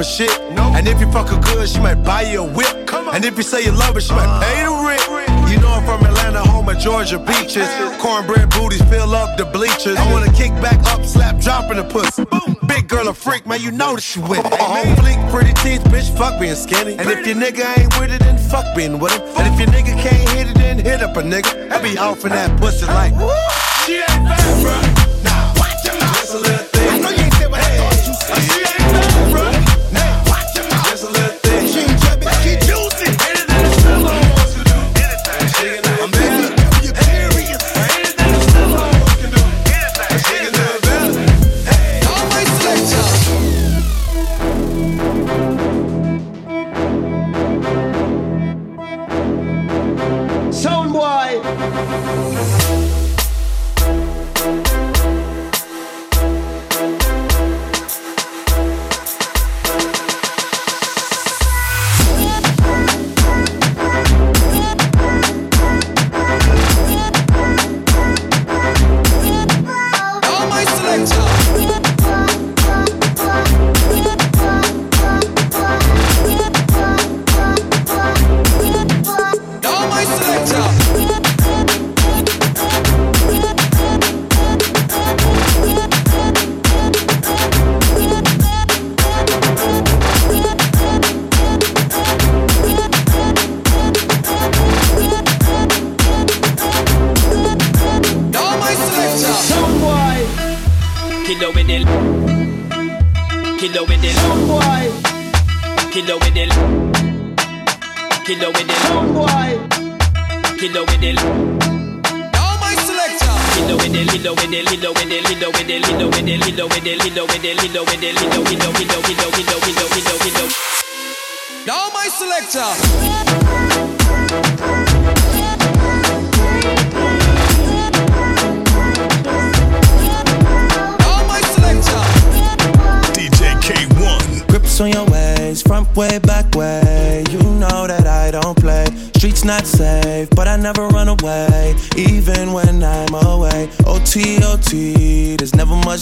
shit. 0.05 0.29
Nope. 0.53 0.75
And 0.75 0.87
if 0.87 1.01
you 1.01 1.11
fuck 1.11 1.29
her 1.29 1.39
good, 1.41 1.67
she 1.67 1.79
might 1.79 2.03
buy 2.03 2.21
you 2.21 2.43
a 2.43 2.47
whip. 2.47 2.93
And 3.13 3.25
if 3.25 3.37
you 3.37 3.43
say 3.43 3.63
you 3.63 3.71
love 3.71 3.95
her, 3.95 4.01
she 4.01 4.13
uh, 4.13 4.17
might 4.17 4.43
pay 4.43 4.63
the 4.63 4.71
rent. 4.71 5.25
You 5.49 5.59
know 5.59 5.69
I'm 5.69 5.85
from 5.85 6.05
Atlanta, 6.05 6.39
home 6.39 6.67
of 6.69 6.77
Georgia 6.77 7.19
beaches. 7.19 7.69
Cornbread 7.99 8.49
booties 8.49 8.81
fill 8.83 9.13
up 9.15 9.37
the 9.37 9.45
bleachers. 9.45 9.97
I 9.97 10.11
wanna 10.11 10.31
kick 10.33 10.51
back 10.61 10.79
up, 10.87 11.05
slap, 11.05 11.39
dropping 11.39 11.77
the 11.77 11.83
pussy. 11.83 12.25
Boom. 12.25 12.57
Big 12.67 12.87
girl 12.87 13.07
a 13.07 13.13
freak, 13.13 13.45
man, 13.45 13.61
you 13.61 13.71
know 13.71 13.95
that 13.95 14.01
she 14.01 14.19
with 14.19 14.39
it. 14.39 14.53
Oh, 14.59 14.73
hey, 14.73 14.95
Flink, 14.95 15.31
pretty 15.31 15.53
teeth, 15.63 15.83
bitch, 15.85 16.15
fuck 16.17 16.39
being 16.39 16.55
skinny. 16.55 16.97
And 16.97 17.09
if 17.09 17.25
your 17.25 17.35
nigga 17.35 17.77
ain't 17.77 17.99
with 17.99 18.11
it, 18.11 18.19
then 18.19 18.37
fuck 18.37 18.65
being 18.75 18.99
with 18.99 19.13
him. 19.13 19.21
And 19.37 19.53
if 19.53 19.59
your 19.59 19.69
nigga 19.69 19.93
can't 20.01 20.29
hit 20.29 20.47
it, 20.49 20.55
then 20.55 20.79
hit 20.79 21.01
up 21.01 21.15
a 21.15 21.21
nigga. 21.21 21.71
I 21.71 21.81
be 21.81 21.97
off 21.97 22.25
in 22.25 22.31
that 22.31 22.59
pussy 22.59 22.85
like, 22.87 23.13
she 23.85 23.97
ain't 23.97 24.07
bad, 24.07 24.61
bro. 24.61 24.94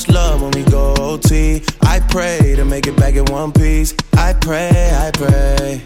much 0.08 0.16
love 0.16 0.42
when 0.42 0.52
we 0.52 0.64
go 0.70 0.94
OT. 1.00 1.62
I 1.82 2.00
pray 2.10 2.56
to 2.56 2.66
make 2.66 2.88
it 2.88 2.96
back 2.98 3.16
in 3.16 3.26
one 3.26 3.52
piece. 3.52 3.94
I 4.18 4.34
pray, 4.34 4.70
I 4.94 5.12
pray. 5.14 5.82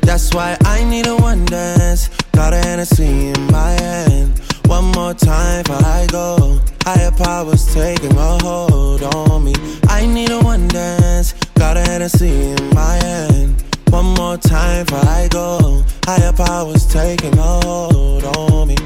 That's 0.00 0.34
why 0.34 0.56
I 0.64 0.84
need 0.84 1.06
a 1.06 1.16
one 1.16 1.44
dance. 1.44 2.08
Got 2.32 2.54
a 2.54 2.56
Hennessy 2.56 3.28
in 3.28 3.46
my 3.50 3.70
hand. 3.70 4.38
One 4.66 4.86
more 4.92 5.14
time 5.14 5.64
I 5.68 6.06
go. 6.10 6.60
Higher 6.82 7.12
powers 7.12 7.72
taking 7.74 8.16
a 8.16 8.38
hold 8.42 9.02
on 9.02 9.44
me. 9.44 9.54
I 9.88 10.06
need 10.06 10.30
a 10.30 10.40
one 10.40 10.68
dance. 10.68 11.34
Got 11.54 11.76
a 11.76 11.80
Hennessy 11.80 12.52
in 12.52 12.74
my 12.74 12.94
hand. 13.04 13.62
One 13.90 14.14
more 14.14 14.36
time 14.38 14.86
I 14.90 15.28
go. 15.30 15.84
Higher 16.04 16.32
powers 16.32 16.86
taking 16.86 17.36
a 17.38 17.60
hold 17.64 18.24
on 18.24 18.68
me. 18.68 18.76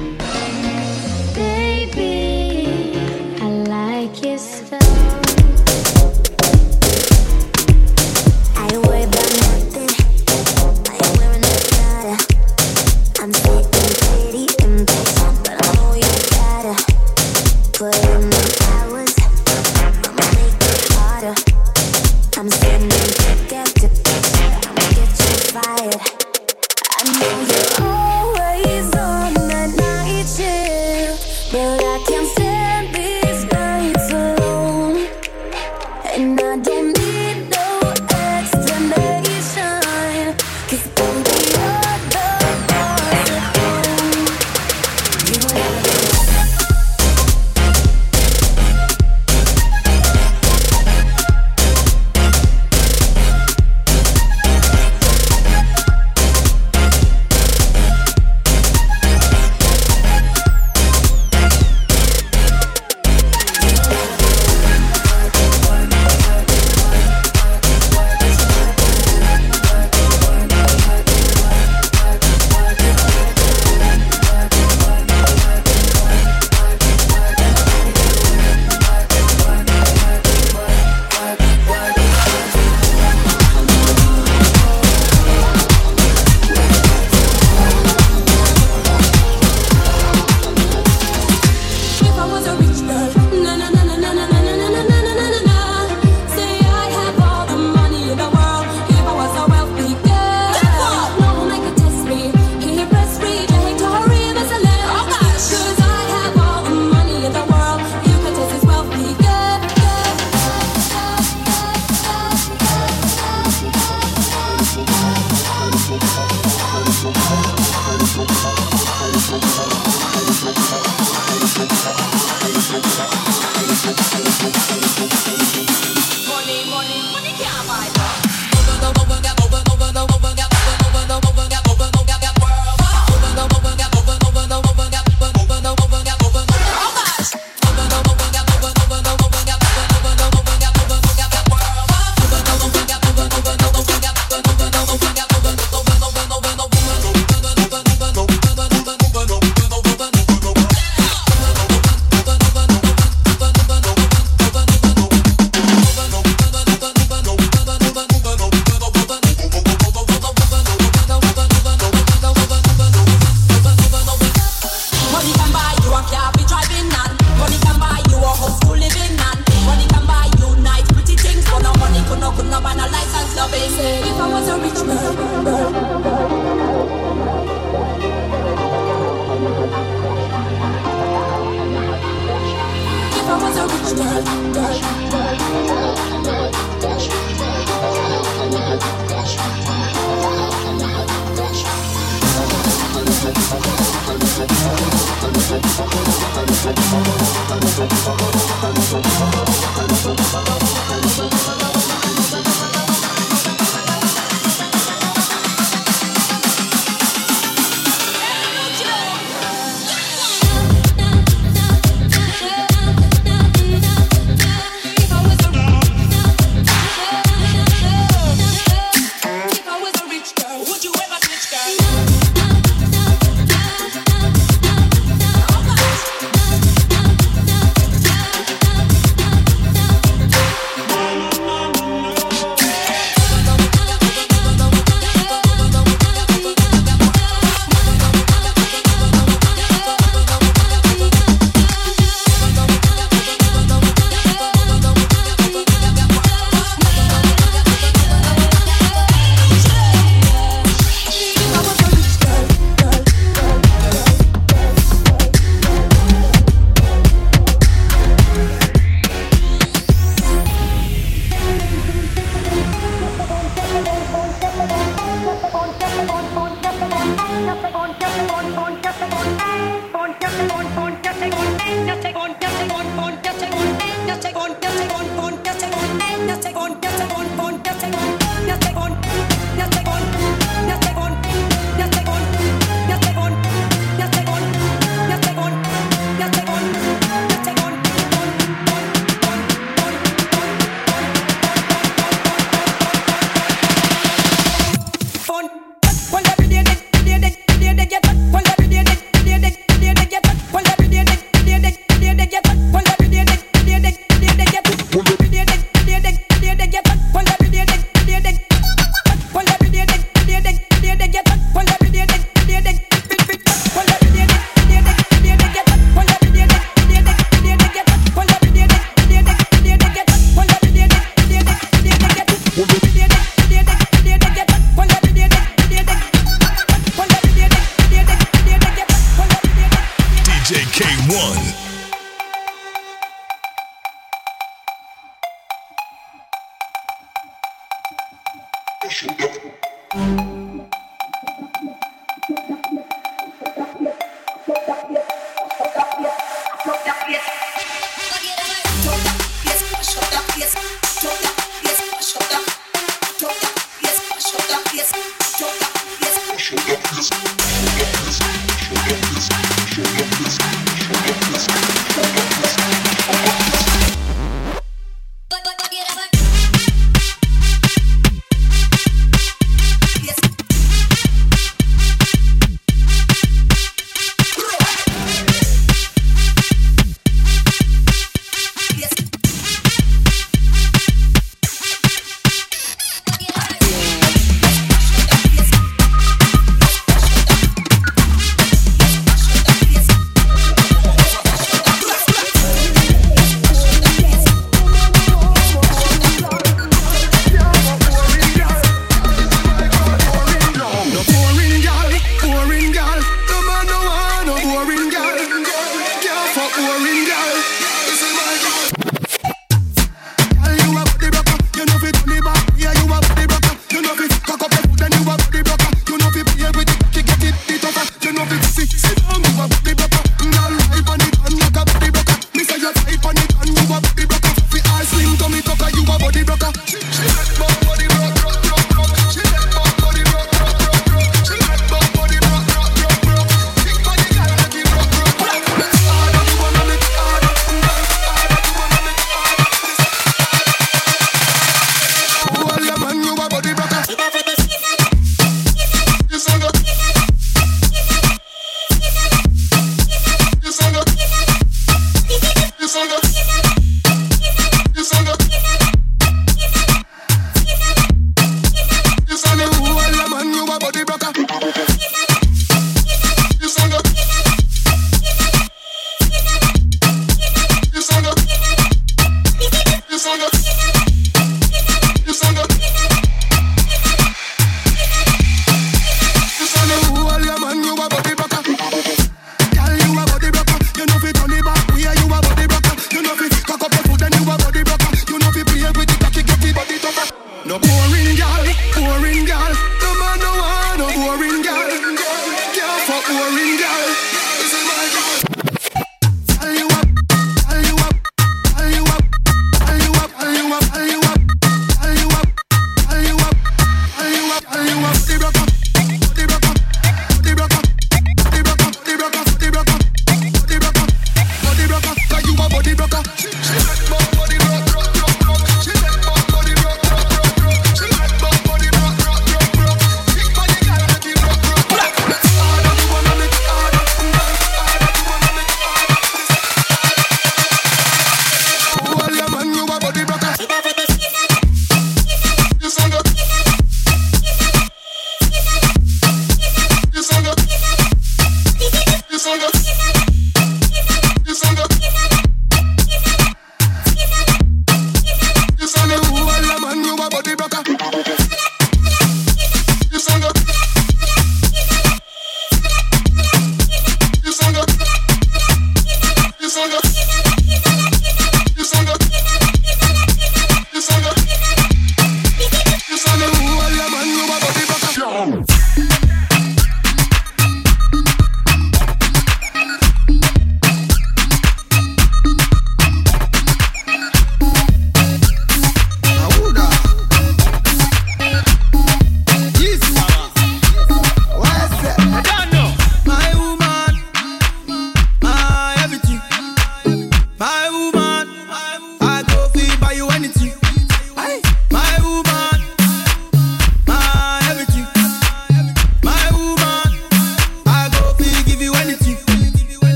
loca. 512.93 513.03
She, 513.17 513.29
she 513.31 513.55
like 513.69 514.16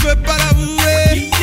veux 0.00 0.16
pas 0.16 0.36
l'avouer. 0.38 1.37